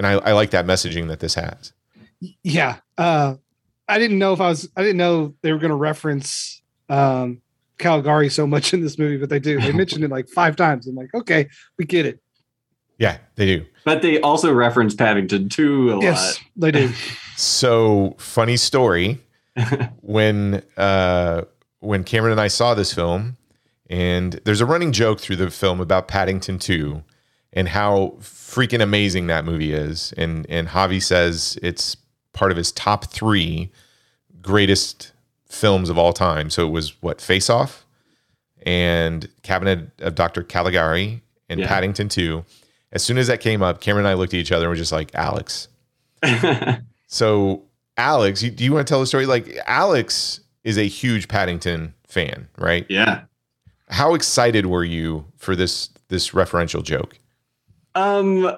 [0.00, 1.74] and I, I like that messaging that this has
[2.42, 2.76] Yeah.
[2.96, 3.34] Uh,
[3.86, 7.42] I didn't know if I was, I didn't know they were going to reference um,
[7.78, 9.60] Caligari so much in this movie, but they do.
[9.60, 10.86] They mentioned it like five times.
[10.86, 11.48] I'm like, okay,
[11.78, 12.18] we get it.
[12.98, 16.44] yeah they do But they also reference Paddington 2 a Yes, lot.
[16.56, 16.92] they do.
[17.36, 19.18] So funny story.
[20.00, 21.42] when uh,
[21.80, 23.36] when Cameron and I saw this film,
[23.88, 27.02] and there's a running joke through the film about Paddington 2
[27.52, 30.12] and how freaking amazing that movie is.
[30.16, 31.96] And and Javi says it's
[32.32, 33.70] part of his top three
[34.40, 35.12] greatest
[35.48, 36.48] films of all time.
[36.50, 37.84] So it was what Face Off
[38.64, 40.42] and Cabinet of Dr.
[40.42, 41.66] Caligari and Yeah.
[41.66, 42.44] Paddington 2.
[42.92, 44.76] As soon as that came up, Cameron and I looked at each other and were
[44.76, 45.68] just like, Alex,
[47.06, 47.62] so,
[47.96, 49.26] Alex, you, do you want to tell the story?
[49.26, 52.86] Like, Alex is a huge Paddington fan, right?
[52.88, 53.22] Yeah.
[53.88, 57.18] How excited were you for this this referential joke?
[57.94, 58.50] Um,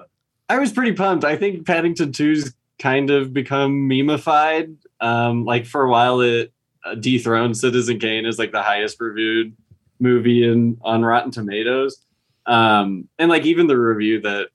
[0.49, 1.25] I was pretty pumped.
[1.25, 4.75] I think Paddington 2's kind of become memeified.
[4.99, 6.53] Um, like for a while, it
[6.85, 9.55] uh, dethroned Citizen Kane as like the highest reviewed
[9.99, 12.03] movie in on Rotten Tomatoes.
[12.45, 14.49] Um, and like even the review that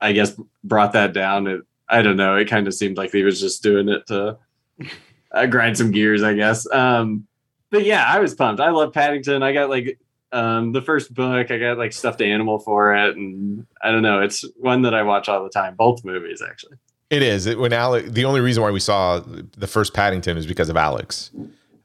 [0.00, 2.36] I guess brought that down, it I don't know.
[2.36, 4.36] It kind of seemed like he was just doing it to
[5.32, 6.70] uh, grind some gears, I guess.
[6.70, 7.26] Um,
[7.70, 8.60] but yeah, I was pumped.
[8.60, 9.42] I love Paddington.
[9.42, 9.98] I got like
[10.32, 11.50] um, the first book.
[11.50, 14.20] I got like stuffed animal for it, and I don't know.
[14.20, 15.74] It's one that I watch all the time.
[15.74, 16.76] Both movies, actually.
[17.10, 17.46] It is.
[17.46, 20.76] It, when Alex, the only reason why we saw the first Paddington is because of
[20.76, 21.30] Alex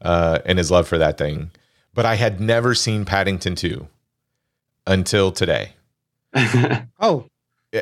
[0.01, 1.51] uh, and his love for that thing.
[1.93, 3.87] But I had never seen Paddington 2
[4.87, 5.73] until today.
[6.99, 7.25] Oh,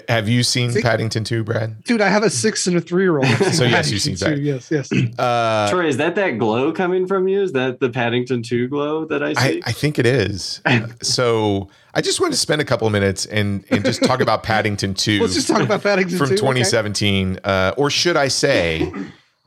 [0.07, 0.81] Have you seen See?
[0.81, 1.83] Paddington 2, Brad?
[1.83, 3.27] dude, I have a six and a three year old.
[3.51, 4.37] So, yes, you've seen that.
[4.37, 4.89] Yes, yes.
[5.19, 7.41] Uh, Troy, is that that glow coming from you?
[7.41, 9.63] Is that the Paddington Two glow that I I, see?
[9.65, 10.61] I think it is.
[11.01, 14.43] so I just want to spend a couple of minutes and and just talk about
[14.43, 16.39] Paddington 2 Let's just talk about Paddington from 2, okay?
[16.39, 18.89] 2017, uh, or should I say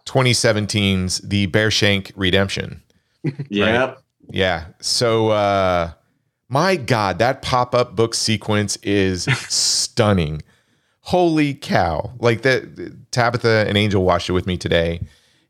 [0.05, 2.83] 2017's The Bearshank Redemption.
[3.49, 4.03] yep.
[4.31, 4.67] Yeah.
[4.81, 5.93] So uh
[6.55, 10.41] my god, that pop-up book sequence is stunning.
[11.01, 12.13] Holy cow.
[12.21, 15.01] Like that Tabitha and Angel watched it with me today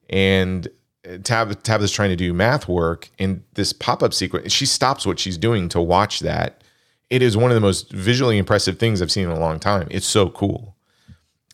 [0.09, 0.67] and
[1.07, 5.19] uh, Tab Tabitha's trying to do math work and this pop-up sequence she stops what
[5.19, 6.65] she's doing to watch that.
[7.11, 9.87] It is one of the most visually impressive things I've seen in a long time.
[9.91, 10.75] It's so cool.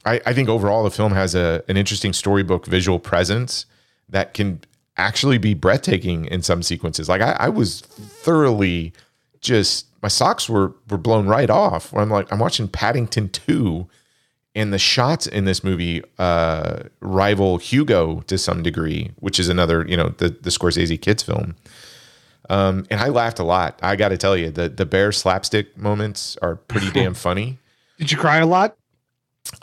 [0.04, 3.66] I, I think overall the film has a an interesting storybook visual presence
[4.08, 4.60] that can
[4.96, 7.08] actually be breathtaking in some sequences.
[7.08, 8.92] Like I, I was thoroughly
[9.40, 11.92] just my socks were were blown right off.
[11.92, 13.88] When I'm like I'm watching Paddington two,
[14.54, 19.86] and the shots in this movie uh, rival Hugo to some degree, which is another
[19.86, 21.56] you know the the Scorsese kids film.
[22.48, 23.78] Um, and I laughed a lot.
[23.80, 27.58] I got to tell you, the the bear slapstick moments are pretty damn funny.
[27.98, 28.76] Did you cry a lot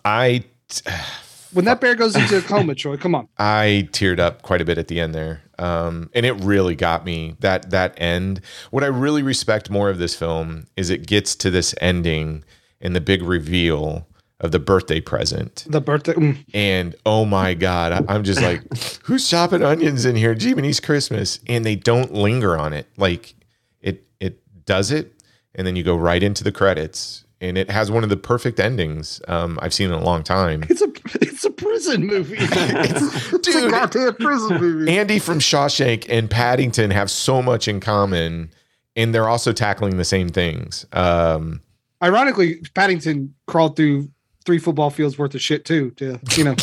[0.06, 0.44] I
[1.54, 2.76] when that bear goes into a coma?
[2.76, 3.28] Troy, come on.
[3.38, 7.06] I teared up quite a bit at the end there, um, and it really got
[7.06, 8.42] me that that end.
[8.72, 12.44] What I really respect more of this film is it gets to this ending
[12.82, 14.08] and the big reveal
[14.40, 15.66] of the birthday present.
[15.68, 16.14] The birthday.
[16.14, 16.46] mm.
[16.54, 18.62] And oh my God, I'm just like,
[19.04, 20.36] who's chopping onions in here?
[20.36, 21.40] Jimini's Christmas.
[21.48, 22.88] And they don't linger on it.
[22.98, 23.36] Like
[23.82, 25.14] it it does it,
[25.56, 27.24] and then you go right into the credits.
[27.40, 30.64] And it has one of the perfect endings um, I've seen in a long time.
[30.70, 30.92] It's a
[31.22, 32.38] it's a prison movie.
[32.40, 34.98] it's, a goddamn prison movie.
[34.98, 38.50] Andy from Shawshank and Paddington have so much in common,
[38.96, 40.88] and they're also tackling the same things.
[40.94, 41.62] Um,
[42.02, 44.10] Ironically, Paddington crawled through
[44.46, 45.92] three football fields worth of shit too.
[45.92, 46.56] To you know,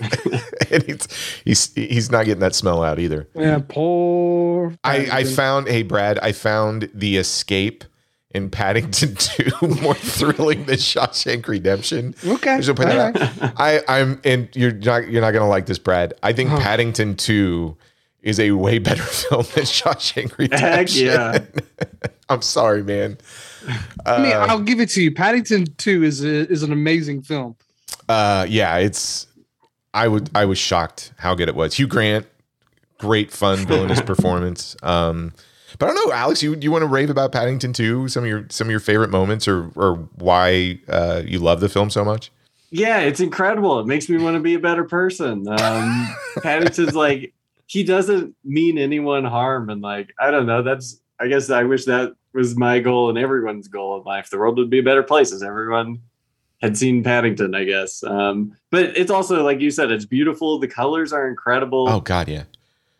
[0.70, 1.08] and he's,
[1.44, 3.28] he's he's not getting that smell out either.
[3.34, 4.74] yeah, poor.
[4.82, 7.84] I, I found, hey Brad, I found the escape
[8.36, 9.14] in Paddington
[9.60, 12.14] 2 more thrilling than Shawshank Redemption.
[12.24, 13.52] Okay, Just put that out.
[13.58, 16.14] I, I'm and you're not you're not gonna like this, Brad.
[16.22, 16.60] I think Uh-huh.
[16.60, 17.76] Paddington 2
[18.22, 20.68] is a way better film than Shawshank Redemption.
[20.68, 21.38] Heck yeah.
[22.28, 23.18] I'm sorry, man.
[24.04, 25.12] I mean, Uh, I'll give it to you.
[25.14, 27.56] Paddington Two is a, is an amazing film.
[28.08, 29.26] Uh, yeah, it's.
[29.94, 30.28] I would.
[30.34, 31.74] I was shocked how good it was.
[31.74, 32.26] Hugh Grant,
[32.98, 34.76] great fun villainous performance.
[34.82, 35.32] Um,
[35.78, 36.42] but I don't know, Alex.
[36.42, 38.08] You you want to rave about Paddington too?
[38.08, 41.68] Some of your some of your favorite moments, or or why uh, you love the
[41.68, 42.30] film so much?
[42.70, 43.78] Yeah, it's incredible.
[43.80, 45.46] It makes me want to be a better person.
[45.48, 46.08] Um,
[46.42, 47.32] Paddington's like
[47.66, 50.62] he doesn't mean anyone harm, and like I don't know.
[50.62, 54.30] That's I guess I wish that was my goal and everyone's goal in life.
[54.30, 56.02] The world would be a better place as everyone
[56.60, 57.54] had seen Paddington.
[57.54, 60.58] I guess, um, but it's also like you said, it's beautiful.
[60.58, 61.88] The colors are incredible.
[61.88, 62.44] Oh God, yeah.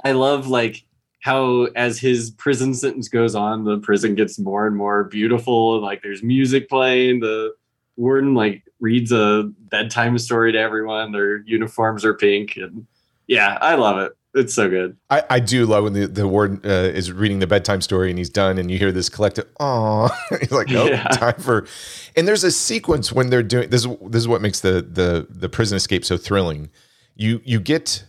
[0.04, 0.85] I love like
[1.26, 5.80] how as his prison sentence goes on, the prison gets more and more beautiful.
[5.80, 7.18] Like there's music playing.
[7.18, 7.52] The
[7.96, 11.10] warden like reads a bedtime story to everyone.
[11.10, 12.86] Their uniforms are pink, and
[13.26, 14.12] yeah, I love it.
[14.34, 14.96] It's so good.
[15.10, 18.18] I, I do love when the, the warden uh, is reading the bedtime story and
[18.18, 21.04] he's done and you hear this collective oh he's like nope Yeah.
[21.04, 21.66] time for
[22.14, 25.26] and there's a sequence when they're doing this is this is what makes the the
[25.30, 26.68] the prison escape so thrilling
[27.14, 28.04] you you get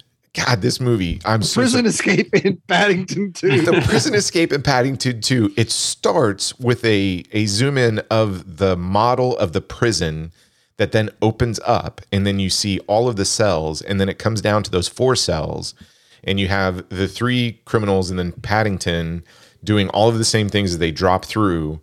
[0.45, 3.61] God this movie I'm so Prison Escape in Paddington Two.
[3.61, 8.75] the prison escape in Paddington 2 it starts with a a zoom in of the
[8.77, 10.31] model of the prison
[10.77, 14.19] that then opens up and then you see all of the cells and then it
[14.19, 15.73] comes down to those four cells
[16.23, 19.23] and you have the three criminals and then Paddington
[19.63, 21.79] doing all of the same things as they drop through.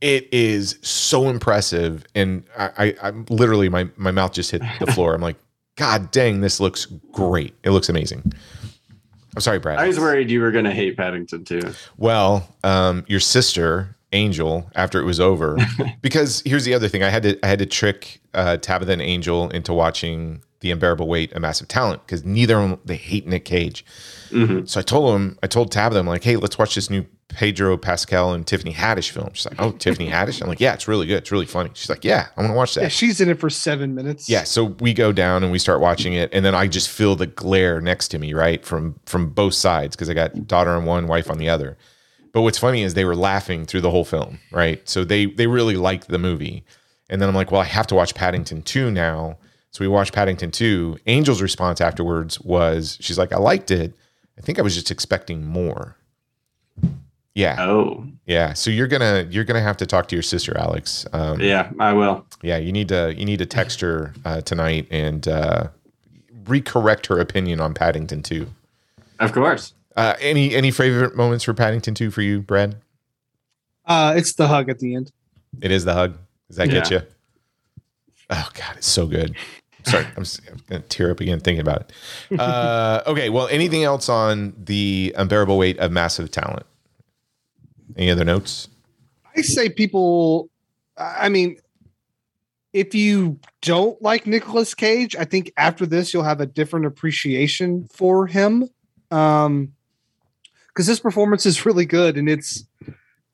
[0.00, 4.86] It is so impressive and I, I i'm literally my my mouth just hit the
[4.92, 5.14] floor.
[5.14, 5.36] I'm like
[5.76, 7.54] god dang this looks great.
[7.62, 8.32] It looks amazing.
[9.34, 9.78] I'm sorry brad.
[9.78, 11.72] I was worried you were gonna hate Paddington too.
[11.96, 15.58] well, um, your sister Angel, after it was over,
[16.00, 19.02] because here's the other thing: I had to I had to trick uh, Tabitha and
[19.02, 23.26] Angel into watching The Unbearable Weight A Massive Talent because neither of them they hate
[23.26, 23.84] Nick Cage.
[24.66, 27.76] So I told them, I told Tabitha, I'm like, hey, let's watch this new Pedro
[27.76, 29.30] Pascal and Tiffany Haddish film.
[29.32, 30.40] She's like, oh, Tiffany Haddish.
[30.40, 31.18] I'm like, yeah, it's really good.
[31.18, 31.70] It's really funny.
[31.74, 32.82] She's like, yeah, I want to watch that.
[32.82, 34.28] Yeah, she's in it for seven minutes.
[34.28, 37.16] Yeah, so we go down and we start watching it, and then I just feel
[37.16, 40.84] the glare next to me, right, from from both sides because I got daughter on
[40.84, 41.76] one, wife on the other.
[42.32, 44.86] But what's funny is they were laughing through the whole film, right?
[44.88, 46.64] So they they really liked the movie,
[47.10, 49.38] and then I'm like, well, I have to watch Paddington two now.
[49.70, 50.98] So we watched Paddington two.
[51.06, 53.92] Angel's response afterwards was, she's like, I liked it.
[54.38, 55.96] I think I was just expecting more.
[57.34, 57.56] Yeah.
[57.64, 58.52] Oh, Yeah.
[58.52, 61.04] So you're gonna you're gonna have to talk to your sister, Alex.
[61.12, 62.24] Um, yeah, I will.
[62.42, 65.68] yeah, you need to you need to text her uh, tonight and uh,
[66.44, 68.46] recorrect her opinion on Paddington 2.
[69.20, 69.74] Of course.
[69.96, 72.76] Uh, any any favorite moments for Paddington 2 for you, Brad?
[73.86, 75.10] Uh, it's the hug at the end.
[75.60, 76.16] It is the hug.
[76.48, 77.00] Does that get you?
[78.30, 79.34] Oh God, it's so good.
[79.84, 81.90] Sorry, I'm, s- I'm gonna tear up again thinking about
[82.30, 82.40] it.
[82.40, 86.64] Uh, okay, well, anything else on the unbearable weight of massive talent?
[87.96, 88.68] Any other notes?
[89.36, 90.50] I say people.
[90.96, 91.56] I mean,
[92.72, 97.88] if you don't like Nicolas Cage, I think after this you'll have a different appreciation
[97.92, 98.68] for him.
[99.10, 99.72] Um,
[100.68, 102.64] because his performance is really good and it's,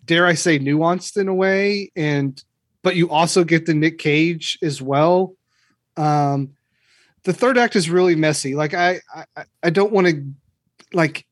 [0.05, 2.43] dare I say, nuanced in a way, and
[2.83, 5.35] but you also get the Nick Cage as well.
[5.97, 6.51] Um,
[7.25, 8.55] the third act is really messy.
[8.55, 10.25] Like I, I, I don't want to.
[10.93, 11.27] like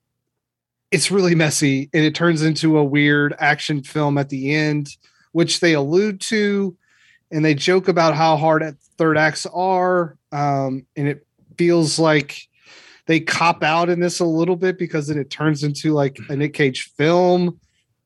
[0.91, 4.97] it's really messy and it turns into a weird action film at the end,
[5.33, 6.77] which they allude to
[7.31, 10.17] and they joke about how hard third acts are.
[10.33, 12.41] Um, and it feels like
[13.07, 16.37] they cop out in this a little bit because then it turns into like a
[16.37, 17.59] Nick Cage film.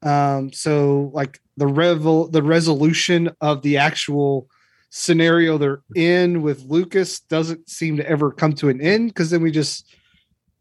[0.02, 4.48] Um, so like the revel the resolution of the actual
[4.90, 9.42] scenario they're in with Lucas doesn't seem to ever come to an end because then
[9.42, 9.94] we just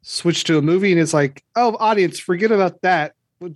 [0.02, 3.14] switch to a movie and it's like, oh, audience, forget about that.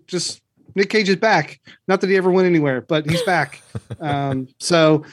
[0.07, 0.41] Just
[0.75, 1.59] Nick Cage is back.
[1.87, 3.61] Not that he ever went anywhere, but he's back.
[3.99, 5.05] um, so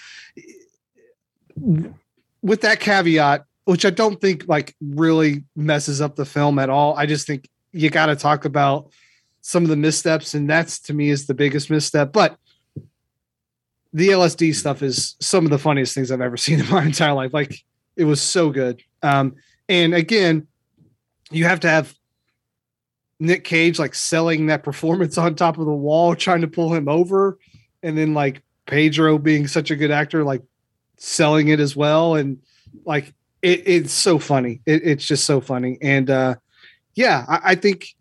[2.43, 6.97] with that caveat, which I don't think like really messes up the film at all.
[6.97, 8.91] I just think you got to talk about
[9.41, 12.13] some of the missteps, and that's to me is the biggest misstep.
[12.13, 12.37] But
[13.93, 17.13] the LSD stuff is some of the funniest things I've ever seen in my entire
[17.13, 17.33] life.
[17.33, 17.55] Like
[17.97, 18.83] it was so good.
[19.03, 19.37] Um,
[19.69, 20.49] and again,
[21.31, 21.95] you have to have
[23.21, 26.89] Nick Cage like selling that performance on top of the wall, trying to pull him
[26.89, 27.39] over,
[27.83, 30.43] and then like Pedro being such a good actor, like
[30.97, 32.39] selling it as well, and
[32.85, 33.13] like
[33.43, 34.61] it, it's so funny.
[34.67, 36.35] It, it's just so funny, and uh,
[36.95, 37.95] yeah, I, I think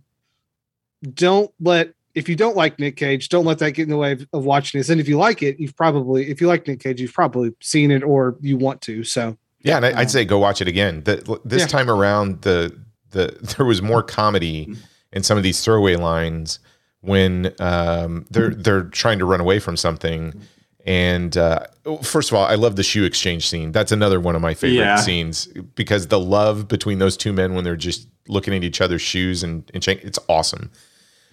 [1.14, 4.14] don't let if you don't like Nick Cage, don't let that get in the way
[4.14, 4.89] of, of, watching this.
[4.89, 7.91] And if you like it, you've probably, if you like Nick Cage, you've probably seen
[7.91, 9.03] it or you want to.
[9.03, 11.03] So yeah, and I, would say go watch it again.
[11.03, 11.68] The, this yeah.
[11.68, 12.77] time around, the
[13.12, 14.74] the there was more comedy
[15.14, 16.60] in some of these throwaway lines
[17.02, 20.42] when um, they're they're trying to run away from something.
[20.84, 21.68] And uh,
[22.02, 23.72] first of all, I love the shoe exchange scene.
[23.72, 24.96] That's another one of my favorite yeah.
[24.96, 29.02] scenes because the love between those two men when they're just looking at each other's
[29.02, 30.72] shoes and, and it's awesome.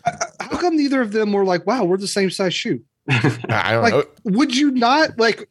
[0.04, 2.82] How come neither of them were like, "Wow, we're the same size shoe"?
[3.10, 4.04] I don't like, know.
[4.24, 5.48] Would you not like,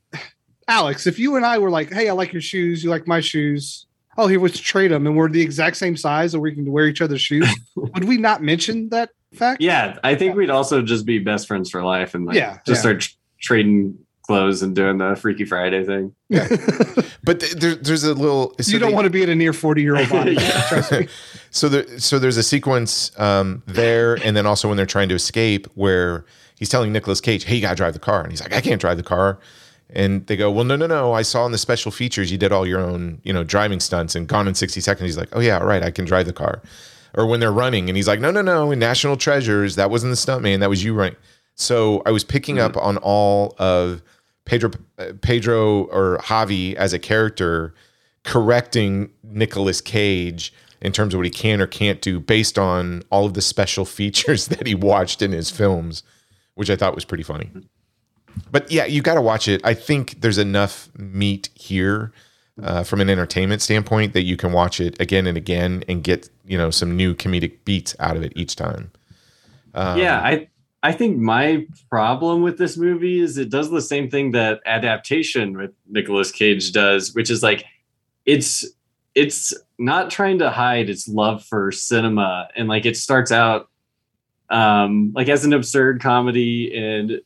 [0.67, 1.07] Alex?
[1.07, 2.83] If you and I were like, "Hey, I like your shoes.
[2.83, 3.86] You like my shoes
[4.17, 6.87] oh, here, let's trade them, and we're the exact same size, and we can wear
[6.87, 7.47] each other's shoes.
[7.75, 9.61] Would we not mention that fact?
[9.61, 12.79] Yeah, I think we'd also just be best friends for life, and like, yeah, just
[12.79, 12.91] yeah.
[12.91, 16.13] start trading clothes and doing the Freaky Friday thing.
[16.29, 16.47] Yeah.
[17.23, 18.53] but there, there's a little.
[18.59, 20.35] So you don't they, want to be in a near 40 year old body.
[20.67, 21.07] trust me.
[21.49, 25.15] So there, so there's a sequence um, there, and then also when they're trying to
[25.15, 26.25] escape, where
[26.57, 28.81] he's telling Nicolas Cage, "Hey, you gotta drive the car," and he's like, "I can't
[28.81, 29.39] drive the car."
[29.89, 31.13] And they go, well, no, no, no.
[31.13, 34.15] I saw in the special features you did all your own, you know, driving stunts
[34.15, 35.07] and gone in 60 seconds.
[35.07, 35.81] He's like, oh, yeah, right.
[35.81, 36.61] I can drive the car.
[37.13, 38.71] Or when they're running and he's like, no, no, no.
[38.71, 40.59] In National Treasures, that wasn't the stuntman.
[40.59, 41.15] That was you running.
[41.55, 42.77] So I was picking mm-hmm.
[42.77, 44.01] up on all of
[44.45, 44.71] Pedro,
[45.21, 47.73] Pedro or Javi as a character
[48.23, 53.25] correcting Nicolas Cage in terms of what he can or can't do based on all
[53.25, 56.03] of the special features that he watched in his films,
[56.55, 57.49] which I thought was pretty funny
[58.51, 59.61] but yeah, you got to watch it.
[59.63, 62.11] I think there's enough meat here
[62.61, 66.29] uh, from an entertainment standpoint that you can watch it again and again and get
[66.45, 68.91] you know some new comedic beats out of it each time.
[69.73, 70.47] Um, yeah, I
[70.83, 75.57] I think my problem with this movie is it does the same thing that adaptation
[75.57, 77.65] with Nicolas Cage does, which is like
[78.25, 78.65] it's
[79.15, 83.69] it's not trying to hide its love for cinema and like it starts out
[84.49, 87.21] um like as an absurd comedy and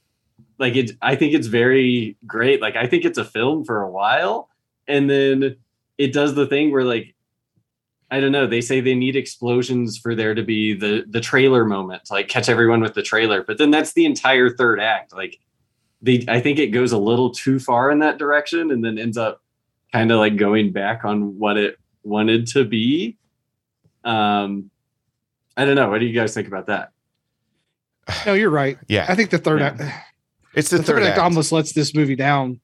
[0.62, 2.62] like it i think it's very great.
[2.62, 4.48] Like i think it's a film for a while
[4.88, 5.58] and then
[5.98, 7.16] it does the thing where like
[8.12, 11.66] i don't know they say they need explosions for there to be the the trailer
[11.66, 15.14] moment to like catch everyone with the trailer but then that's the entire third act.
[15.14, 15.40] Like
[16.02, 19.18] they i think it goes a little too far in that direction and then ends
[19.18, 19.42] up
[19.92, 23.18] kind of like going back on what it wanted to be.
[24.04, 24.70] Um
[25.58, 25.90] i don't know.
[25.90, 26.92] What do you guys think about that?
[28.28, 28.78] No you're right.
[28.88, 29.08] Yeah.
[29.10, 29.68] I think the third yeah.
[29.68, 30.11] act
[30.54, 31.20] it's the, the third, third act.
[31.20, 32.60] almost lets this movie down.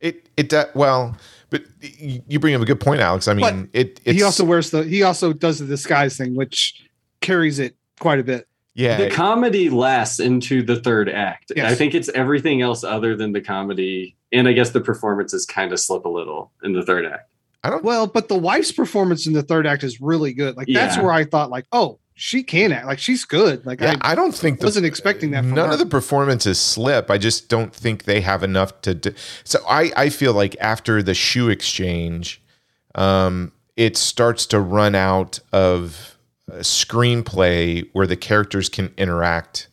[0.00, 1.16] It it uh, well,
[1.50, 3.28] but you bring up a good point, Alex.
[3.28, 4.00] I mean, but it.
[4.04, 6.82] he also wears the he also does the disguise thing, which
[7.20, 8.48] carries it quite a bit.
[8.74, 11.52] Yeah, the comedy lasts into the third act.
[11.54, 11.70] Yes.
[11.70, 15.72] I think it's everything else other than the comedy, and I guess the performances kind
[15.72, 17.30] of slip a little in the third act.
[17.62, 17.84] I don't.
[17.84, 20.56] Well, but the wife's performance in the third act is really good.
[20.56, 23.66] Like that's where I thought, like, oh, she can act like she's good.
[23.66, 25.44] Like yeah, I, I, don't think the, wasn't expecting that.
[25.44, 25.72] none her.
[25.72, 27.10] of the performances slip.
[27.10, 28.94] I just don't think they have enough to.
[28.94, 29.12] Do.
[29.42, 32.40] So I I feel like after the shoe exchange,
[32.94, 36.16] um, it starts to run out of
[36.50, 39.66] screenplay where the characters can interact,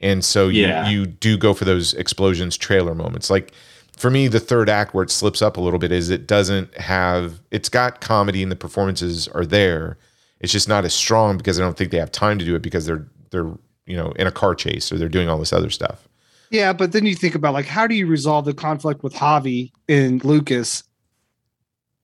[0.00, 0.88] and so you yeah.
[0.88, 3.28] you do go for those explosions trailer moments.
[3.28, 3.52] Like
[3.94, 6.74] for me, the third act where it slips up a little bit is it doesn't
[6.78, 7.40] have.
[7.50, 9.98] It's got comedy and the performances are there
[10.40, 12.62] it's just not as strong because I don't think they have time to do it
[12.62, 13.52] because they're they're
[13.86, 16.08] you know in a car chase or they're doing all this other stuff.
[16.50, 19.72] Yeah, but then you think about like how do you resolve the conflict with Javi
[19.88, 20.84] and Lucas?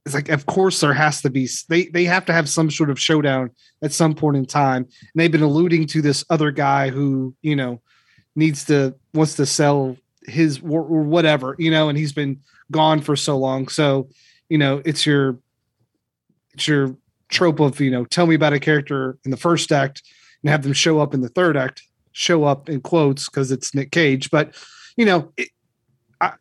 [0.04, 2.90] It's like of course there has to be they they have to have some sort
[2.90, 3.50] of showdown
[3.82, 4.82] at some point in time.
[4.82, 7.80] And they've been alluding to this other guy who you know
[8.36, 9.96] needs to wants to sell
[10.26, 12.40] his or, or whatever you know and he's been
[12.70, 13.68] gone for so long.
[13.68, 14.08] So
[14.48, 15.38] you know it's your
[16.52, 16.96] it's your
[17.34, 20.02] trope of you know tell me about a character in the first act
[20.42, 21.82] and have them show up in the third act
[22.12, 24.54] show up in quotes because it's nick cage but
[24.96, 25.48] you know it,
[26.20, 26.32] i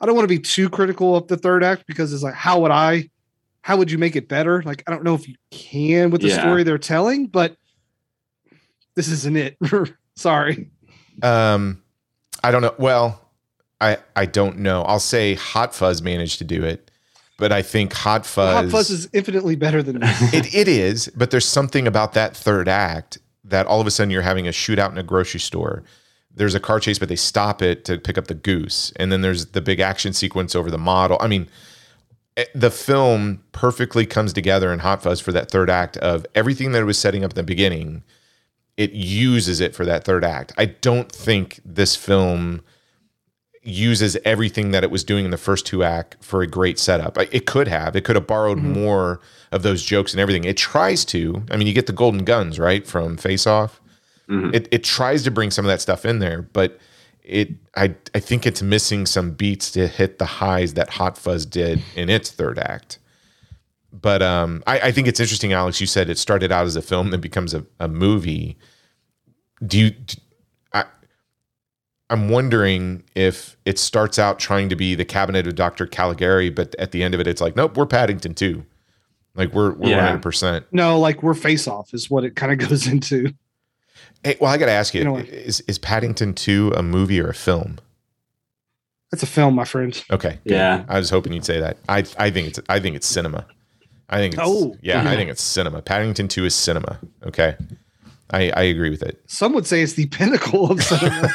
[0.00, 2.60] i don't want to be too critical of the third act because it's like how
[2.60, 3.08] would i
[3.62, 6.28] how would you make it better like i don't know if you can with the
[6.28, 6.40] Yeah.
[6.40, 7.56] story they're telling but
[8.96, 9.56] this isn't it
[10.16, 10.70] sorry
[11.22, 11.82] Um,
[12.44, 12.74] I don't know.
[12.78, 13.20] Well,
[13.80, 14.82] I I don't know.
[14.82, 16.85] I'll say Hot Fuzz managed to do it,
[17.38, 18.54] but I think Hot Fuzz.
[18.54, 22.36] hot fuzz is infinitely better than this it, it is, but there's something about that
[22.36, 25.82] third act that all of a sudden you're having a shootout in a grocery store.
[26.34, 29.22] There's a car chase, but they stop it to pick up the goose, and then
[29.22, 31.16] there's the big action sequence over the model.
[31.20, 31.48] I mean,
[32.36, 36.72] eh, the film perfectly comes together in Hot Fuzz for that third act of everything
[36.72, 38.02] that it was setting up in the beginning.
[38.76, 40.52] It uses it for that third act.
[40.58, 42.62] I don't think this film
[43.66, 47.18] uses everything that it was doing in the first two act for a great setup.
[47.18, 47.96] It could have.
[47.96, 49.20] It could have borrowed more
[49.52, 50.44] of those jokes and everything.
[50.44, 51.42] It tries to.
[51.50, 53.80] I mean, you get the golden guns right from Face Off.
[54.54, 56.78] It it tries to bring some of that stuff in there, but
[57.22, 61.46] it I I think it's missing some beats to hit the highs that Hot Fuzz
[61.46, 62.98] did in its third act.
[63.92, 65.80] But um, I, I think it's interesting, Alex.
[65.80, 68.58] You said it started out as a film, then becomes a, a movie.
[69.64, 69.90] Do you?
[69.90, 70.24] d- I,
[72.08, 75.86] I'm wondering if it starts out trying to be the cabinet of Dr.
[75.86, 78.64] Caligari, but at the end of it, it's like, nope, we're Paddington too.
[79.34, 79.96] Like we're we're Yeah.
[80.04, 80.22] 100.
[80.22, 83.34] percent no like we're face off is what it kind of goes into
[84.24, 85.26] Hey, well, I got to ask you: You know what?
[85.28, 87.78] is is Paddington two a movie or a film?
[89.12, 90.02] That's a film, my friend.
[90.10, 90.54] Okay, good.
[90.54, 90.84] Yeah.
[90.88, 91.76] I was hoping you'd say that.
[91.88, 93.46] I I think it's I think it's cinema.
[94.08, 94.74] I think it's, Oh.
[94.80, 95.14] yeah, I mm-hmm.
[95.14, 95.82] think it's cinema.
[95.82, 96.98] Paddington two is cinema.
[97.24, 97.56] Okay,
[98.30, 99.22] I I agree with it.
[99.26, 101.30] Some would say it's the pinnacle of cinema.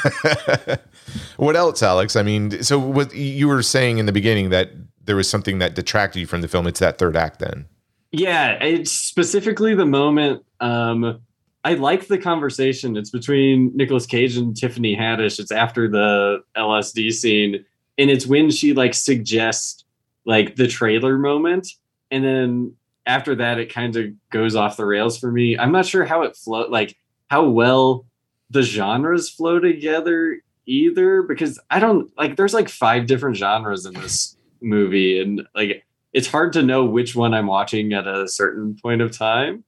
[1.38, 2.16] What else, Alex?
[2.16, 4.72] I mean, so what you were saying in the beginning that
[5.04, 6.68] there was something that detracted you from the film.
[6.68, 7.66] It's that third act, then.
[8.12, 10.44] Yeah, it's specifically the moment.
[10.60, 11.20] Um,
[11.64, 12.98] I like the conversation.
[12.98, 15.40] It's between Nicolas Cage and Tiffany Haddish.
[15.40, 17.66] It's after the LSD scene,
[17.98, 19.84] and it's when she like suggests
[20.26, 21.68] like the trailer moment,
[22.10, 22.76] and then
[23.06, 25.58] after that, it kind of goes off the rails for me.
[25.58, 26.98] I'm not sure how it flow, like
[27.30, 28.06] how well
[28.50, 32.36] the genres flow together either, because I don't like.
[32.36, 35.84] There's like five different genres in this movie, and like
[36.14, 39.64] it's hard to know which one I'm watching at a certain point of time.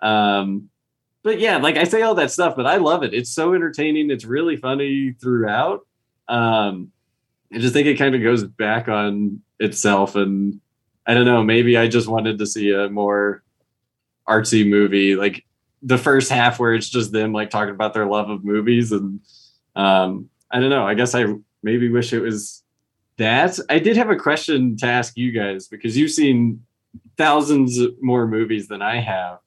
[0.00, 0.68] Um,
[1.22, 3.14] but yeah, like I say all that stuff, but I love it.
[3.14, 4.10] It's so entertaining.
[4.10, 5.86] It's really funny throughout.
[6.28, 6.92] Um,
[7.52, 10.60] I just think it kind of goes back on itself, and
[11.08, 11.42] I don't know.
[11.42, 13.42] Maybe I just wanted to see a more
[14.28, 15.44] artsy movie, like
[15.82, 19.20] the first half where it's just them like talking about their love of movies, and
[19.74, 20.86] um, I don't know.
[20.86, 21.24] I guess I
[21.62, 22.62] maybe wish it was
[23.16, 23.58] that.
[23.70, 26.62] I did have a question to ask you guys because you've seen
[27.16, 29.38] thousands more movies than I have.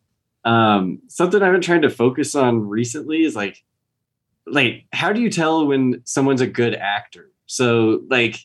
[0.43, 3.63] Um, something I've been trying to focus on recently is like,
[4.47, 7.29] like how do you tell when someone's a good actor?
[7.45, 8.39] So like,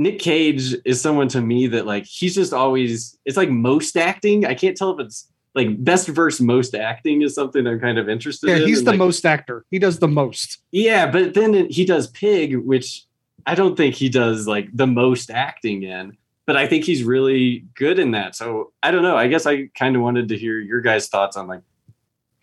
[0.00, 4.46] Nick Cage is someone to me that like he's just always it's like most acting.
[4.46, 8.08] I can't tell if it's like best versus most acting is something I'm kind of
[8.08, 8.66] interested yeah, in.
[8.66, 9.66] he's and, the like, most actor.
[9.70, 10.62] He does the most.
[10.72, 13.04] yeah, but then he does Pig, which
[13.44, 16.16] I don't think he does like the most acting in,
[16.46, 18.34] but I think he's really good in that.
[18.34, 19.18] So I don't know.
[19.18, 21.60] I guess I kind of wanted to hear your guys' thoughts on like,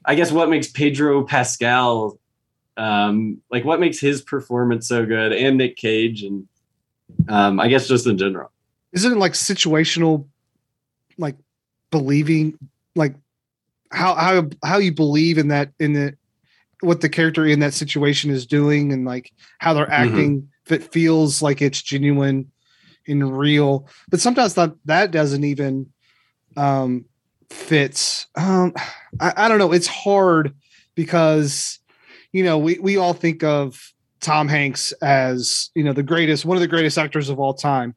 [0.06, 2.20] I guess what makes Pedro Pascal,
[2.78, 6.48] um, like what makes his performance so good, and Nick Cage, and
[7.28, 8.52] um, I guess just in general.
[8.94, 10.28] Isn't it like situational,
[11.18, 11.36] like
[11.92, 12.58] believing,
[12.96, 13.16] like
[13.92, 16.18] how how how you believe in that in the
[16.82, 20.92] what the character in that situation is doing and like how they're acting if it
[20.92, 22.52] feels like it's genuine
[23.08, 23.88] and real.
[24.10, 25.88] But sometimes that that doesn't even
[26.56, 27.06] um
[27.50, 28.28] fits.
[28.36, 28.74] Um
[29.20, 29.72] I, I don't know.
[29.72, 30.54] It's hard
[30.96, 31.80] because
[32.32, 36.58] you know we we all think of tom hanks as you know the greatest one
[36.58, 37.96] of the greatest actors of all time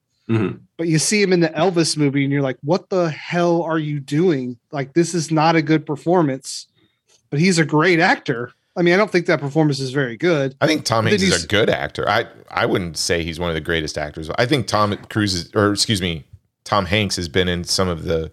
[0.77, 3.81] but you see him in the Elvis movie and you're like, what the hell are
[3.81, 4.57] you doing?
[4.71, 6.69] Like, this is not a good performance,
[7.31, 8.53] but he's a great actor.
[8.77, 10.55] I mean, I don't think that performance is very good.
[10.61, 12.09] I think Tom Hanks is a good actor.
[12.09, 14.31] I I wouldn't say he's one of the greatest actors.
[14.39, 16.23] I think Tom Cruise is, or excuse me,
[16.63, 18.31] Tom Hanks has been in some of the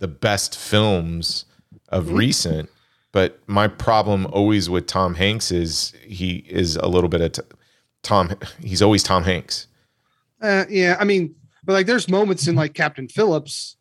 [0.00, 1.44] the best films
[1.90, 2.16] of Mm-hmm.
[2.16, 2.70] recent.
[3.16, 7.56] But my problem always with Tom Hanks is he is a little bit of t-
[8.02, 8.34] Tom.
[8.62, 9.68] He's always Tom Hanks.
[10.42, 11.34] Uh, yeah, I mean,
[11.64, 13.76] but like there's moments in like Captain Phillips,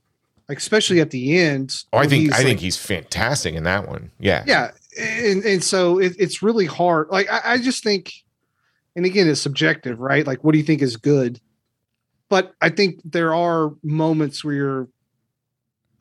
[0.47, 1.75] like especially at the end.
[1.91, 4.09] Oh, I think he's, I think he's fantastic in that one.
[4.19, 4.45] Yeah.
[4.47, 8.13] yeah and and so it, it's really hard like I, I just think
[8.95, 11.39] and again it's subjective right like what do you think is good
[12.29, 14.87] but i think there are moments where you're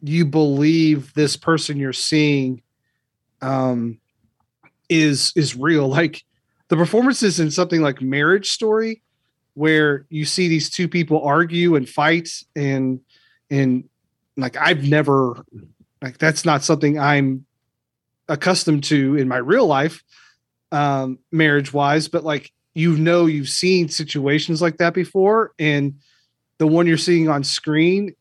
[0.03, 2.63] you believe this person you're seeing
[3.45, 3.99] um
[4.89, 5.89] is is real.
[5.89, 6.25] Like
[6.69, 9.03] the performances in something like marriage story
[9.55, 13.01] where you see these two people argue and fight and
[13.51, 13.89] and
[14.37, 15.45] like i've never
[16.03, 17.47] like that's not something i'm
[18.29, 20.03] accustomed to in my real life
[20.73, 25.95] um marriage wise but like you know you've seen situations like that before and
[26.59, 28.13] the one you're seeing on screen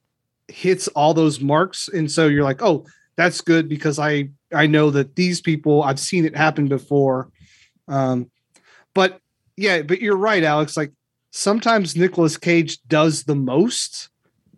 [0.50, 2.86] hits all those marks and so you're like oh
[3.16, 7.30] that's good because i i know that these people i've seen it happen before
[7.88, 8.30] um
[8.94, 9.20] but
[9.58, 10.92] yeah but you're right alex like
[11.32, 14.10] sometimes Nicolas cage does the most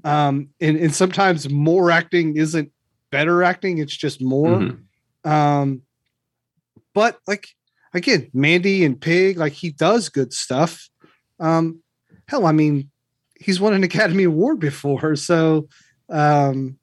[0.04, 2.72] um and and sometimes more acting isn't
[3.12, 4.78] better acting it's just more Mhm.
[5.24, 5.82] um,
[6.94, 7.48] but like
[7.94, 10.90] again, Mandy and Pig, like he does good stuff.
[11.40, 11.82] Um,
[12.28, 12.90] hell, I mean,
[13.40, 15.68] he's won an Academy Award before, so
[16.10, 16.78] um,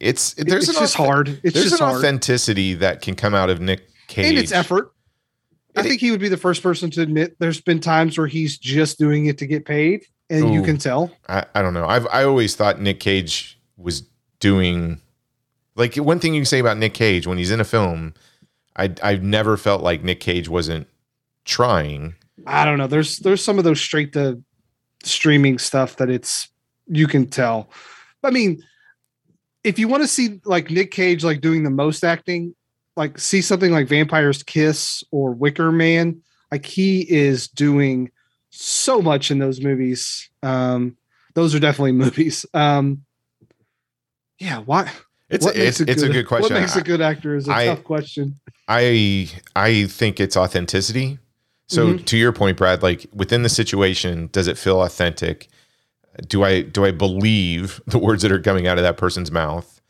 [0.00, 1.28] It's there's it's an just hard.
[1.42, 4.26] It's there's just an hard, authenticity that can come out of Nick Cage.
[4.26, 4.92] and it's effort.
[5.74, 8.56] I think he would be the first person to admit there's been times where he's
[8.56, 11.10] just doing it to get paid, and you can tell.
[11.28, 11.86] I, I don't know.
[11.86, 14.02] I've I always thought Nick Cage was
[14.40, 15.00] doing
[15.74, 18.14] like one thing you can say about Nick Cage when he's in a film.
[18.76, 20.88] I I've never felt like Nick Cage wasn't
[21.44, 22.14] trying.
[22.46, 22.86] I don't know.
[22.86, 24.42] There's there's some of those straight to
[25.02, 26.48] streaming stuff that it's
[26.86, 27.70] you can tell.
[28.22, 28.62] I mean,
[29.66, 32.54] if you want to see like Nick Cage like doing the most acting,
[32.96, 36.22] like see something like Vampire's Kiss or Wicker Man,
[36.52, 38.10] like he is doing
[38.50, 40.30] so much in those movies.
[40.42, 40.96] Um,
[41.34, 42.46] those are definitely movies.
[42.54, 43.02] Um,
[44.38, 44.90] yeah, why?
[45.28, 46.54] It's what a, it's, it's a good question.
[46.54, 48.38] What makes a good actor is a I- tough question.
[48.68, 51.18] I I think it's authenticity.
[51.68, 52.04] So Mhm.
[52.06, 55.48] to your point, Brad, like within the situation, does it feel authentic?
[56.26, 59.80] Do I do I believe the words that are coming out of that person's mouth,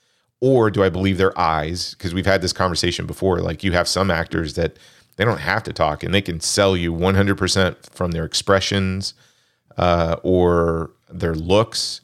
[0.40, 1.94] or do I believe their eyes?
[1.94, 3.40] Because we've had this conversation before.
[3.40, 4.78] Like you have some actors that
[5.16, 9.14] they don't have to talk and they can sell you 100% from their expressions
[9.78, 12.02] uh, or their looks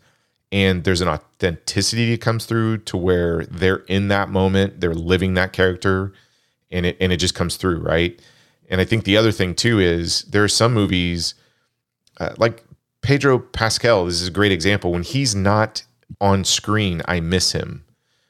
[0.53, 5.35] and there's an authenticity that comes through to where they're in that moment they're living
[5.35, 6.13] that character
[6.71, 8.21] and it and it just comes through right
[8.69, 11.35] and i think the other thing too is there are some movies
[12.21, 12.63] uh, like
[13.03, 15.83] pedro pascal this is a great example when he's not
[16.21, 17.85] on screen i miss him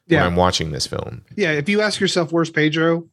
[0.07, 0.19] Yeah.
[0.21, 3.09] when i'm watching this film Yeah, if you ask yourself, "Where's Pedro?"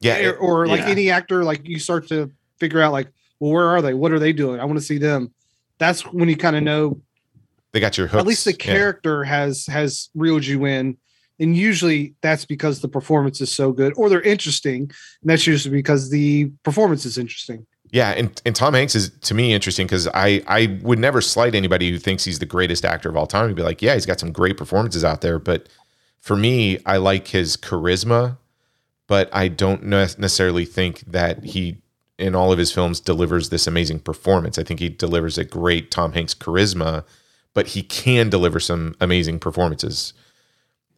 [0.00, 0.88] yeah or, or like yeah.
[0.88, 2.30] any actor, like you start to
[2.60, 3.08] figure out, like,
[3.40, 3.94] well, where are they?
[3.94, 4.60] What are they doing?
[4.60, 5.32] I want to see them.
[5.78, 7.00] That's when you kind of know.
[7.72, 8.56] they got your hooks At least the Yeah.
[8.74, 10.96] character has has reeled you in,
[11.40, 15.74] and usually that's because the performance is so good, or they're interesting, and that's usually
[15.74, 17.66] because the performance is interesting.
[17.94, 21.54] Yeah, and, and Tom Hanks is to me interesting because I I would never slight
[21.54, 23.46] anybody who thinks he's the greatest actor of all time.
[23.46, 25.68] He'd be like, yeah, he's got some great performances out there, but
[26.20, 28.36] for me, I like his charisma,
[29.06, 31.82] but I don't ne- necessarily think that he
[32.18, 34.58] in all of his films delivers this amazing performance.
[34.58, 37.04] I think he delivers a great Tom Hanks charisma,
[37.54, 40.14] but he can deliver some amazing performances.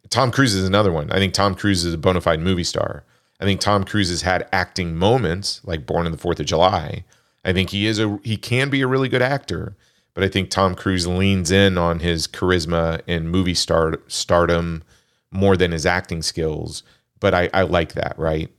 [0.09, 1.11] Tom Cruise is another one.
[1.11, 3.03] I think Tom Cruise is a bona fide movie star.
[3.39, 7.03] I think Tom Cruise has had acting moments like Born on the Fourth of July.
[7.45, 9.75] I think he is a he can be a really good actor,
[10.13, 14.83] but I think Tom Cruise leans in on his charisma and movie star stardom
[15.31, 16.83] more than his acting skills.
[17.19, 18.49] But I, I like that, right?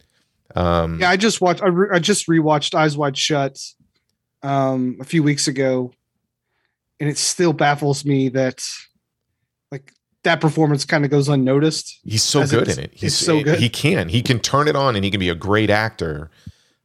[0.55, 1.62] Um, Yeah, I just watched.
[1.62, 3.59] I, re- I just rewatched Eyes Wide Shut
[4.42, 5.92] um, a few weeks ago,
[7.00, 8.64] and it still baffles me that
[10.24, 12.01] that performance kind of goes unnoticed.
[12.05, 12.93] He's so good in it.
[12.93, 13.59] He's so good.
[13.59, 14.09] He can.
[14.09, 16.31] He can turn it on, and he can be a great actor.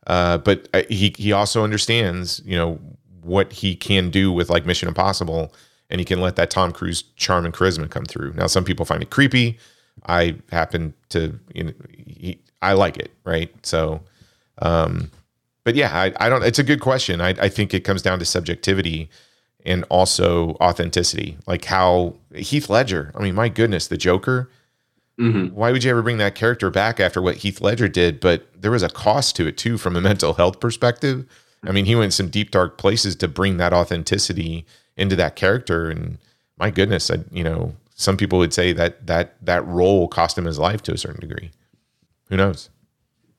[0.05, 2.79] Uh, but uh, he he also understands, you know,
[3.21, 5.53] what he can do with like Mission Impossible,
[5.89, 8.33] and he can let that Tom Cruise charm and charisma come through.
[8.33, 9.57] Now, some people find it creepy.
[10.07, 13.53] I happen to, you know, he, I like it, right?
[13.65, 14.01] So,
[14.61, 15.11] um,
[15.63, 16.43] but yeah, I, I don't.
[16.43, 17.21] It's a good question.
[17.21, 19.09] I I think it comes down to subjectivity
[19.65, 23.11] and also authenticity, like how Heath Ledger.
[23.15, 24.49] I mean, my goodness, the Joker
[25.19, 25.55] mm-hmm.
[25.55, 28.19] why would you ever bring that character back after what Heath Ledger did?
[28.19, 31.25] But there was a cost to it too, from a mental health perspective.
[31.63, 34.65] I mean, he went some deep dark places to bring that authenticity
[34.97, 36.17] into that character, and
[36.57, 40.45] my goodness, I, you know, some people would say that that that role cost him
[40.45, 41.51] his life to a certain degree.
[42.29, 42.69] Who knows?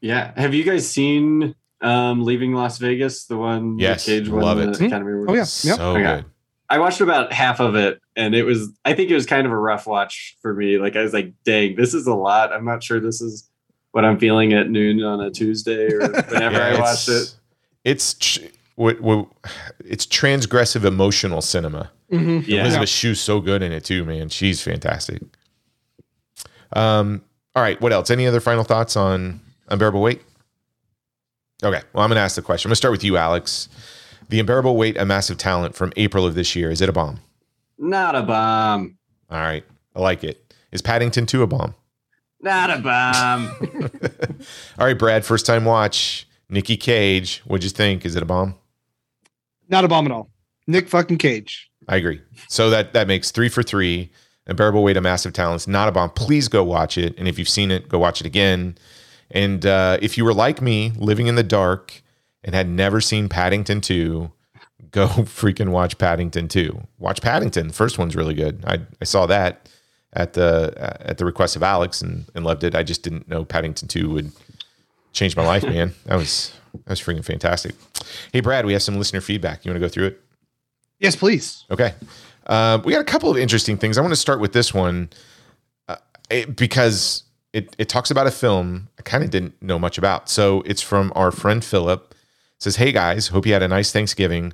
[0.01, 0.33] Yeah.
[0.37, 4.81] Have you guys seen um Leaving Las Vegas, the one Yes, Cage won love it.
[4.81, 5.31] Academy Award?
[5.31, 5.41] Oh, yeah.
[5.41, 5.47] Yep.
[5.47, 6.03] So Okay.
[6.03, 6.25] good.
[6.71, 9.53] I watched about half of it, and it was I think it was kind of
[9.53, 10.79] a rough watch for me.
[10.79, 12.53] Like I was like, dang, this is a lot.
[12.53, 13.49] I'm not sure this is
[13.93, 17.35] what I'm feeling at noon on a Tuesday or whenever Yeah, I watched it.
[17.85, 18.47] It's tr-
[18.77, 19.29] what, what
[19.85, 21.91] it's transgressive emotional cinema.
[22.11, 22.47] Mhm.
[22.47, 22.63] Yeah.
[22.63, 24.31] Elizabeth Shue's so good in it too, man.
[24.31, 25.23] She's fantastic.
[26.73, 27.23] Um.
[27.55, 27.81] All right.
[27.81, 28.11] What else?
[28.11, 30.23] Any other final thoughts on unbearable weight?
[31.63, 31.83] Okay.
[31.93, 32.69] Well, I'm going to ask the question.
[32.69, 33.69] I'm going to start with you, Alex.
[34.29, 36.71] The unbearable weight, a massive talent from April of this year.
[36.71, 37.21] Is it a bomb?
[37.79, 38.97] Not a bomb.
[39.31, 39.65] All right.
[39.95, 40.55] I like it.
[40.73, 41.75] Is Paddington 2 a bomb?
[42.41, 43.51] Not a bomb.
[44.79, 45.25] All right, Brad.
[45.25, 46.27] First time watch.
[46.49, 47.43] Nikki Cage.
[47.47, 48.05] What'd you think?
[48.05, 48.55] Is it a bomb?
[49.69, 50.31] Not a bomb at all.
[50.67, 51.71] Nick fucking Cage.
[51.89, 52.21] I agree.
[52.49, 54.11] So that that makes three for three.
[54.47, 55.67] Unbearable weight of massive talents.
[55.67, 56.11] Not a bomb.
[56.11, 57.17] Please go watch it.
[57.17, 58.77] And if you've seen it, go watch it again.
[59.31, 62.03] And uh, if you were like me, living in the dark
[62.43, 64.31] and had never seen Paddington 2,
[64.91, 66.81] go freaking watch Paddington 2.
[66.99, 67.69] Watch Paddington.
[67.69, 68.63] The first one's really good.
[68.67, 69.69] I, I saw that
[70.13, 72.75] at the at the request of Alex and, and loved it.
[72.77, 74.31] I just didn't know Paddington 2 would
[75.13, 75.93] change my life, man.
[76.07, 77.75] That was that was freaking fantastic.
[78.33, 79.65] Hey Brad, we have some listener feedback.
[79.65, 80.21] You want to go through it?
[81.01, 81.65] Yes, please.
[81.71, 81.95] Okay.
[82.47, 83.99] Uh, we got a couple of interesting things.
[83.99, 85.11] I want to start with this one
[85.89, 85.97] uh,
[86.31, 87.24] it- because
[87.55, 90.29] it, it talks about a film I kind of didn't know much about.
[90.29, 92.11] So it's from our friend Philip.
[92.11, 94.53] It says, Hey guys, hope you had a nice Thanksgiving.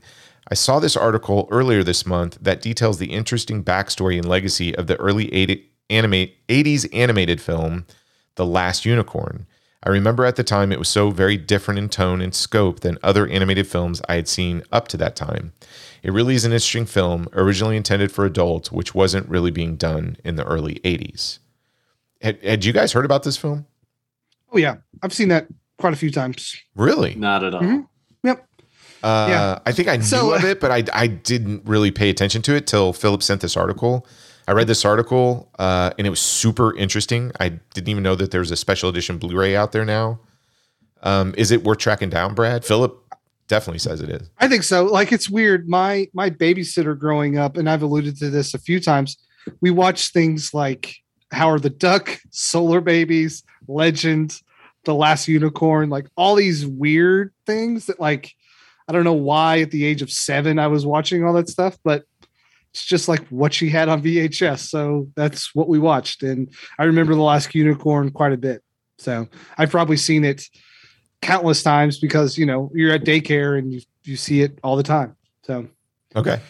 [0.50, 4.86] I saw this article earlier this month that details the interesting backstory and legacy of
[4.86, 7.86] the early 80, animate, 80s animated film,
[8.34, 9.46] The Last Unicorn.
[9.82, 12.98] I remember at the time it was so very different in tone and scope than
[13.02, 15.54] other animated films I had seen up to that time.
[16.02, 20.18] It really is an interesting film, originally intended for adults, which wasn't really being done
[20.22, 21.38] in the early 80s.
[22.20, 23.66] Had, had you guys heard about this film?
[24.52, 25.46] Oh yeah, I've seen that
[25.78, 26.54] quite a few times.
[26.74, 27.14] Really?
[27.14, 27.62] Not at all.
[27.62, 27.86] Mhm.
[28.22, 28.46] Yep.
[29.02, 29.58] Uh, Yeah.
[29.64, 32.42] I think I knew So, of uh, it, but I, I didn't really pay attention
[32.42, 34.06] to it till Philip sent this article.
[34.46, 37.30] I read this article uh, and it was super interesting.
[37.40, 40.20] I didn't even know that there's a special edition Blu ray out there now.
[41.02, 42.64] Um, is it worth tracking down, Brad?
[42.64, 42.94] Philip
[43.48, 44.28] definitely says it is.
[44.38, 44.84] I think so.
[44.84, 45.68] Like it's weird.
[45.68, 49.16] My my babysitter growing up, and I've alluded to this a few times.
[49.62, 50.96] We watched things like
[51.32, 54.40] Howard the Duck, Solar Babies, Legend,
[54.84, 58.34] The Last Unicorn, like all these weird things that like
[58.88, 61.78] I don't know why at the age of seven I was watching all that stuff,
[61.84, 62.04] but
[62.72, 64.68] it's just like what she had on VHS.
[64.68, 66.22] So that's what we watched.
[66.22, 68.62] And I remember The Last Unicorn quite a bit.
[68.98, 69.28] So
[69.58, 70.44] I've probably seen it
[71.22, 74.82] countless times because you know you're at daycare and you you see it all the
[74.82, 75.16] time.
[75.42, 75.68] So
[76.16, 76.40] Okay.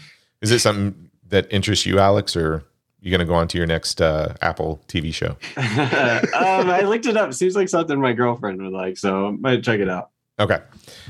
[0.40, 2.64] Is it something that interests you, Alex, or
[3.00, 5.36] you going to go on to your next uh, Apple TV show?
[5.56, 7.32] um, I looked it up.
[7.34, 10.10] Seems like something my girlfriend would like, so I might check it out.
[10.40, 10.58] Okay.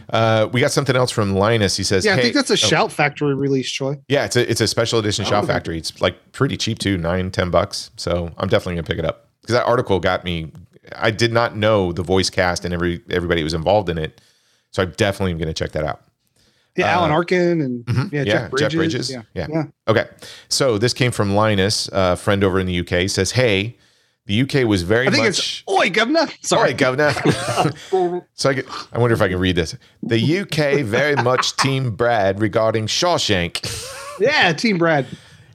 [0.08, 1.76] Uh, we got something else from Linus.
[1.76, 2.56] He says, yeah, I think that's a oh.
[2.56, 3.96] Shout Factory release, Troy.
[4.08, 5.46] Yeah, it's a it's a special edition Shout Oh.
[5.46, 5.78] Factory.
[5.78, 7.92] It's like pretty cheap too, nine, ten bucks.
[7.96, 10.50] So I'm definitely gonna pick it up because that article got me.
[10.96, 14.20] I did not know the voice cast and every everybody was involved in it,
[14.72, 16.02] so I definitely am gonna check that out.
[16.76, 18.12] Yeah, Uh, Alan Arkin and Mhm.
[18.12, 19.10] yeah, Yeah, Jeff Bridges.
[19.10, 19.22] Yeah.
[19.34, 19.46] Yeah.
[19.52, 20.04] yeah, Okay,
[20.48, 23.08] so this came from Linus, a friend over in the UK.
[23.08, 23.76] Says, "Hey,
[24.26, 26.26] the UK was very I think much." it's Oi, Governor.
[26.42, 27.12] Sorry, Sorry, governor.
[28.34, 29.74] so I, get, I wonder if I can read this.
[30.02, 33.60] The UK very much team Brad regarding Shawshank.
[34.20, 35.06] Yeah, Team Brad.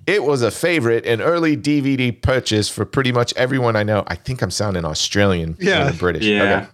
[0.08, 4.04] It was a favorite and early DVD purchase for pretty much everyone I know.
[4.08, 5.92] I think I'm sounding Australian Yeah.
[5.92, 6.26] British.
[6.26, 6.68] Yeah.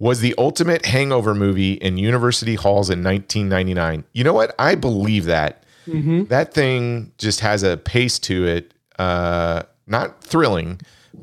[0.00, 4.02] Was the ultimate hangover movie in university halls in 1999.
[4.12, 4.54] You know what?
[4.58, 5.62] I believe that.
[5.86, 6.24] Mm-hmm.
[6.24, 8.74] That thing just has a pace to it.
[8.98, 10.80] Uh, not thrilling,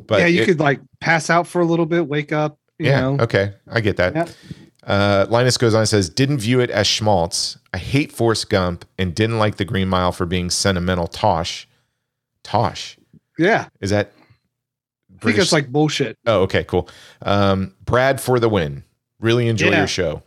[0.07, 2.57] but yeah, you it- could like pass out for a little bit, wake up.
[2.79, 2.99] You yeah.
[3.01, 3.17] know.
[3.19, 3.53] Okay.
[3.67, 4.15] I get that.
[4.15, 4.27] Yeah.
[4.83, 7.57] Uh, Linus goes on and says, didn't view it as schmaltz.
[7.73, 11.67] I hate Forrest Gump and didn't like the Green Mile for being sentimental tosh.
[12.43, 12.97] Tosh.
[13.37, 14.13] Yeah, Is that
[15.22, 16.18] I think it's like bullshit.
[16.26, 16.89] Oh, okay, cool.
[17.22, 18.84] Um, Brad for the win.
[19.19, 19.80] Really enjoy Yeah.
[19.80, 20.22] your show.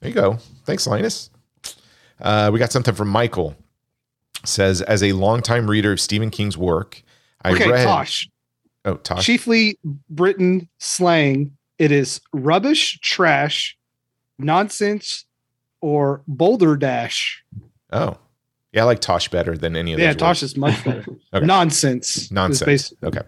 [0.00, 0.38] There you go.
[0.66, 1.30] Thanks, Linus.
[2.20, 3.54] Uh, we got something from Michael.
[4.44, 7.02] Says, as a longtime reader of Stephen King's work,
[7.42, 7.84] I okay, read.
[7.84, 8.28] Tosh.
[8.86, 9.24] Oh, Tosh.
[9.26, 9.78] Chiefly
[10.08, 11.56] Britain slang.
[11.78, 13.76] It is rubbish, trash,
[14.38, 15.24] nonsense,
[15.82, 17.42] or boulder dash.
[17.92, 18.16] oh,
[18.72, 20.04] yeah, I like Tosh better than any of those.
[20.04, 20.18] Yeah, words.
[20.20, 21.04] Tosh is much better.
[21.34, 21.46] Okay.
[21.46, 22.30] Nonsense.
[22.32, 22.92] Nonsense.
[23.04, 23.20] Okay.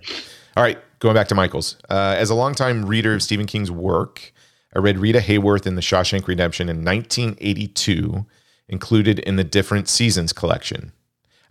[0.56, 0.78] All right.
[0.98, 1.76] Going back to Michael's.
[1.90, 4.32] Uh, as a longtime reader of Stephen King's work,
[4.74, 8.24] I read Rita Hayworth in The Shawshank Redemption in 1982,
[8.68, 10.92] included in the Different Seasons collection.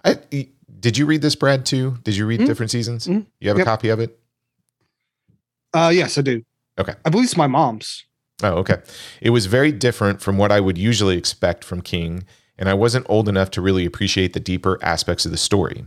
[0.05, 0.17] I,
[0.79, 1.97] did you read this, Brad, too?
[2.03, 2.45] Did you read Mhm.
[2.47, 3.07] Different Seasons?
[3.07, 3.25] Mhm.
[3.39, 3.65] You have Yep.
[3.67, 4.17] a copy of it?
[5.73, 6.43] Uh, yes, I do.
[6.79, 6.95] Okay.
[7.05, 8.05] I believe it's my mom's.
[8.43, 8.77] Oh, okay.
[9.21, 12.23] It was very different from what I would usually expect from King
[12.61, 15.83] and I wasn't old enough to really appreciate the deeper aspects of the story.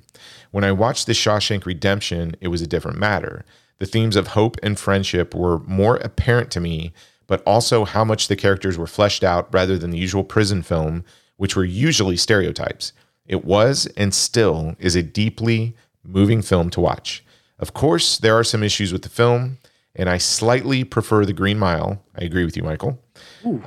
[0.50, 3.44] When I watched The Shawshank Redemption, it was a different matter.
[3.78, 6.92] The themes of hope and friendship were more apparent to me,
[7.28, 11.04] but also how much the characters were fleshed out rather than the usual prison film,
[11.36, 12.92] which were usually stereotypes.
[13.24, 17.24] It was and still is a deeply moving film to watch.
[17.60, 19.58] Of course, there are some issues with the film,
[19.96, 22.02] and I slightly prefer The Green Mile.
[22.16, 23.00] I agree with you, Michael.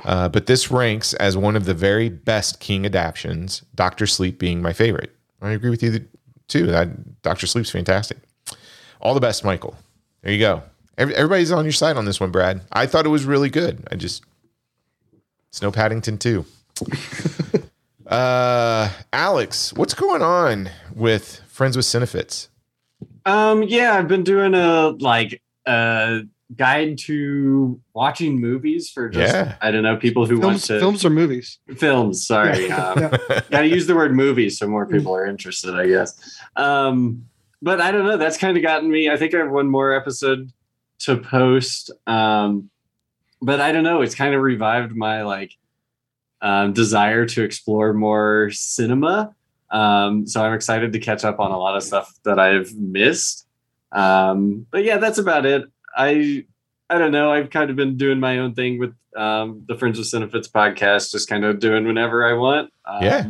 [0.04, 4.60] Uh, but this ranks as one of the very best King adaptions, Doctor Sleep being
[4.60, 5.14] my favorite.
[5.40, 6.06] I agree with you
[6.48, 6.66] too.
[6.66, 8.18] That Doctor Sleep's fantastic.
[9.00, 9.76] All the best, Michael.
[10.22, 10.62] There you go.
[10.96, 12.60] Every, everybody's on your side on this one, Brad.
[12.72, 13.86] I thought it was really good.
[13.90, 14.24] I just
[15.52, 16.44] Snow Paddington too.
[18.06, 22.48] uh, Alex, what's going on with Friends with Cinefits?
[23.24, 26.22] Um, yeah, I've been doing a like a
[26.56, 29.56] guide to watching movies for just Yeah.
[29.60, 31.58] I don't know people who want Films, to films or movies?
[31.76, 32.26] films.
[32.26, 32.88] Sorry, Yeah.
[32.90, 33.40] um, Yeah.
[33.50, 36.40] gotta use the word movies so more people are interested, I guess.
[36.56, 37.26] Um,
[37.60, 38.16] but I don't know.
[38.16, 39.10] That's kind of gotten me.
[39.10, 40.50] I think I have one more episode
[41.00, 41.90] to post.
[42.06, 42.70] Um,
[43.42, 44.00] but I don't know.
[44.00, 45.52] It's kind of revived my like
[46.40, 49.34] um, desire to explore more cinema.
[49.70, 53.44] Um, so I'm excited to catch up on a lot of stuff that I've missed.
[53.92, 55.64] Um, but yeah, that's about it.
[55.96, 56.44] I
[56.90, 57.30] I don't know.
[57.32, 61.10] I've kind of been doing my own thing with um, the Friends with Cinefits podcast,
[61.12, 62.72] just kind of doing whenever I want.
[62.84, 63.26] Um, Yeah.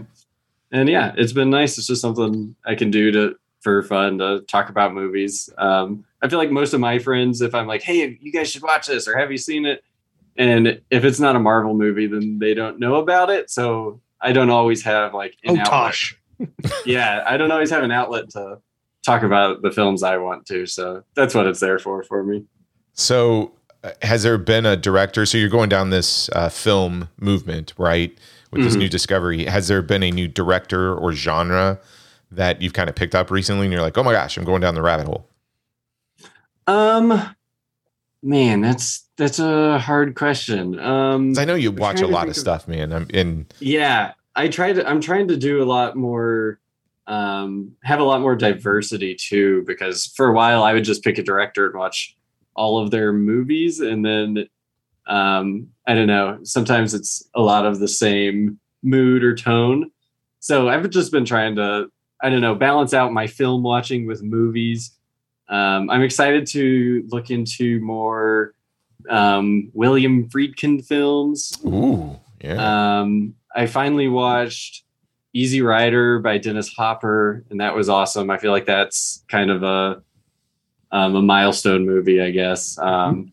[0.71, 1.79] And yeah, it's been nice.
[1.79, 5.49] It's just something I can do to for fun to talk about movies.
[5.59, 8.63] Um, I feel like most of my friends, if I'm like, "Hey, you guys should
[8.63, 9.83] watch this," or "Have you seen it?"
[10.37, 13.51] and if it's not a Marvel movie, then they don't know about it.
[13.51, 15.67] So I don't always have like an Oh, outlet.
[15.67, 16.19] Tosh.
[16.85, 18.59] yeah, I don't always have an outlet to
[19.09, 20.67] talk about the films I want to.
[20.67, 22.45] So that's what it's there for for me.
[22.93, 23.53] So,
[23.85, 25.25] uh, has there been a director?
[25.25, 28.17] So, you're going down this uh, film movement, right?
[28.51, 28.79] With this Mhm.
[28.81, 29.45] new discovery.
[29.45, 31.79] Has there been a new director or genre
[32.31, 34.61] that you've kind of picked up recently and you're like, oh my gosh, I'm going
[34.61, 35.27] down the rabbit hole?
[36.67, 37.35] Um,
[38.23, 40.79] man, that's that's a hard question.
[40.79, 42.93] Um, I know you watch a lot think of stuff, man.
[42.93, 43.47] I'm in.
[43.61, 46.61] yeah i try to i'm trying to do a lot more
[47.09, 51.17] um have a lot more diversity too because for a while i would just pick
[51.17, 52.17] a director and watch
[52.55, 54.47] all of their movies and then
[55.07, 59.91] um i don't know sometimes it's a lot of the same mood or tone.
[60.41, 61.91] So i've just been trying to
[62.23, 64.93] i don't know balance out my film watching with movies.
[65.49, 68.55] Um i'm excited to look into more
[69.09, 71.57] um william friedkin films.
[71.65, 73.01] Ooh, yeah.
[73.01, 74.85] um, I finally watched
[75.39, 78.29] Easy Rider by Dennis Hopper, and that was awesome.
[78.29, 80.03] I feel like that's kind of a
[80.91, 82.77] um, a milestone movie, I guess.
[82.79, 83.33] Um,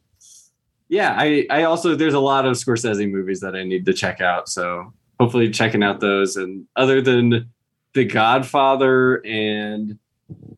[0.88, 4.22] yeah, I I also there's a lot of Scorsese movies that I need to check
[4.22, 6.36] out, so hopefully checking out those.
[6.36, 7.50] And other than
[7.94, 9.98] The Godfather and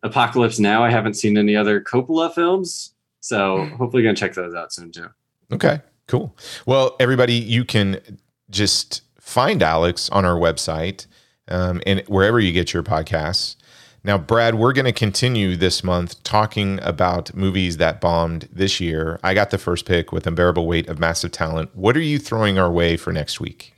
[0.03, 4.73] Apocalypse Now, I haven't seen any other Coppola films, so hopefully gonna check those out
[4.73, 5.07] soon too.
[5.53, 6.35] Okay, cool.
[6.65, 8.01] Well, everybody, you can
[8.49, 11.05] just find Alex on our website
[11.49, 13.55] um, and wherever you get your podcasts.
[14.03, 19.19] Now, Brad, we're going to continue this month talking about movies that bombed this year.
[19.23, 21.75] I got the first pick with Unbearable Weight of Massive Talent.
[21.75, 23.73] What are you throwing our way for next week?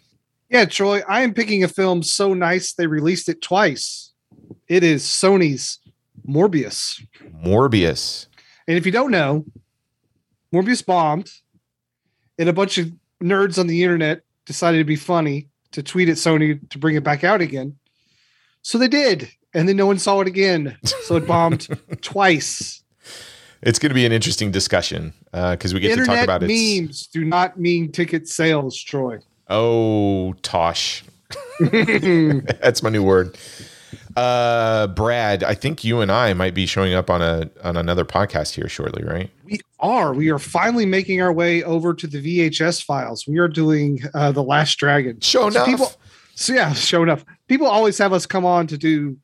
[0.50, 4.14] Yeah, Troy, I am picking a film so nice they released it twice.
[4.68, 5.80] It is Sony's
[6.28, 7.02] Morbius.
[7.44, 8.28] Morbius.
[8.68, 9.46] And if you don't know,
[10.54, 11.32] Morbius bombed,
[12.38, 12.92] and a bunch of
[13.22, 17.04] nerds on the internet decided to be funny to tweet at Sony to bring it
[17.04, 17.78] back out again.
[18.62, 20.78] So they did, and then no one saw it again.
[20.84, 21.68] So it bombed
[22.02, 22.84] twice.
[23.62, 26.48] It's going to be an interesting discussion uh, because we get to talk about it.
[26.48, 29.20] memes do not mean ticket sales, Troy.
[29.50, 31.04] Oh, Tosh.
[31.60, 33.38] That's my new word.
[34.16, 38.06] Uh, Brad, I think you and I might be showing up on a on another
[38.06, 39.30] podcast here shortly, right?
[39.46, 40.14] We are.
[40.14, 42.20] We are finally making our way over to the
[42.50, 43.28] VHS files.
[43.28, 45.20] We are doing uh, the Last Dragon.
[45.22, 45.66] Show so enough.
[45.68, 45.92] people,
[46.36, 47.24] so yeah, Sho'nuff.
[47.48, 49.16] People always have us come on to do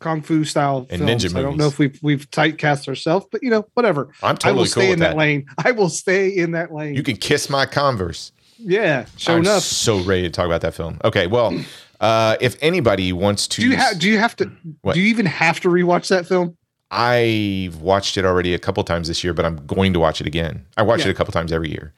[0.00, 1.24] kung fu style And films.
[1.24, 4.10] ninja I don't know if we've we've typecast ourselves, but you know, whatever.
[4.22, 5.10] I'm totally I will cool stay in that.
[5.10, 5.16] that.
[5.16, 5.46] lane.
[5.64, 6.94] I will stay in that lane.
[6.94, 8.30] You can kiss my Converse.
[8.58, 9.62] yeah, show I'm enough.
[9.62, 10.98] so ready to talk about that film.
[11.04, 11.58] Okay, well,
[12.04, 13.98] uh, if anybody wants to, Do you have?
[13.98, 14.50] Do you have to?
[14.82, 14.94] What?
[14.94, 16.56] Do you even have to rewatch that film?
[16.90, 20.26] I've watched it already a couple times this year, but I'm going to watch it
[20.26, 20.64] again.
[20.76, 21.08] I watch Yeah.
[21.08, 21.92] it a couple times every year.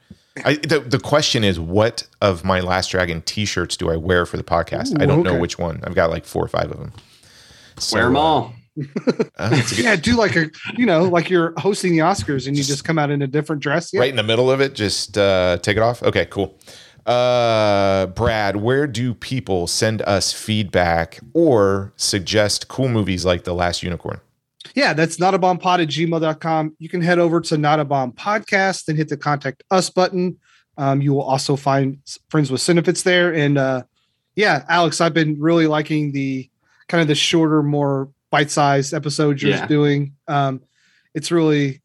[0.45, 4.37] I, the, the question is, what of my Last Dragon T-shirts do I wear for
[4.37, 4.99] the podcast?
[5.01, 5.81] I don't know which one.
[5.83, 6.93] I've got like four or five of them.
[7.77, 8.53] So, Wear them uh, all.
[8.77, 12.55] uh, it's good- Yeah, do like a you know, like you're hosting the Oscars and
[12.57, 13.91] you just come out in a different dress.
[13.91, 13.99] Yeah.
[14.01, 14.73] right in the middle of it.
[14.73, 16.01] Just uh, take it off.
[16.03, 16.57] Okay, cool.
[17.07, 23.81] Uh, Brad, where do people send us feedback or suggest cool movies like The Last
[23.81, 24.19] Unicorn?
[24.75, 26.75] Yeah, that's not a bomb pod at gmail.com.
[26.79, 30.37] You can head over to not a bomb podcast and hit the contact us button.
[30.77, 31.97] Um, you will also find
[32.29, 33.33] friends with Cinefits there.
[33.33, 33.83] And uh,
[34.35, 36.49] yeah, Alex, I've been really liking the
[36.89, 39.65] kind of the shorter, more bite-sized episodes you're Yeah.
[39.67, 40.13] doing.
[40.27, 40.61] Um,
[41.15, 41.81] it's really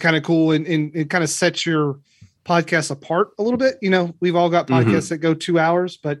[0.00, 2.00] kind of cool and, and it kind of sets your
[2.44, 3.76] podcast apart a little bit.
[3.80, 6.20] You know, we've all got podcasts that go two hours, but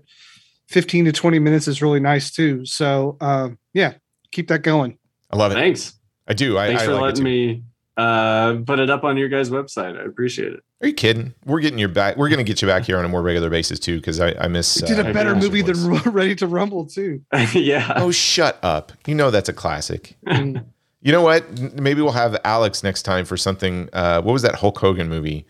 [0.68, 2.64] 15 to 20 minutes is really nice too.
[2.64, 3.94] So um, yeah,
[4.32, 4.98] keep that going.
[5.30, 5.56] I love it.
[5.56, 5.94] Thanks.
[6.26, 6.58] I do.
[6.58, 7.64] I, Thanks I for like letting me
[7.96, 9.98] uh, put it up on your guys' website.
[9.98, 10.60] I appreciate it.
[10.80, 11.34] Are you kidding?
[11.44, 12.16] We're getting your back.
[12.16, 14.34] We're going to get you back here on a more regular basis too, because I,
[14.38, 14.80] I miss.
[14.80, 15.40] We did uh, a better yeah.
[15.40, 17.22] movie than Ready to Rumble too.
[17.52, 17.94] yeah.
[17.96, 18.92] Oh, shut up!
[19.06, 20.16] You know that's a classic.
[20.26, 20.64] Mm.
[21.00, 21.60] You know what?
[21.78, 23.90] Maybe we'll have Alex next time for something.
[23.92, 25.46] Uh, what was that Hulk Hogan movie?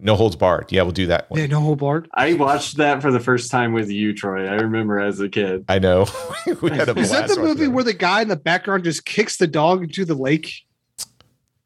[0.00, 0.70] No holds barred.
[0.70, 1.40] Yeah, we'll do that one.
[1.40, 2.08] Yeah, no whole barred.
[2.14, 4.46] I watched that for the first time with you, Troy.
[4.46, 5.64] I remember as a kid.
[5.68, 6.06] I know.
[6.62, 7.70] we had a Is that the movie that.
[7.70, 10.52] where the guy in the background just kicks the dog into the lake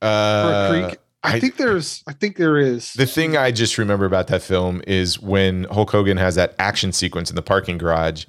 [0.00, 0.98] or a Uh, creek?
[1.24, 2.02] I, I- think there's.
[2.06, 2.92] I think there is.
[2.94, 6.92] The thing I just remember about that film is when Hulk Hogan has that action
[6.92, 8.24] sequence in the parking garage,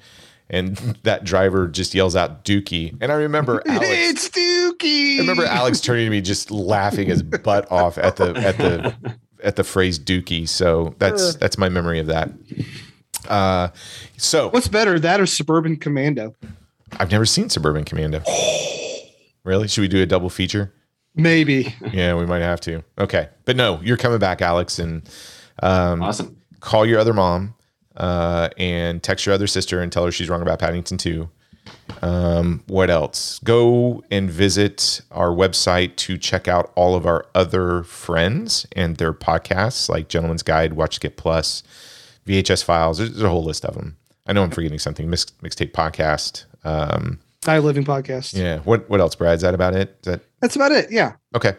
[0.50, 3.88] and that driver just yells out "Dookie," and I remember Alex.
[3.90, 5.16] it's Dookie.
[5.16, 8.94] I remember Alex turning to me, just laughing his butt off at the at the
[9.44, 12.32] at the phrase "Dookie." So that's that's my memory of that.
[13.28, 13.70] Uh,
[14.18, 16.36] so What's better, that or Suburban Commando?
[17.00, 18.22] I've never seen Suburban Commando.
[19.44, 19.68] really?
[19.68, 20.74] Should we do a double feature?
[21.16, 21.76] Maybe.
[21.92, 22.84] Yeah, we might have to.
[22.98, 25.08] Okay, but no, you're coming back, Alex, and
[25.62, 26.36] um, Awesome.
[26.60, 27.54] call your other mom
[27.96, 31.30] uh, and text your other sister and tell her she's wrong about Paddington 2.
[32.02, 33.40] Um, what else?
[33.44, 39.14] Go and visit our website to check out all of our other friends and their
[39.14, 41.64] podcasts like Gentleman's Guide, Watch Get Plus,
[42.28, 42.98] VHS Files.
[42.98, 43.98] There's, there's a whole list of them.
[44.28, 45.10] I know I'm forgetting something.
[45.10, 46.46] Mix, mixtape podcast.
[46.64, 48.36] Um, Die Living Podcast.
[48.36, 48.60] yeah.
[48.60, 49.36] What What else, Brad?
[49.36, 49.90] Is that about it?
[50.02, 50.92] Is that That's about it.
[50.92, 51.14] Yeah.
[51.36, 51.56] Okay.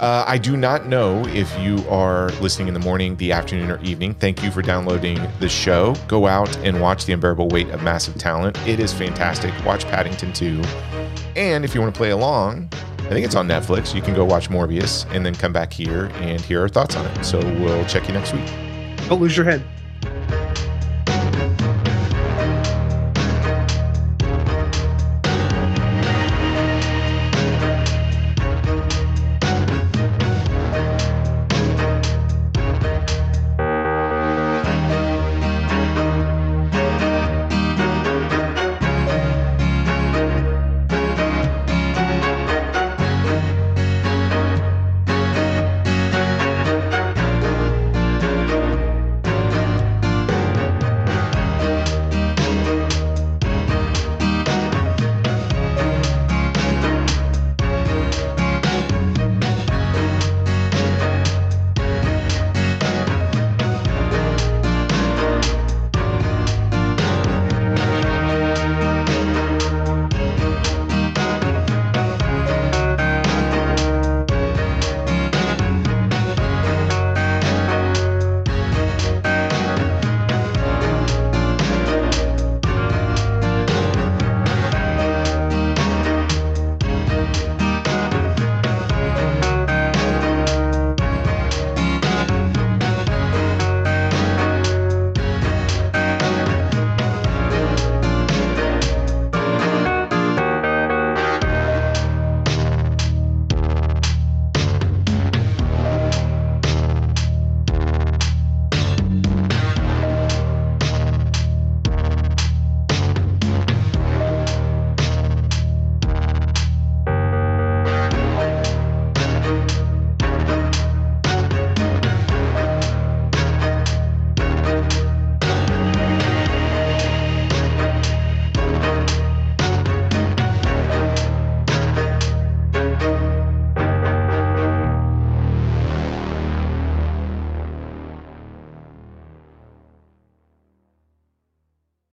[0.00, 3.80] Uh, I do not know if you are listening in the morning, the afternoon, or
[3.80, 4.14] evening.
[4.14, 5.94] Thank you for downloading the show.
[6.08, 8.58] Go out and watch The Unbearable Weight of Massive Talent.
[8.66, 9.52] It is fantastic.
[9.64, 10.60] Watch Paddington 2.
[11.36, 12.68] And if you want to play along,
[12.98, 13.94] I think it's on Netflix.
[13.94, 17.06] You can go watch Morbius and then come back here and hear our thoughts on
[17.06, 17.24] it.
[17.24, 18.46] So we'll check you next week.
[19.08, 19.62] Don't lose your head.